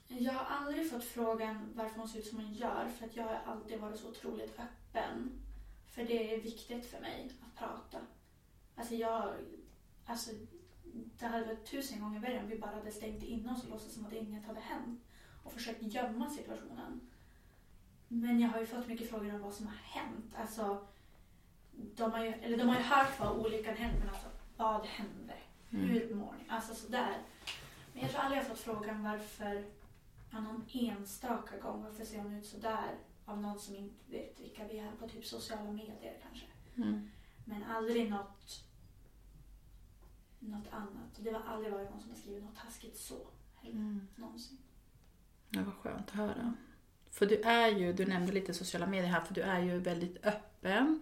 Jag 0.07 0.33
har 0.33 0.45
aldrig 0.57 0.91
fått 0.91 1.03
frågan 1.03 1.73
varför 1.75 1.99
hon 1.99 2.09
ser 2.09 2.19
ut 2.19 2.27
som 2.27 2.37
hon 2.37 2.53
gör 2.53 2.89
för 2.97 3.05
att 3.05 3.15
jag 3.15 3.23
har 3.23 3.41
alltid 3.45 3.79
varit 3.79 3.99
så 3.99 4.09
otroligt 4.09 4.59
öppen. 4.59 5.31
För 5.87 6.03
det 6.03 6.35
är 6.35 6.41
viktigt 6.41 6.85
för 6.85 7.01
mig 7.01 7.31
att 7.41 7.59
prata. 7.59 7.97
Alltså 8.75 8.95
jag... 8.95 9.33
Alltså, 10.05 10.31
det 11.19 11.25
hade 11.25 11.45
varit 11.45 11.65
tusen 11.65 12.01
gånger 12.01 12.19
värre 12.19 12.39
om 12.39 12.49
vi 12.49 12.59
bara 12.59 12.75
hade 12.75 12.91
stängt 12.91 13.23
in 13.23 13.49
oss 13.49 13.63
och 13.63 13.69
låtsats 13.69 13.93
som 13.93 14.05
att 14.05 14.13
inget 14.13 14.45
hade 14.45 14.59
hänt 14.59 15.01
och 15.45 15.53
försökt 15.53 15.81
gömma 15.81 16.29
situationen. 16.29 17.01
Men 18.07 18.39
jag 18.39 18.49
har 18.49 18.59
ju 18.59 18.65
fått 18.65 18.87
mycket 18.87 19.09
frågor 19.09 19.35
om 19.35 19.41
vad 19.41 19.53
som 19.53 19.67
har 19.67 19.75
hänt. 19.75 20.35
Alltså, 20.37 20.87
de 21.71 22.11
har 22.11 22.23
ju, 22.23 22.31
eller 22.33 22.57
de 22.57 22.69
har 22.69 22.75
ju 22.75 22.81
hört 22.83 23.19
vad 23.19 23.37
olyckan 23.37 23.75
hände, 23.77 23.99
men 23.99 24.09
alltså 24.09 24.27
vad 24.57 24.85
hände? 24.85 25.33
Hur 25.69 26.15
mår 26.15 26.33
ni? 26.33 26.49
Alltså 26.49 26.75
sådär. 26.75 27.21
Men 27.93 28.01
jag 28.01 28.11
tror 28.11 28.21
aldrig 28.21 28.39
jag 28.39 28.43
har 28.45 28.49
fått 28.49 28.59
frågan 28.59 29.03
varför, 29.03 29.65
ja, 30.31 30.39
någon 30.39 30.65
enstaka 30.73 31.57
gång, 31.57 31.83
varför 31.83 32.05
ser 32.05 32.19
hon 32.19 32.33
ut 32.33 32.45
sådär? 32.45 32.95
Av 33.25 33.41
någon 33.41 33.59
som 33.59 33.75
inte 33.75 34.11
vet 34.11 34.39
vilka 34.39 34.67
vi 34.67 34.79
är 34.79 34.91
på 34.91 35.07
typ 35.09 35.25
sociala 35.25 35.71
medier 35.71 36.17
kanske. 36.23 36.45
Mm. 36.75 37.09
Men 37.45 37.63
aldrig 37.63 38.09
något, 38.09 38.63
något 40.39 40.67
annat. 40.71 41.17
Och 41.17 41.23
det 41.23 41.31
har 41.31 41.41
aldrig 41.53 41.73
varit 41.73 41.89
någon 41.89 42.01
som 42.01 42.09
har 42.09 42.17
skrivit 42.17 42.43
något 42.43 42.55
taskigt 42.55 42.97
så. 42.97 43.27
Heller, 43.61 43.75
Mm. 43.75 44.07
någonsin. 44.15 44.57
Det 45.59 45.63
var 45.63 45.71
skönt 45.71 46.09
att 46.09 46.15
höra. 46.15 46.53
För 47.11 47.25
du 47.25 47.41
är 47.41 47.67
ju, 47.67 47.93
du 47.93 48.05
nämnde 48.05 48.31
lite 48.31 48.53
sociala 48.53 48.87
medier 48.87 49.11
här, 49.11 49.21
för 49.21 49.33
du 49.33 49.41
är 49.41 49.59
ju 49.59 49.79
väldigt 49.79 50.25
öppen. 50.25 51.01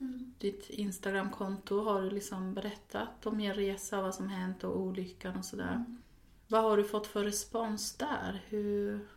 Mm. 0.00 0.34
Ditt 0.38 0.70
Instagramkonto 0.70 1.84
har 1.84 2.02
du 2.02 2.10
liksom 2.10 2.54
berättat 2.54 3.26
om 3.26 3.40
er 3.40 3.54
resa, 3.54 4.02
vad 4.02 4.14
som 4.14 4.28
hänt 4.28 4.64
och 4.64 4.80
olyckan 4.80 5.36
och 5.36 5.44
sådär. 5.44 5.72
Mm. 5.74 6.02
Vad 6.48 6.62
har 6.62 6.76
du 6.76 6.84
fått 6.84 7.06
för 7.06 7.24
respons 7.24 7.94
där? 7.96 8.42
Hur... 8.46 9.08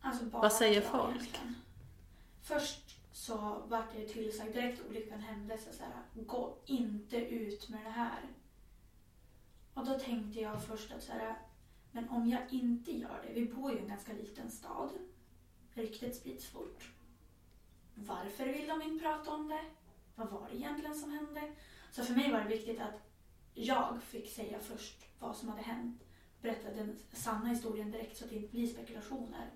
Alltså 0.00 0.24
Vad 0.24 0.52
säger 0.52 0.80
folk? 0.80 1.16
egentligen. 1.16 1.54
Först 2.42 2.98
så 3.12 3.62
vart 3.68 3.94
jag 3.98 4.08
tillsagd 4.08 4.54
direkt 4.54 4.82
olyckan 4.88 5.20
hände 5.20 5.58
så 5.58 5.72
så 5.76 5.82
här, 5.82 6.24
gå 6.24 6.56
inte 6.66 7.16
ut 7.16 7.68
med 7.68 7.84
det 7.84 7.90
här. 7.90 8.20
Och 9.74 9.86
då 9.86 9.98
tänkte 9.98 10.40
jag 10.40 10.64
först 10.64 10.92
att 10.92 11.02
så 11.02 11.12
här, 11.12 11.36
men 11.94 12.08
om 12.08 12.28
jag 12.28 12.42
inte 12.50 12.92
gör 12.92 13.24
det, 13.26 13.32
vi 13.32 13.46
bor 13.46 13.70
ju 13.70 13.78
i 13.78 13.80
en 13.80 13.88
ganska 13.88 14.12
liten 14.12 14.50
stad. 14.50 14.90
Ryktet 15.74 16.16
sprids 16.16 16.46
fort. 16.46 16.90
Varför 17.94 18.46
vill 18.46 18.68
de 18.68 18.82
inte 18.82 19.04
prata 19.04 19.30
om 19.30 19.48
det? 19.48 19.64
Vad 20.14 20.30
var 20.30 20.48
det 20.50 20.56
egentligen 20.56 20.94
som 20.94 21.10
hände? 21.10 21.52
Så 21.92 22.04
för 22.04 22.14
mig 22.14 22.32
var 22.32 22.40
det 22.40 22.48
viktigt 22.48 22.80
att 22.80 22.94
jag 23.54 24.02
fick 24.02 24.30
säga 24.30 24.58
först 24.60 25.06
vad 25.18 25.36
som 25.36 25.48
hade 25.48 25.62
hänt. 25.62 26.02
Berätta 26.42 26.70
den 26.70 26.98
sanna 27.12 27.48
historien 27.48 27.90
direkt 27.90 28.16
så 28.16 28.24
att 28.24 28.30
det 28.30 28.36
inte 28.36 28.50
blir 28.50 28.66
spekulationer. 28.66 29.50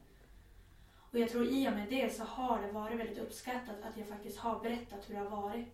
Och 0.97 1.19
jag 1.19 1.31
tror 1.31 1.47
i 1.47 1.69
och 1.69 1.73
med 1.73 1.91
det 1.91 2.17
så 2.17 2.25
har 2.25 2.63
det 2.63 2.73
varit 2.73 2.99
väldigt 2.99 3.19
uppskattat 3.19 3.83
att 3.83 3.97
jag 3.97 4.09
faktiskt 4.09 4.39
har 4.39 4.61
berättat 4.61 5.09
hur 5.09 5.15
det 5.15 5.21
har 5.21 5.43
varit. 5.43 5.69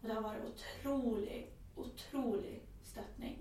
Och 0.00 0.08
det 0.08 0.14
har 0.14 0.22
varit 0.22 0.44
otrolig, 0.44 1.52
otrolig 1.76 2.62
stöttning. 2.82 3.38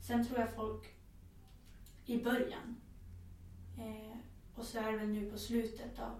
Sen 0.00 0.26
tror 0.26 0.40
jag 0.40 0.54
folk 0.54 1.01
i 2.06 2.22
början 2.22 2.76
eh, 3.78 4.16
och 4.54 4.64
så 4.64 4.78
är 4.78 4.92
det 4.92 4.98
väl 4.98 5.08
nu 5.08 5.30
på 5.30 5.38
slutet 5.38 5.96
då. 5.96 6.10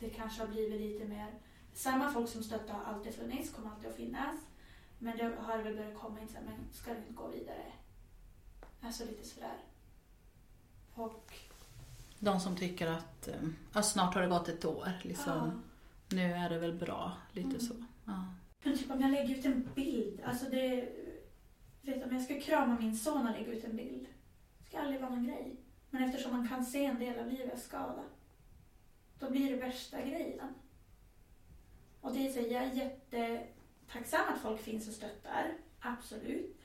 Det 0.00 0.10
kanske 0.10 0.40
har 0.42 0.48
blivit 0.48 0.80
lite 0.80 1.04
mer, 1.08 1.34
samma 1.72 2.10
folk 2.12 2.28
som 2.28 2.42
stöttar 2.42 2.74
har 2.74 2.94
alltid 2.94 3.14
funnits, 3.14 3.50
kommer 3.52 3.70
alltid 3.70 3.90
att 3.90 3.96
finnas. 3.96 4.36
Men 4.98 5.16
det 5.16 5.34
har 5.38 5.58
väl 5.58 5.76
börjat 5.76 5.98
komma 5.98 6.20
in 6.20 6.28
så 6.28 6.34
här, 6.34 6.44
men 6.44 6.54
ska 6.72 6.90
du 6.92 6.98
inte 6.98 7.12
gå 7.12 7.28
vidare? 7.28 7.72
Alltså 8.80 9.04
lite 9.04 9.28
sådär. 9.28 9.56
Och 10.94 11.32
De 12.18 12.40
som 12.40 12.56
tycker 12.56 12.86
att 12.86 13.28
eh, 13.28 13.34
ja, 13.74 13.82
snart 13.82 14.14
har 14.14 14.22
det 14.22 14.28
gått 14.28 14.48
ett 14.48 14.64
år, 14.64 14.88
liksom. 15.02 15.32
ja. 16.08 16.16
nu 16.16 16.32
är 16.32 16.50
det 16.50 16.58
väl 16.58 16.72
bra, 16.74 17.12
lite 17.32 17.48
Mm. 17.48 17.60
så. 17.60 17.74
Ja. 18.04 18.24
Men 18.62 18.78
typ 18.78 18.90
om 18.90 19.00
jag 19.00 19.10
lägger 19.10 19.38
ut 19.38 19.44
en 19.44 19.68
bild, 19.74 20.20
alltså 20.24 20.50
det... 20.50 20.88
Vet 21.82 22.04
om 22.06 22.12
jag 22.14 22.22
ska 22.24 22.40
krama 22.40 22.76
min 22.80 22.96
son 22.96 23.26
och 23.26 23.32
lägga 23.32 23.52
ut 23.52 23.64
en 23.64 23.76
bild. 23.76 24.06
Ska 24.68 24.78
aldrig 24.78 25.00
vara 25.00 25.10
någon 25.10 25.26
grej. 25.26 25.56
Men 25.90 26.02
eftersom 26.02 26.32
man 26.32 26.48
kan 26.48 26.64
se 26.64 26.84
en 26.84 26.98
del 26.98 27.18
av 27.18 27.26
livets 27.26 27.62
skada, 27.62 28.04
då 29.18 29.30
blir 29.30 29.50
det 29.50 29.56
värsta 29.56 30.00
grejen. 30.00 30.54
Och 32.00 32.12
det 32.12 32.28
är 32.28 32.32
så, 32.32 32.40
jag 32.40 32.62
är 32.62 32.72
jättetacksam 32.74 34.34
att 34.34 34.40
folk 34.40 34.60
finns 34.60 34.88
och 34.88 34.94
stöttar, 34.94 35.54
absolut. 35.80 36.56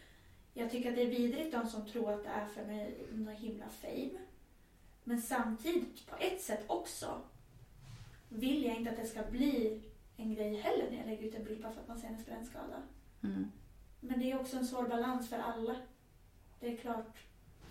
Jag 0.54 0.72
tycker 0.72 0.89
att 0.89 0.95
det 0.95 1.01
är 1.01 1.10
vidrigt 1.10 1.51
de 1.51 1.68
som 1.68 1.86
tror 1.86 2.14
att 2.14 2.24
det 2.24 2.30
är 2.30 2.47
för 2.47 2.66
mig 2.66 2.97
någon 3.12 3.36
himla 3.36 3.70
fame. 3.70 4.20
Men 5.04 5.22
samtidigt, 5.22 6.08
på 6.08 6.16
ett 6.20 6.41
sätt 6.41 6.64
också, 6.68 7.22
vill 8.30 8.64
jag 8.64 8.76
inte 8.78 8.91
att 8.91 8.97
det 8.97 9.06
ska 9.06 9.24
bli 9.24 9.82
en 10.18 10.34
grej 10.34 10.56
heller 10.56 10.91
när 10.91 10.97
jag 10.97 11.08
lägger 11.08 11.28
ut 11.28 11.36
en 11.36 11.43
bild 11.43 11.62
bara 11.62 11.74
för 11.74 11.82
att 11.82 11.88
man 11.88 11.99
ser 11.99 12.08
hennes 12.08 12.26
brännskada. 12.26 12.84
Mm. 13.24 13.51
Men 13.99 14.20
det 14.20 14.32
är 14.32 14.39
också 14.39 14.58
en 14.58 14.68
svår 14.68 14.88
balans 14.88 15.30
för 15.30 15.38
alla. 15.38 15.76
Det 16.60 16.74
är 16.74 16.78
klart. 16.78 17.18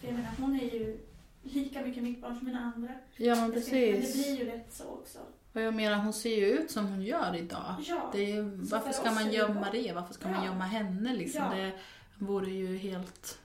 För 0.02 0.08
jag 0.08 0.16
menar, 0.16 0.30
hon 0.38 0.60
är 0.60 0.64
ju 0.74 0.98
lika 1.42 1.82
mycket 1.82 2.02
mitt 2.02 2.20
barn 2.20 2.36
som 2.38 2.46
mina 2.46 2.72
andra. 2.74 2.94
Ja, 3.16 3.34
men 3.34 3.62
ska- 3.62 3.72
Men 3.74 3.80
det 3.82 3.92
precis. 4.00 4.26
blir 4.26 4.38
ju 4.38 4.50
rätt 4.50 4.72
så 4.74 4.84
också. 4.84 5.18
Och 5.52 5.60
jag 5.60 5.74
menar, 5.74 5.96
hon 5.98 6.12
ser 6.12 6.36
ju 6.36 6.46
ut 6.46 6.70
som 6.70 6.86
hon 6.86 7.02
gör 7.02 7.36
idag. 7.36 7.74
Ja. 7.88 8.10
Det 8.14 8.32
är, 8.32 8.42
varför 8.42 8.86
för 8.86 8.92
ska 8.92 9.10
man 9.10 9.32
gömma 9.32 9.70
det? 9.70 9.92
Varför 9.92 10.14
ska 10.14 10.28
man 10.28 10.44
Ja. 10.44 10.50
gömma 10.50 10.64
henne 10.64 11.14
liksom? 11.16 11.42
Ja. 11.42 11.54
Det 11.54 11.72
vore 12.18 12.50
ju 12.50 12.76
helt 12.76 13.38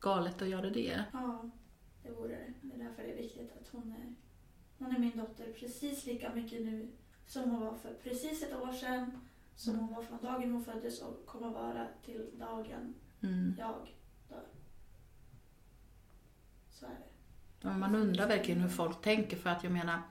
galet 0.00 0.42
att 0.42 0.48
göra 0.48 0.70
det. 0.70 1.04
Ja, 1.12 1.50
det 2.02 2.10
vore 2.10 2.28
det. 2.28 2.52
Det 2.68 2.74
är 2.74 2.78
därför 2.88 3.02
det 3.02 3.12
är 3.12 3.16
viktigt 3.22 3.52
att 3.60 3.68
hon 3.72 3.92
är, 3.92 4.14
hon 4.78 4.96
är 4.96 4.98
min 5.00 5.18
dotter 5.18 5.52
precis 5.60 6.06
lika 6.06 6.34
mycket 6.34 6.62
nu 6.62 6.88
som 7.26 7.50
hon 7.50 7.60
var 7.60 7.74
för 7.74 7.94
precis 8.02 8.42
ett 8.42 8.54
år 8.60 8.72
sedan. 8.72 9.20
Som 9.56 9.78
hon 9.78 9.94
var 9.94 10.02
från 10.02 10.18
dagen 10.22 10.52
hon 10.52 10.64
föddes 10.64 11.00
och 11.02 11.26
kommer 11.26 11.48
vara 11.50 11.86
till 12.04 12.26
dagen 12.38 12.94
Mm. 13.22 13.54
jag. 13.58 13.94
Så 16.82 16.86
är 16.86 16.90
det. 16.90 17.68
Ja, 17.68 17.76
Man 17.76 17.94
undrar 17.94 18.28
verkligen 18.28 18.60
hur 18.60 18.68
folk 18.68 19.02
tänker 19.02 19.36
för 19.36 19.50
att 19.50 19.64
jag 19.64 19.72
menar, 19.72 20.02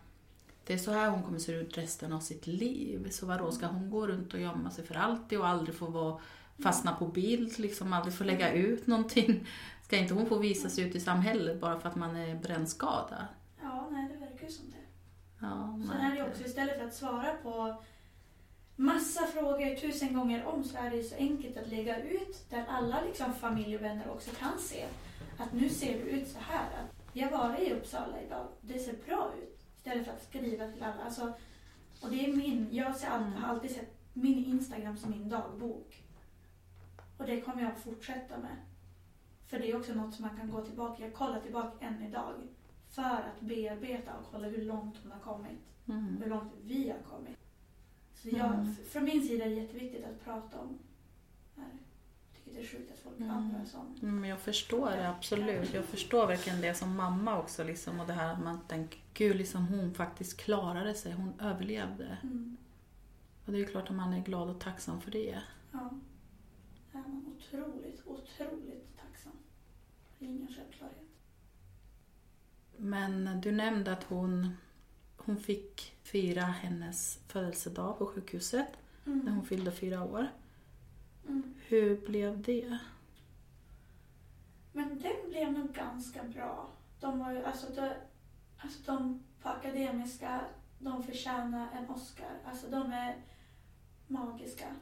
det 0.65 0.73
är 0.73 0.77
så 0.77 0.91
här 0.91 1.09
hon 1.09 1.23
kommer 1.23 1.39
se 1.39 1.51
ut 1.51 1.77
resten 1.77 2.13
av 2.13 2.19
sitt 2.19 2.47
liv. 2.47 3.09
Så 3.11 3.25
vadå, 3.25 3.51
ska 3.51 3.67
hon 3.67 3.89
gå 3.89 4.07
runt 4.07 4.33
och 4.33 4.39
gömma 4.39 4.71
sig 4.71 4.85
för 4.85 4.95
alltid 4.95 5.39
och 5.39 5.47
aldrig 5.47 5.75
få 5.75 5.85
vara, 5.85 6.21
fastna 6.63 6.95
på 6.95 7.07
bild, 7.07 7.59
liksom 7.59 7.93
aldrig 7.93 8.13
få 8.13 8.23
lägga 8.23 8.53
ut 8.53 8.87
någonting? 8.87 9.47
Ska 9.83 9.97
inte 9.97 10.13
hon 10.13 10.25
få 10.25 10.37
visa 10.37 10.69
sig 10.69 10.83
ut 10.83 10.95
i 10.95 10.99
samhället 10.99 11.61
bara 11.61 11.79
för 11.79 11.89
att 11.89 11.95
man 11.95 12.15
är 12.15 12.35
brännskadad? 12.35 13.25
Ja, 13.61 13.89
nej 13.91 14.09
det 14.13 14.25
verkar 14.25 14.45
ju 14.47 14.51
som 14.51 14.65
det. 14.69 14.77
Ja, 15.39 15.79
Sen 15.91 16.01
är 16.01 16.15
det 16.15 16.29
också 16.29 16.43
istället 16.43 16.77
för 16.77 16.85
att 16.85 16.93
svara 16.93 17.33
på 17.43 17.83
massa 18.75 19.25
frågor 19.25 19.75
tusen 19.75 20.13
gånger 20.13 20.45
om 20.45 20.63
så 20.63 20.77
är 20.77 20.89
det 20.89 20.97
ju 20.97 21.03
så 21.03 21.15
enkelt 21.15 21.57
att 21.57 21.67
lägga 21.67 22.03
ut 22.03 22.49
där 22.49 22.65
alla 22.69 23.01
liksom 23.01 23.33
familj 23.33 23.75
och 23.75 23.81
vänner 23.83 24.09
också 24.09 24.31
kan 24.39 24.59
se 24.59 24.85
att 25.37 25.53
nu 25.53 25.69
ser 25.69 25.93
du 25.93 26.09
ut 26.09 26.27
så 26.27 26.39
här. 26.39 26.67
Att 26.83 26.95
jag 27.13 27.31
var 27.31 27.61
i 27.61 27.73
Uppsala 27.73 28.21
idag, 28.21 28.47
det 28.61 28.79
ser 28.79 28.95
bra 29.07 29.33
ut. 29.43 29.59
Istället 29.77 30.05
för 30.05 30.13
att 30.13 30.23
skriva 30.23 30.67
till 30.71 30.83
alla. 30.83 31.03
Alltså, 31.03 31.33
och 32.01 32.09
det 32.09 32.25
är 32.25 32.33
min, 32.35 32.67
jag 32.71 32.95
ser 32.95 33.07
all, 33.07 33.23
har 33.23 33.47
alltid 33.53 33.71
sett 33.71 33.97
min 34.13 34.45
Instagram 34.45 34.97
som 34.97 35.11
min 35.11 35.29
dagbok. 35.29 36.03
Och 37.17 37.25
det 37.25 37.41
kommer 37.41 37.61
jag 37.61 37.71
att 37.71 37.79
fortsätta 37.79 38.37
med. 38.37 38.55
För 39.47 39.59
det 39.59 39.71
är 39.71 39.77
också 39.79 39.93
något 39.93 40.15
som 40.15 40.25
man 40.25 40.37
kan 40.37 40.51
gå 40.51 40.61
tillbaka, 40.65 41.03
jag 41.03 41.13
kollar 41.13 41.39
tillbaka 41.41 41.85
än 41.85 42.03
idag. 42.03 42.33
För 42.89 43.01
att 43.03 43.39
bearbeta 43.39 44.13
och 44.17 44.25
kolla 44.31 44.47
hur 44.47 44.61
långt 44.65 44.95
hon 45.03 45.11
har 45.11 45.19
kommit 45.19 45.59
Mm. 45.87 46.17
hur 46.23 46.29
långt 46.29 46.53
vi 46.63 46.89
har 46.89 46.97
kommit. 47.17 47.37
Så 48.13 48.29
jag, 48.29 48.53
Mm. 48.53 48.75
från 48.75 49.03
min 49.03 49.27
sida 49.27 49.45
är 49.45 49.49
det 49.49 49.55
jätteviktigt 49.55 50.05
att 50.05 50.23
prata 50.23 50.59
om 50.59 50.79
det 51.55 51.61
här. 51.61 51.69
Det 52.45 52.59
är 52.59 52.65
sjukt 52.65 52.91
att 52.91 52.99
folk 52.99 53.19
Mm. 53.19 53.31
andra 53.31 53.65
som... 53.65 53.95
Mm, 54.01 54.25
jag 54.25 54.39
förstår 54.39 54.89
det 54.91 55.09
absolut. 55.09 55.73
Jag 55.73 55.85
förstår 55.85 56.27
verkligen 56.27 56.61
det 56.61 56.73
som 56.73 56.95
mamma 56.95 57.39
också. 57.39 57.63
Liksom, 57.63 57.99
och 57.99 58.07
det 58.07 58.13
här 58.13 58.33
att 58.33 58.43
man 58.43 58.59
tänker, 58.67 58.99
gud 59.13 59.35
liksom 59.35 59.67
hon 59.67 59.93
faktiskt 59.93 60.37
klarade 60.37 60.93
sig, 60.93 61.13
hon 61.13 61.33
överlevde. 61.39 62.17
Mm. 62.23 62.57
Och 63.45 63.51
det 63.51 63.57
är 63.57 63.59
ju 63.59 63.65
klart 63.67 63.89
att 63.89 63.95
man 63.95 64.13
är 64.13 64.23
glad 64.23 64.49
och 64.49 64.59
tacksam 64.59 65.01
för 65.01 65.11
det. 65.11 65.41
Ja. 65.71 65.89
Det 66.91 66.97
är 66.97 67.01
man 67.01 67.35
otroligt, 67.37 68.01
otroligt 68.07 68.97
tacksam. 69.01 69.31
Det 70.19 70.25
är 70.25 70.29
ingen 70.29 70.47
självklarhet. 70.47 70.97
Men 72.77 73.41
du 73.41 73.51
nämnde 73.51 73.91
att 73.91 74.03
hon, 74.03 74.57
hon 75.17 75.37
fick 75.37 75.95
fira 76.03 76.41
hennes 76.41 77.19
födelsedag 77.27 77.97
på 77.97 78.05
sjukhuset 78.05 78.67
när 79.03 79.31
hon 79.31 79.45
fyllde 79.45 79.71
fyra 79.71 80.03
år. 80.03 80.27
Mm. 81.31 81.53
Hur 81.67 82.07
blev 82.07 82.41
det? 82.41 82.77
Men 84.71 84.99
den 84.99 85.29
blev 85.29 85.51
nog 85.51 85.73
ganska 85.73 86.23
bra. 86.23 86.69
De 86.99 87.19
var 87.19 87.31
ju, 87.31 87.43
alltså, 87.43 87.73
de, 87.75 87.93
alltså 88.57 88.79
de 88.85 89.23
på 89.41 89.49
Akademiska, 89.49 90.41
de 90.79 91.03
förtjänar 91.03 91.67
en 91.73 91.89
Oscar. 91.89 92.39
Alltså 92.45 92.67
de 92.69 92.91
är 92.91 93.15
magiska. 94.07 94.75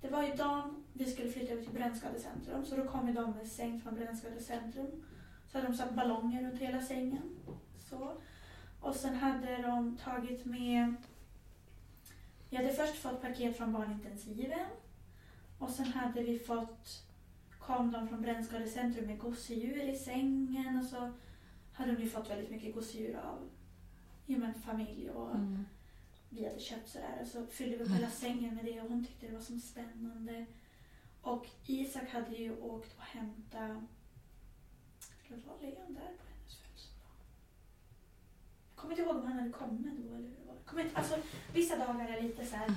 Det 0.00 0.08
var 0.08 0.22
ju 0.22 0.32
dagen 0.32 0.84
vi 0.92 1.04
skulle 1.04 1.30
flytta 1.30 1.52
över 1.52 1.62
till 1.62 1.74
Brännskadecentrum 1.74 2.64
så 2.64 2.76
då 2.76 2.84
kom 2.84 3.08
ju 3.08 3.14
de 3.14 3.30
med 3.30 3.46
säng 3.46 3.80
från 3.80 3.94
Brännskadecentrum. 3.94 5.04
Så 5.48 5.58
hade 5.58 5.68
de 5.68 5.76
satt 5.76 5.94
ballonger 5.94 6.42
runt 6.42 6.60
hela 6.60 6.82
sängen. 6.82 7.36
Så. 7.78 8.12
Och 8.80 8.94
sen 8.94 9.14
hade 9.14 9.62
de 9.62 9.96
tagit 9.96 10.44
med... 10.44 10.94
Vi 12.50 12.56
hade 12.56 12.72
först 12.72 12.94
fått 12.94 13.22
paket 13.22 13.56
från 13.56 13.72
barnintensiven. 13.72 14.68
Och 15.60 15.70
sen 15.70 15.86
hade 15.86 16.22
vi 16.22 16.38
fått 16.38 17.04
kom 17.58 17.90
de 17.92 18.08
från 18.08 18.22
Brännskadecentrum 18.22 19.06
med 19.06 19.18
gosedjur 19.18 19.82
i 19.82 19.96
sängen 19.98 20.78
och 20.78 20.84
så 20.84 21.12
hade 21.72 21.92
de 21.92 22.02
ju 22.02 22.08
fått 22.10 22.30
väldigt 22.30 22.50
mycket 22.50 22.74
gosedjur 22.74 23.16
av 23.16 23.50
ja, 24.26 24.38
men 24.38 24.54
familj 24.54 25.10
och 25.10 25.30
Mm. 25.34 25.64
vi 26.28 26.44
hade 26.46 26.60
köpt 26.60 26.88
sådär 26.88 27.18
och 27.22 27.26
så 27.28 27.46
fyllde 27.46 27.76
vi 27.76 27.84
upp 27.84 27.90
hela 27.90 28.10
sängen 28.10 28.54
med 28.54 28.64
det 28.64 28.80
och 28.80 28.88
hon 28.88 29.06
tyckte 29.06 29.26
det 29.26 29.32
var 29.32 29.40
så 29.40 29.58
spännande. 29.58 30.46
Och 31.22 31.46
Isak 31.66 32.08
hade 32.10 32.36
ju 32.36 32.60
åkt 32.60 32.96
och 32.96 33.02
hämtat, 33.02 33.82
det 35.28 35.46
vara 35.46 35.60
Leon 35.60 35.94
där 35.94 36.12
på 36.18 36.24
hennes 36.30 36.56
födelsedag? 36.56 37.10
Jag 38.70 38.76
kommer 38.76 38.92
inte 38.92 39.02
ihåg 39.02 39.16
om 39.16 39.26
han 39.26 39.38
hade 39.38 39.52
kommit 39.52 39.96
då 39.96 40.14
eller 40.14 40.28
hur 40.28 40.36
det 40.36 40.46
var. 40.46 40.56
Kommer 40.64 40.84
inte, 40.84 40.96
alltså, 40.96 41.16
vissa 41.54 41.76
dagar 41.76 42.08
är 42.08 42.22
lite 42.22 42.46
så 42.46 42.56
här. 42.56 42.70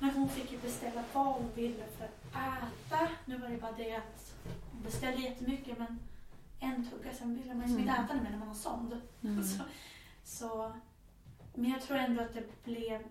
Men 0.00 0.10
hon 0.10 0.28
fick 0.28 0.52
ju 0.52 0.58
beställa 0.58 1.04
vad 1.12 1.26
hon 1.26 1.50
ville 1.54 1.84
för 1.86 2.04
att 2.04 2.26
äta. 2.30 3.08
Nu 3.24 3.38
var 3.38 3.48
det 3.48 3.56
bara 3.56 3.72
det 3.72 3.94
att 3.96 4.34
hon 4.72 4.82
beställde 4.82 5.22
jättemycket 5.22 5.78
men 5.78 5.98
en 6.60 6.90
tugga, 6.90 7.14
sen 7.14 7.36
vill 7.36 7.46
man 7.46 7.66
ju 7.66 7.78
inte 7.78 7.92
Mm. 7.92 8.04
äta 8.04 8.14
det 8.14 8.20
med 8.22 8.30
när 8.32 8.38
man 8.38 8.48
har 8.48 8.54
sond. 8.54 9.00
Mm. 9.22 9.42
Så, 9.44 9.62
så, 10.24 10.72
men 11.54 11.70
jag 11.70 11.82
tror 11.82 11.96
ändå 11.96 12.22
att 12.22 12.34
det 12.34 12.64
blev 12.64 13.02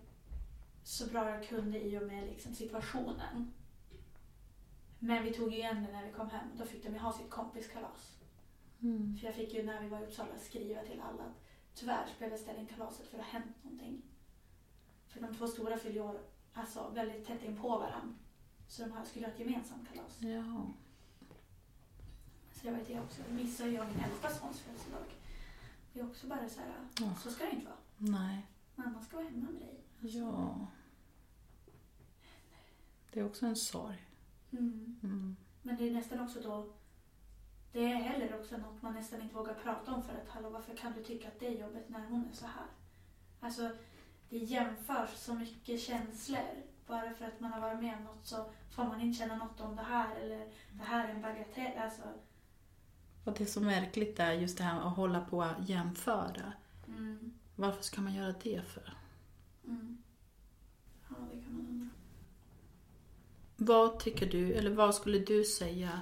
så 0.84 1.08
bra 1.08 1.30
jag 1.30 1.48
kunde 1.48 1.82
i 1.82 1.98
och 1.98 2.08
med 2.08 2.24
liksom 2.28 2.56
situationen. 2.56 3.54
Men 5.00 5.24
vi 5.24 5.34
tog 5.34 5.54
igen 5.54 5.84
det 5.86 5.92
när 5.92 6.06
vi 6.06 6.12
kom 6.12 6.30
hem. 6.30 6.48
Då 6.58 6.66
fick 6.66 6.84
de 6.84 6.94
ju 6.94 7.00
ha 7.00 7.14
sitt 7.14 7.30
kompiskalas. 7.30 8.16
Mm. 8.82 9.18
För 9.18 9.26
jag 9.26 9.36
fick 9.36 9.54
ju 9.54 9.64
när 9.64 9.82
vi 9.82 9.90
var 9.90 10.00
i 10.00 10.04
Uppsala 10.06 10.38
skriva 10.40 10.82
till 10.82 11.02
alla 11.02 11.24
att 11.24 11.46
tyvärr 11.76 12.06
jag 12.20 12.40
ställa 12.40 12.60
in 12.60 12.66
kalaset 12.68 13.08
för 13.08 13.18
det 13.18 13.24
har 13.24 13.32
hänt 13.32 13.64
någonting. 13.64 14.02
För 15.08 15.22
de 15.22 15.36
två 15.36 15.48
stora 15.48 15.78
fyllde 15.78 16.02
år 16.02 16.20
alltså, 16.54 16.90
väldigt 16.90 17.28
tätt 17.28 17.44
in 17.44 17.58
på 17.58 17.70
varandra. 17.70 18.14
Så 18.68 18.82
de 18.82 18.92
här 18.92 19.06
skulle 19.06 19.26
ha 19.26 19.34
ett 19.34 19.40
gemensamt 19.40 19.88
kalas. 19.94 20.22
Ja. 20.22 20.68
Så 22.54 22.66
det 22.68 22.72
var 22.72 22.80
det 22.88 23.00
också. 23.00 23.22
Då 23.30 23.34
missade 23.36 23.70
jag 23.70 23.88
min 23.88 24.00
äldsta 24.04 24.30
sons 24.30 24.60
födelsedag. 24.60 25.04
Det 25.94 26.00
är 26.00 26.06
också 26.06 26.28
bara 26.28 26.50
så 26.50 26.60
här, 26.60 26.70
Ja. 27.00 27.16
så 27.16 27.32
ska 27.32 27.46
det 27.46 27.52
inte 27.52 27.66
vara. 27.66 27.78
Nej. 27.98 28.46
Mamma 28.76 29.02
ska 29.02 29.18
vara 29.18 29.28
hemma 29.28 29.52
med 29.52 29.62
dig. 29.62 29.80
Ja. 30.00 30.68
Det 33.14 33.20
är 33.20 33.26
också 33.26 33.46
en 33.46 33.56
sorg. 33.56 34.08
Mm. 34.52 35.00
Mm. 35.04 35.36
Men 35.62 35.78
det 35.78 35.88
är 35.88 35.92
nästan 35.92 36.20
också 36.20 36.42
då 36.42 36.74
det 37.72 37.92
är 37.92 37.96
heller 37.96 38.40
också 38.40 38.58
något 38.58 38.82
man 38.82 38.94
nästan 38.94 39.22
inte 39.22 39.36
vågar 39.36 39.54
prata 39.54 39.94
om 39.94 40.04
för 40.04 40.14
att 40.14 40.30
hallå 40.30 40.50
varför 40.50 40.76
kan 40.76 40.94
du 40.94 41.04
tycka 41.04 41.28
att 41.28 41.40
det 41.40 41.48
är 41.48 41.62
jobbigt 41.62 41.90
när 41.90 42.08
hon 42.08 42.28
är 42.32 42.36
så 42.36 42.46
här? 42.46 42.66
Alltså 43.40 43.72
det 44.30 44.38
jämförs 44.38 45.10
så 45.16 45.34
mycket 45.34 45.82
känslor. 45.82 46.64
Bara 46.88 47.14
för 47.14 47.26
att 47.26 47.40
man 47.40 47.52
har 47.54 47.60
varit 47.62 47.80
med 47.82 47.98
om 47.98 48.04
något 48.04 48.26
så 48.26 48.46
får 48.72 48.84
man 48.84 49.02
inte 49.02 49.18
känna 49.20 49.36
något 49.36 49.60
om 49.62 49.76
det 49.76 49.82
här 49.84 50.16
eller 50.16 50.48
det 50.72 50.84
här 50.84 51.08
är 51.08 51.14
en 51.14 51.22
bagatell. 51.22 51.78
Alltså, 51.78 52.02
Och 53.24 53.34
det 53.34 53.44
är 53.44 53.46
märkligt 53.62 54.20
är 54.20 54.32
just 54.32 54.58
det 54.58 54.64
här 54.64 54.82
att 54.82 54.96
hålla 54.96 55.22
på 55.22 55.44
att 55.44 55.70
jämföra. 55.70 56.54
mm, 56.88 57.34
Varför 57.56 57.84
ska 57.84 58.02
man 58.02 58.14
göra 58.14 58.36
det 58.44 58.62
för? 58.68 58.94
mm. 59.68 59.98
Ja, 61.10 61.16
det 61.34 61.42
kan 61.42 61.54
man 61.54 61.68
undra. 61.70 61.90
Vad 63.58 64.00
tycker 64.00 64.26
du, 64.32 64.54
eller 64.54 64.72
vad 64.72 64.96
skulle 64.96 65.20
du 65.20 65.44
säga 65.46 66.02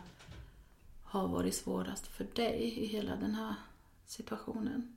har 1.03 1.27
varit 1.27 1.55
svårast 1.55 2.07
för 2.07 2.23
dig 2.35 2.61
i 2.63 2.85
hela 2.85 3.15
den 3.15 3.35
här 3.35 3.55
situationen? 4.05 4.96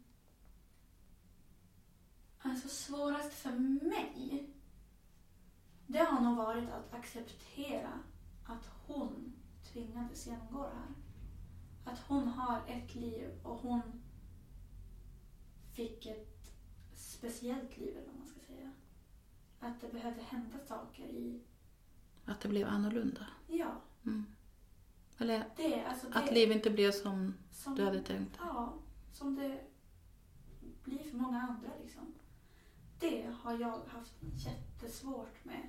Alltså 2.43 2.69
svårast 2.69 3.33
för 3.33 3.51
mig, 3.89 4.51
det 5.87 5.99
har 5.99 6.21
nog 6.21 6.37
varit 6.37 6.71
att 6.71 6.95
acceptera 6.95 8.01
att 8.45 8.71
hon 8.87 9.33
tvingades 9.73 10.27
genomgå 10.27 10.63
det 10.63 10.77
här. 10.77 10.95
Att 11.93 11.99
hon 11.99 12.29
har 12.29 12.63
ett 12.67 12.95
liv 12.95 13.29
och 13.43 13.57
hon 13.57 13.83
fick 15.75 16.07
ett 16.07 16.53
speciellt 16.95 17.77
liv, 17.79 17.97
eller 17.97 18.07
vad 18.07 18.17
man 18.17 18.27
ska 18.27 18.41
säga. 18.41 18.71
Att 19.61 19.81
det 19.81 19.93
behövde 19.93 20.23
hända 20.23 20.59
saker 20.59 21.05
i... 21.05 21.41
Att 22.25 22.41
det 22.41 22.49
blev 22.49 22.69
annorlunda? 22.69 23.27
Ja, 23.47 23.81
Mm. 24.03 24.27
Eller 25.19 25.45
det, 25.57 25.85
alltså 25.85 26.09
det, 26.09 26.19
att 26.19 26.33
livet 26.33 26.57
inte 26.57 26.71
blev 26.71 26.93
som 26.93 27.35
som, 27.53 27.75
du 27.75 27.85
hade 27.85 28.03
tänkt? 28.03 28.37
Ja, 28.39 28.75
som 29.13 29.35
det 29.35 29.61
bli 30.85 30.99
för 30.99 31.17
många 31.17 31.41
andra 31.43 31.71
liksom. 31.83 32.15
Det 33.01 33.35
har 33.43 33.59
jag 33.59 33.81
haft 33.87 34.15
jättesvårt 34.21 35.45
med. 35.45 35.69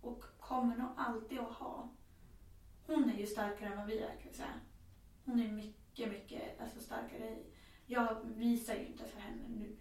Och 0.00 0.24
kommer 0.40 0.76
nog 0.76 0.88
alltid 0.96 1.38
att 1.38 1.52
ha. 1.52 1.88
Hon 2.86 3.10
är 3.10 3.18
ju 3.18 3.26
starkare 3.26 3.68
än 3.68 3.78
vad 3.78 3.86
vi 3.86 3.98
är 3.98 4.16
kan 4.16 4.26
jag 4.26 4.34
säga. 4.34 4.60
Hon 5.24 5.40
är 5.40 5.52
mycket, 5.52 6.10
mycket 6.10 6.60
alltså, 6.60 6.80
starkare. 6.80 7.38
Jag 7.86 8.20
visar 8.24 8.74
ju 8.74 8.86
inte 8.86 9.04
för 9.04 9.20
henne 9.20 9.48
nu. 9.48 9.76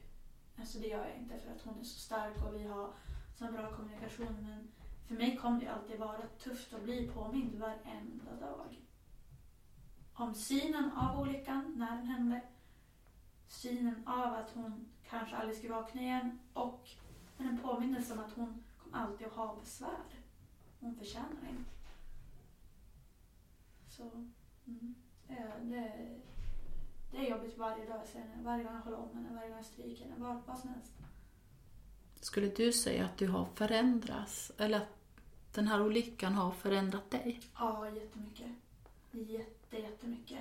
Alltså 0.60 0.80
det 0.80 0.88
gör 0.88 1.08
jag 1.08 1.18
inte 1.18 1.40
för 1.40 1.52
att 1.52 1.62
hon 1.62 1.80
är 1.80 1.84
så 1.84 2.00
stark 2.00 2.46
och 2.46 2.56
vi 2.56 2.68
har 2.68 2.94
så 3.36 3.46
bra 3.46 3.76
kommunikation. 3.76 4.38
Men 4.42 4.72
för 5.08 5.16
mig 5.16 5.38
kommer 5.38 5.60
det 5.60 5.68
alltid 5.68 6.00
vara 6.00 6.28
tufft 6.40 6.74
att 6.74 6.84
bli 6.84 7.08
påmind 7.08 7.56
varenda 7.56 8.36
dag. 8.40 8.82
Om 10.14 10.34
synen 10.34 10.92
av 10.92 11.20
olyckan 11.20 11.74
när 11.78 11.98
den 11.98 12.06
hände. 12.06 12.42
Synen 13.48 14.08
av 14.08 14.34
att 14.34 14.52
hon 14.54 14.90
kanske 15.10 15.36
aldrig 15.36 15.58
skulle 15.58 15.74
vakna 15.74 16.02
igen 16.02 16.40
och 16.54 16.90
en 17.38 17.58
påminnelse 17.58 18.14
om 18.14 18.20
att 18.20 18.34
hon 18.36 18.64
kommer 18.84 18.98
alltid 18.98 19.28
att 19.28 19.34
ha 19.34 19.56
besvär. 19.56 19.90
Hon 20.80 20.96
förtjänar 20.96 21.28
det 21.42 21.50
inte. 21.50 21.72
Så, 23.90 24.04
mm, 24.66 24.96
det, 25.28 25.54
det, 25.62 25.92
det 27.12 27.18
är 27.18 27.30
jobbigt 27.30 27.58
varje 27.58 27.86
dag 27.86 28.00
jag 28.00 28.08
ser 28.08 28.20
henne. 28.20 28.44
Varje 28.44 28.64
gång 28.64 28.74
jag 28.74 28.82
håller 28.82 28.98
om 28.98 29.10
henne, 29.14 29.30
varje 29.36 29.48
gång 29.50 29.58
jag 29.58 29.66
stryker 29.66 30.04
henne, 30.04 30.16
vad, 30.18 30.42
vad 30.46 30.60
som 30.60 30.70
helst. 30.70 30.92
Skulle 32.22 32.48
du 32.48 32.74
säga 32.74 33.06
att 33.06 33.18
du 33.18 33.28
har 33.28 33.46
förändrats? 33.56 34.52
Eller 34.58 34.78
att 34.78 35.00
den 35.54 35.68
här 35.68 35.82
olyckan 35.82 36.34
har 36.34 36.52
förändrat 36.52 37.12
dig? 37.12 37.40
Ja, 37.56 37.90
jättemycket. 37.90 38.52
Jätte, 39.12 39.78
jättemycket. 39.78 40.40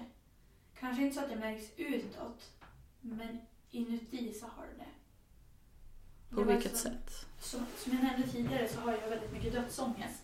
Kanske 0.79 1.03
inte 1.03 1.15
så 1.15 1.23
att 1.23 1.31
det 1.31 1.37
märks 1.37 1.73
utåt, 1.77 2.53
men 3.01 3.39
inuti 3.71 4.35
så 4.35 4.47
har 4.47 4.67
det 4.67 4.75
det. 4.85 6.35
På 6.37 6.45
Det 6.45 6.53
vilket 6.55 6.77
som- 6.77 6.91
sätt? 6.93 7.27
Som, 7.41 7.67
som 7.77 7.93
jag 7.93 8.03
nämnde 8.03 8.29
tidigare 8.29 8.69
så 8.69 8.81
har 8.81 8.93
jag 8.93 9.09
väldigt 9.09 9.33
mycket 9.33 9.53
dödsångest. 9.53 10.23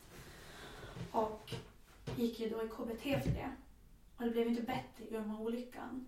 Och 1.12 1.54
gick 2.16 2.40
ju 2.40 2.48
då 2.50 2.62
i 2.64 2.68
KBT 2.68 3.02
för 3.22 3.30
det. 3.30 3.52
Och 4.16 4.24
det 4.24 4.30
blev 4.30 4.48
inte 4.48 4.62
bättre 4.62 5.04
i 5.04 5.10
grund 5.10 5.30
av 5.32 5.42
olyckan. 5.42 6.06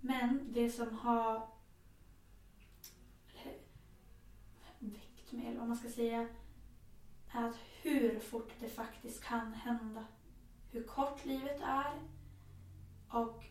Men 0.00 0.52
det 0.52 0.70
som 0.70 0.98
har 0.98 1.48
väckt 4.78 5.32
mig, 5.32 5.46
eller 5.46 5.58
vad 5.58 5.68
man 5.68 5.76
ska 5.76 5.88
säga, 5.90 6.28
är 7.32 7.44
att 7.48 7.56
hur 7.82 8.20
fort 8.20 8.50
det 8.60 8.68
faktiskt 8.68 9.24
kan 9.24 9.52
hända. 9.54 10.04
Hur 10.70 10.82
kort 10.84 11.24
livet 11.24 11.60
är 11.60 11.92
och 13.08 13.44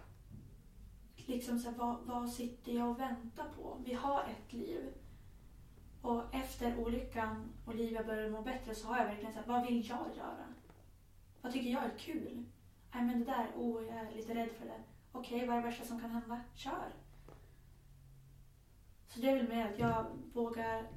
liksom 1.30 1.60
så 1.60 1.70
här, 1.70 1.78
vad, 1.78 1.98
vad 2.06 2.30
sitter 2.30 2.72
jag 2.72 2.90
och 2.90 3.00
väntar 3.00 3.50
på? 3.56 3.78
Vi 3.86 3.94
har 3.94 4.24
ett 4.24 4.54
liv. 4.54 4.94
Och 6.02 6.36
efter 6.36 6.80
olyckan 6.80 7.54
och 7.66 7.76
livet 7.76 8.06
började 8.06 8.30
må 8.30 8.42
bättre 8.42 8.76
så 8.76 8.88
har 8.88 8.98
jag 8.98 9.06
verkligen 9.06 9.34
sagt, 9.34 9.48
vad 9.48 9.68
vill 9.68 9.90
jag 9.90 10.08
göra? 10.18 10.54
Vad 11.42 11.54
tycker 11.54 11.70
jag 11.70 11.84
är 11.84 11.98
kul? 11.98 12.46
Nej 12.94 13.04
men 13.04 13.20
det 13.20 13.26
där, 13.26 13.48
oh 13.56 13.84
jag 13.84 13.98
är 13.98 14.16
lite 14.16 14.36
rädd 14.36 14.50
för 14.52 14.66
det. 14.66 14.84
Okej, 15.12 15.48
vad 15.48 15.58
är 15.58 15.62
det 15.62 15.68
värsta 15.68 15.86
som 15.86 16.02
kan 16.02 16.12
hända? 16.12 16.42
Kör! 16.56 16.94
Så 19.08 19.20
det 19.20 19.30
är 19.30 19.36
väl 19.36 19.50
mer 19.50 19.66
att 19.66 19.80
jag 19.80 20.06
vågar... 20.34 20.88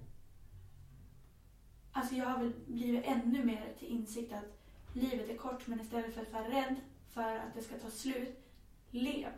Alltså 1.93 2.15
jag 2.15 2.27
har 2.27 2.39
väl 2.39 2.53
blivit 2.67 3.05
ännu 3.05 3.45
mer 3.45 3.75
till 3.79 3.89
insikt 3.89 4.33
att 4.33 4.63
livet 4.93 5.31
är 5.31 5.37
kort 5.37 5.67
men 5.67 5.81
istället 5.81 6.15
för 6.15 6.23
att 6.23 6.33
vara 6.33 6.49
rädd 6.49 6.77
för 7.11 7.37
att 7.37 7.55
det 7.55 7.63
ska 7.63 7.79
ta 7.79 7.91
slut, 7.91 8.49
lev! 8.91 9.33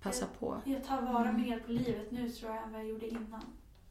Passa 0.00 0.26
på. 0.26 0.60
Jag 0.66 0.84
tar 0.84 1.02
vara 1.02 1.28
Mm. 1.28 1.40
mer 1.40 1.60
på 1.60 1.72
livet 1.72 2.10
nu 2.10 2.30
tror 2.30 2.54
jag 2.54 2.62
än 2.64 2.72
vad 2.72 2.80
jag 2.80 2.88
gjorde 2.88 3.08
innan. 3.08 3.42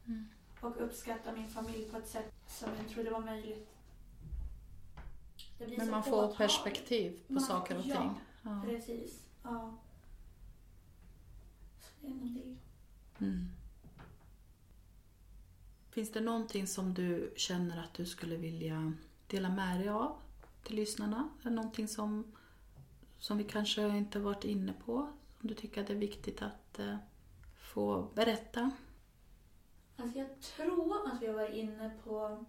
Mm. 0.08 0.26
Och 0.62 0.82
uppskattar 0.82 1.34
min 1.36 1.49
familj 1.49 1.89
på 1.91 1.97
ett 1.97 2.08
sätt 2.08 2.34
som 2.47 2.70
jag 2.78 2.89
trodde 2.89 3.10
var 3.12 3.20
möjligt. 3.20 3.70
Men 5.78 5.91
man 5.91 6.03
får 6.03 6.12
påtagligt. 6.12 6.38
perspektiv 6.38 7.20
på 7.28 7.34
Man- 7.34 7.43
saker 7.43 7.78
och 7.78 7.86
ja, 7.86 8.01
ting. 8.01 8.12
Ja. 8.41 8.62
Precis. 8.66 9.26
Ja. 9.43 9.74
Så 11.82 11.89
det 12.01 12.08
är 12.08 12.12
nog 12.12 12.28
det. 12.32 12.55
Mm. 13.26 13.47
Finns 15.89 16.12
det 16.12 16.22
någonting 16.22 16.68
som 16.68 16.93
du 16.93 17.34
känner 17.36 17.84
att 17.84 17.93
du 17.93 18.05
skulle 18.05 18.36
vilja 18.36 18.93
dela 19.28 19.49
med 19.49 19.80
dig 19.80 19.89
av 19.89 20.16
till 20.64 20.76
lyssnarna? 20.76 21.30
Eller 21.41 21.51
någonting 21.51 21.88
som, 21.88 22.36
som 23.20 23.38
vi 23.38 23.43
kanske 23.43 23.88
inte 23.88 24.20
varit 24.20 24.43
inne 24.43 24.74
på? 24.86 25.10
Som 25.40 25.50
du 25.50 25.56
tycker 25.56 25.82
att 25.82 25.88
det 25.88 25.94
är 25.94 25.98
viktigt 25.98 26.42
att 26.42 26.80
eh, 26.80 26.98
få 27.58 28.12
berätta? 28.16 28.72
Alltså 29.98 30.20
jag 30.20 30.42
tror 30.42 31.08
att 31.08 31.22
vi 31.22 31.28
har 31.28 31.34
varit 31.34 31.56
inne 31.56 31.92
på 32.04 32.46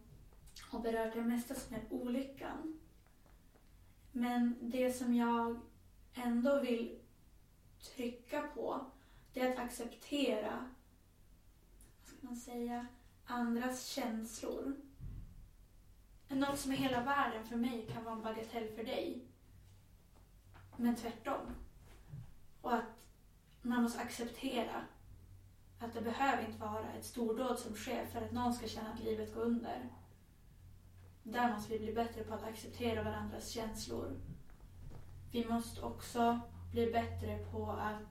och 0.72 0.80
berört 0.80 1.14
det 1.14 1.22
mesta 1.22 1.54
som 1.54 1.76
är 1.76 1.82
olyckan. 1.90 2.80
Men 4.12 4.56
det 4.60 4.92
som 4.92 5.14
jag 5.14 5.60
ändå 6.14 6.60
vill 6.60 6.98
trycka 7.80 8.42
på 8.54 8.86
det 9.32 9.40
är 9.40 9.52
att 9.52 9.58
acceptera, 9.58 10.70
vad 12.00 12.08
ska 12.08 12.26
man 12.26 12.36
säga, 12.36 12.86
andras 13.24 13.86
känslor. 13.86 14.76
Något 16.28 16.58
som 16.58 16.72
är 16.72 16.76
hela 16.76 17.04
världen 17.04 17.44
för 17.44 17.56
mig 17.56 17.86
kan 17.92 18.04
vara 18.04 18.14
en 18.14 18.22
bagatell 18.22 18.68
för 18.68 18.84
dig. 18.84 19.24
Men 20.76 20.96
tvärtom. 20.96 21.54
Och 22.60 22.74
att 22.74 22.84
man 23.62 23.82
måste 23.82 24.00
acceptera 24.00 24.84
att 25.78 25.92
det 25.92 26.00
behöver 26.00 26.46
inte 26.46 26.60
vara 26.60 26.92
ett 26.92 27.04
stordåd 27.04 27.58
som 27.58 27.74
sker 27.74 28.06
för 28.06 28.22
att 28.22 28.32
någon 28.32 28.54
ska 28.54 28.66
känna 28.66 28.92
att 28.92 29.04
livet 29.04 29.34
går 29.34 29.42
under. 29.42 29.88
Där 31.22 31.52
måste 31.54 31.72
vi 31.72 31.78
bli 31.78 31.92
bättre 31.92 32.24
på 32.24 32.34
att 32.34 32.44
acceptera 32.44 33.02
varandras 33.02 33.48
känslor. 33.48 34.20
Vi 35.32 35.48
måste 35.48 35.82
också 35.82 36.40
bli 36.72 36.86
bättre 36.86 37.38
på 37.52 37.70
att 37.70 38.02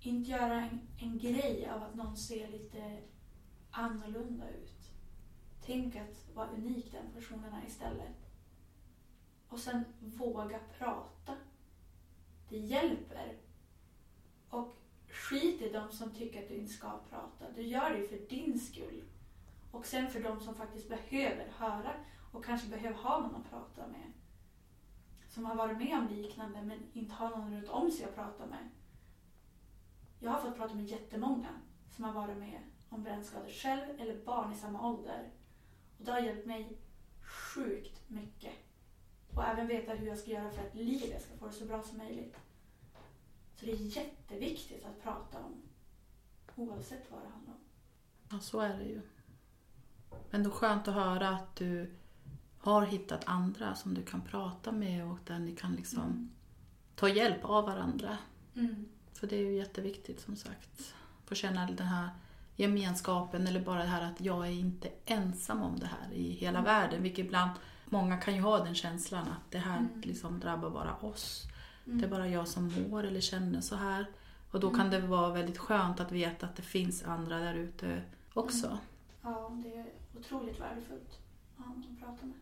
inte 0.00 0.30
göra 0.30 0.54
en, 0.54 0.80
en 0.98 1.18
grej 1.18 1.70
av 1.70 1.82
att 1.82 1.94
någon 1.94 2.16
ser 2.16 2.48
lite 2.48 2.98
annorlunda 3.70 4.50
ut. 4.50 4.90
Tänk 5.66 5.96
att 5.96 6.34
vara 6.34 6.48
unik 6.48 6.92
den 6.92 7.12
personen 7.14 7.52
är 7.52 7.66
istället. 7.66 8.30
Och 9.48 9.58
sen 9.58 9.84
våga 10.00 10.60
prata. 10.78 11.36
Det 12.48 12.58
hjälper. 12.58 13.36
Och 14.50 14.76
skit 15.08 15.62
i 15.62 15.72
de 15.72 15.92
som 15.92 16.10
tycker 16.10 16.42
att 16.42 16.48
du 16.48 16.54
inte 16.54 16.72
ska 16.72 17.00
prata. 17.10 17.50
Du 17.56 17.62
gör 17.62 17.90
det 17.90 17.98
ju 17.98 18.08
för 18.08 18.28
din 18.28 18.60
skull. 18.60 19.02
Och 19.70 19.86
sen 19.86 20.10
för 20.10 20.20
de 20.20 20.40
som 20.40 20.54
faktiskt 20.54 20.88
behöver 20.88 21.52
höra 21.56 21.94
och 22.32 22.44
kanske 22.44 22.68
behöver 22.68 22.96
ha 22.96 23.20
någon 23.20 23.36
att 23.36 23.50
prata 23.50 23.86
med. 23.86 24.12
Som 25.28 25.44
har 25.44 25.54
varit 25.54 25.78
med 25.78 25.98
om 25.98 26.08
liknande 26.08 26.62
men 26.62 26.78
inte 26.92 27.14
har 27.14 27.30
någon 27.30 27.54
runt 27.54 27.68
om 27.68 27.90
sig 27.90 28.04
att 28.04 28.14
prata 28.14 28.46
med. 28.46 28.68
Jag 30.20 30.30
har 30.30 30.40
fått 30.40 30.56
prata 30.56 30.74
med 30.74 30.84
jättemånga 30.84 31.60
som 31.90 32.04
har 32.04 32.12
varit 32.12 32.36
med 32.36 32.60
om 32.88 33.02
brännskador 33.02 33.48
själv 33.48 34.00
eller 34.00 34.24
barn 34.24 34.52
i 34.52 34.56
samma 34.56 34.88
ålder. 34.88 35.30
Och 35.98 36.04
det 36.04 36.12
har 36.12 36.20
hjälpt 36.20 36.46
mig 36.46 36.78
sjukt 37.20 38.08
mycket. 38.08 38.54
Och 39.34 39.44
även 39.44 39.66
veta 39.66 39.92
hur 39.92 40.06
jag 40.06 40.18
ska 40.18 40.30
göra 40.30 40.50
för 40.50 40.66
att 40.66 40.74
livet 40.74 41.22
ska 41.22 41.36
få 41.36 41.46
det 41.46 41.52
så 41.52 41.64
bra 41.64 41.82
som 41.82 41.98
möjligt. 41.98 42.36
Så 43.60 43.66
det 43.66 43.72
är 43.72 43.96
jätteviktigt 43.96 44.84
att 44.84 45.02
prata 45.02 45.38
om. 45.38 45.62
Oavsett 46.56 47.10
vad 47.10 47.20
det 47.20 47.28
handlar 47.28 47.54
om. 47.54 47.60
Ja, 48.30 48.40
så 48.40 48.60
är 48.60 48.78
det 48.78 48.84
ju. 48.84 49.00
Men 50.30 50.42
är 50.42 50.50
skönt 50.50 50.88
att 50.88 50.94
höra 50.94 51.28
att 51.28 51.56
du 51.56 51.90
har 52.58 52.86
hittat 52.86 53.24
andra 53.24 53.74
som 53.74 53.94
du 53.94 54.02
kan 54.02 54.20
prata 54.20 54.72
med 54.72 55.06
och 55.06 55.18
där 55.24 55.38
ni 55.38 55.56
kan 55.56 55.72
liksom 55.72 56.30
ta 56.94 57.08
hjälp 57.08 57.44
av 57.44 57.64
varandra. 57.64 58.18
Mm. 58.54 58.88
För 59.12 59.26
det 59.26 59.36
är 59.36 59.40
ju 59.40 59.56
jätteviktigt 59.56 60.20
som 60.20 60.36
sagt. 60.36 60.94
Få 61.24 61.34
känna 61.34 61.66
den 61.66 61.86
här 61.86 62.08
gemenskapen 62.56 63.46
eller 63.46 63.60
bara 63.60 63.78
det 63.78 63.88
här 63.88 64.12
att 64.12 64.20
jag 64.20 64.46
är 64.46 64.50
inte 64.50 64.90
ensam 65.04 65.62
om 65.62 65.78
det 65.78 65.86
här 65.86 66.12
i 66.12 66.30
hela 66.30 66.62
världen. 66.62 67.02
Vilket 67.02 67.24
ibland, 67.24 67.50
många 67.84 68.16
kan 68.16 68.34
ju 68.34 68.40
ha 68.40 68.64
den 68.64 68.74
känslan 68.74 69.28
att 69.28 69.50
det 69.50 69.58
här 69.58 69.78
Mm. 69.78 70.00
liksom 70.00 70.40
drabbar 70.40 70.70
bara 70.70 70.96
oss. 70.96 71.47
Mm. 71.88 72.00
Det 72.00 72.06
är 72.06 72.10
bara 72.10 72.28
jag 72.28 72.48
som 72.48 72.72
mår 72.90 73.04
eller 73.04 73.20
känner 73.20 73.60
så 73.60 73.76
här. 73.76 74.06
Och 74.50 74.60
då 74.60 74.70
kan 74.70 74.90
det 74.90 75.00
vara 75.00 75.32
väldigt 75.32 75.58
skönt 75.58 76.00
att 76.00 76.12
veta 76.12 76.46
att 76.46 76.56
det 76.56 76.62
finns 76.62 77.04
andra 77.04 77.38
där 77.38 77.54
ute 77.54 78.02
också. 78.34 78.78
Ja, 79.22 79.50
det 79.64 79.74
är 79.74 79.86
otroligt 80.18 80.60
värdefullt 80.60 81.18
att 81.56 81.66
ha 81.66 81.74
prata 82.00 82.26
med. 82.26 82.34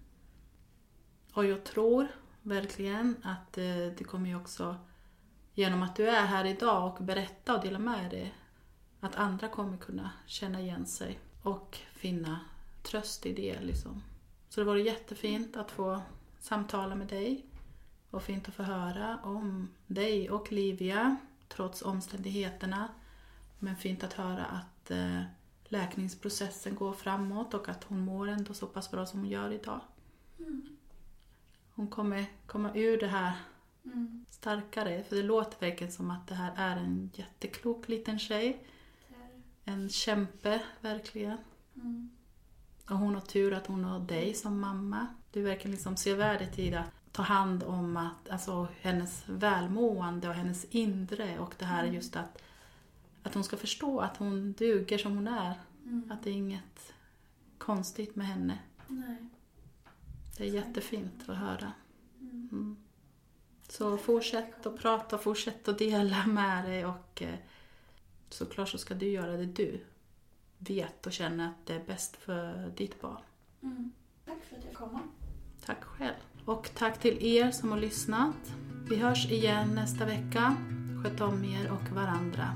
Och 1.33 1.45
jag 1.45 1.65
tror 1.65 2.09
verkligen 2.43 3.17
att 3.23 3.59
eh, 3.59 3.65
det 3.99 4.05
kommer 4.07 4.29
ju 4.29 4.37
också, 4.37 4.77
genom 5.55 5.83
att 5.83 5.97
du 5.97 6.09
är 6.09 6.27
här 6.27 6.45
idag 6.45 6.93
och 6.93 7.05
berättar 7.05 7.57
och 7.57 7.65
delar 7.65 7.81
med 7.81 8.11
dig, 8.11 8.35
att 9.01 9.17
andra 9.17 9.49
kommer 9.49 9.77
kunna 9.77 10.11
känna 10.27 10.61
igen 10.61 10.87
sig 10.87 11.19
och 11.43 11.79
finna 11.93 12.41
tröst 12.83 13.27
i 13.27 13.35
det. 13.35 13.61
Liksom. 13.61 14.03
Så 14.49 14.61
det 14.61 14.67
var 14.67 14.77
jättefint 14.77 15.57
att 15.57 15.71
få 15.71 16.03
samtala 16.39 16.95
med 16.95 17.07
dig 17.07 17.47
och 18.11 18.23
fint 18.23 18.49
att 18.49 18.55
få 18.55 18.63
höra 18.63 19.19
om 19.23 19.69
dig 19.87 20.31
och 20.31 20.53
Livia 20.53 21.17
trots 21.49 21.83
omständigheterna. 21.83 22.89
Men 23.59 23.77
fint 23.77 24.05
att 24.05 24.13
höra 24.13 24.45
att 24.45 24.91
eh, 24.91 25.23
läkningsprocessen 25.65 26.75
går 26.75 26.93
framåt 26.93 27.55
och 27.55 27.69
att 27.69 27.85
hon 27.85 28.01
mår 28.01 28.29
ändå 28.29 28.55
så 28.55 28.67
pass 28.67 28.91
bra 28.91 29.07
som 29.07 29.21
hon 29.21 29.29
gör 29.29 29.53
idag. 29.53 29.81
Hon 31.75 31.89
kommer 31.89 32.27
komma 32.47 32.71
ur 32.75 33.01
det 33.01 33.07
här 33.07 33.33
Mm. 33.93 34.25
starkare. 34.31 35.05
För 35.05 35.17
det 35.17 35.23
låter 35.23 35.67
verkligen 35.67 35.93
som 35.93 36.11
att 36.11 36.29
det 36.29 36.35
här 36.35 36.53
är 36.57 36.77
en 36.77 37.11
jätteklok 37.15 37.89
liten 37.89 38.19
tjej. 38.19 38.65
Det 39.09 39.15
det. 39.65 39.73
En 39.73 39.89
kämpe, 39.89 40.63
verkligen. 40.81 41.39
Mm. 41.75 42.11
Och 42.91 42.99
hon 42.99 43.15
har 43.15 43.21
tur 43.21 43.53
att 43.53 43.67
hon 43.67 43.85
har 43.85 44.01
dig 44.01 44.35
som 44.35 44.61
mamma. 44.61 45.07
Du 45.33 45.43
verkar 45.43 45.69
liksom 45.69 45.97
se 45.97 46.15
värdet 46.15 46.59
i 46.59 46.75
att 46.75 46.96
ta 47.17 47.23
hand 47.23 47.63
om 47.63 47.97
att, 47.97 48.29
alltså, 48.31 48.69
hennes 48.81 49.25
välmående 49.27 50.29
och 50.29 50.35
hennes 50.35 50.65
inre. 50.65 51.39
Och 51.39 51.55
det 51.59 51.65
här 51.65 51.85
just 51.85 52.17
att, 52.17 52.43
att 53.23 53.35
hon 53.35 53.45
ska 53.45 53.57
förstå 53.57 54.01
att 54.01 54.17
hon 54.17 54.53
duger 54.53 54.99
som 54.99 55.15
hon 55.17 55.29
är. 55.29 55.61
Mm. 55.85 56.13
Att 56.13 56.23
det 56.23 56.31
är 56.31 56.35
inget 56.35 56.93
konstigt 57.59 58.17
med 58.17 58.27
henne. 58.27 58.59
Nej. 58.87 59.29
Det 60.37 60.45
är 60.45 60.55
jättefint 60.55 61.29
att 61.29 61.37
höra. 61.37 61.73
Mm. 62.21 62.77
Så 63.69 63.99
fortsätt 63.99 64.67
att 64.67 64.79
prata, 64.79 65.19
fortsätt 65.19 65.69
att 65.69 65.79
dela 65.79 66.27
med 66.27 66.65
dig 66.65 66.87
och 66.87 67.23
eh, 67.23 67.39
såklart 68.29 68.69
så 68.69 68.79
ska 68.79 68.95
du 68.95 69.07
göra 69.07 69.37
det 69.37 69.47
du 69.47 69.81
vet 70.59 71.07
och 71.07 71.13
känner 71.13 71.49
att 71.49 71.67
det 71.67 71.75
är 71.75 71.85
bäst 71.85 72.17
för 72.17 72.73
ditt 72.77 73.01
barn. 73.01 73.23
Mm. 73.63 73.93
Tack 74.25 74.45
för 74.45 74.57
att 74.57 74.65
jag 74.65 74.75
kom. 74.75 75.01
Tack 75.65 75.85
själv. 75.85 76.36
Och 76.47 76.71
tack 76.75 76.99
till 76.99 77.27
er 77.27 77.51
som 77.51 77.73
har 77.73 77.79
lyssnat. 77.79 78.37
Vi 78.89 78.97
hörs 78.97 79.31
igen 79.31 79.75
nästa 79.75 80.05
vecka. 80.05 80.57
Sköt 81.03 81.21
om 81.21 81.45
er 81.45 81.71
och 81.71 81.97
varandra. 81.97 82.49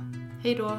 Hej 0.42 0.54
då! 0.54 0.78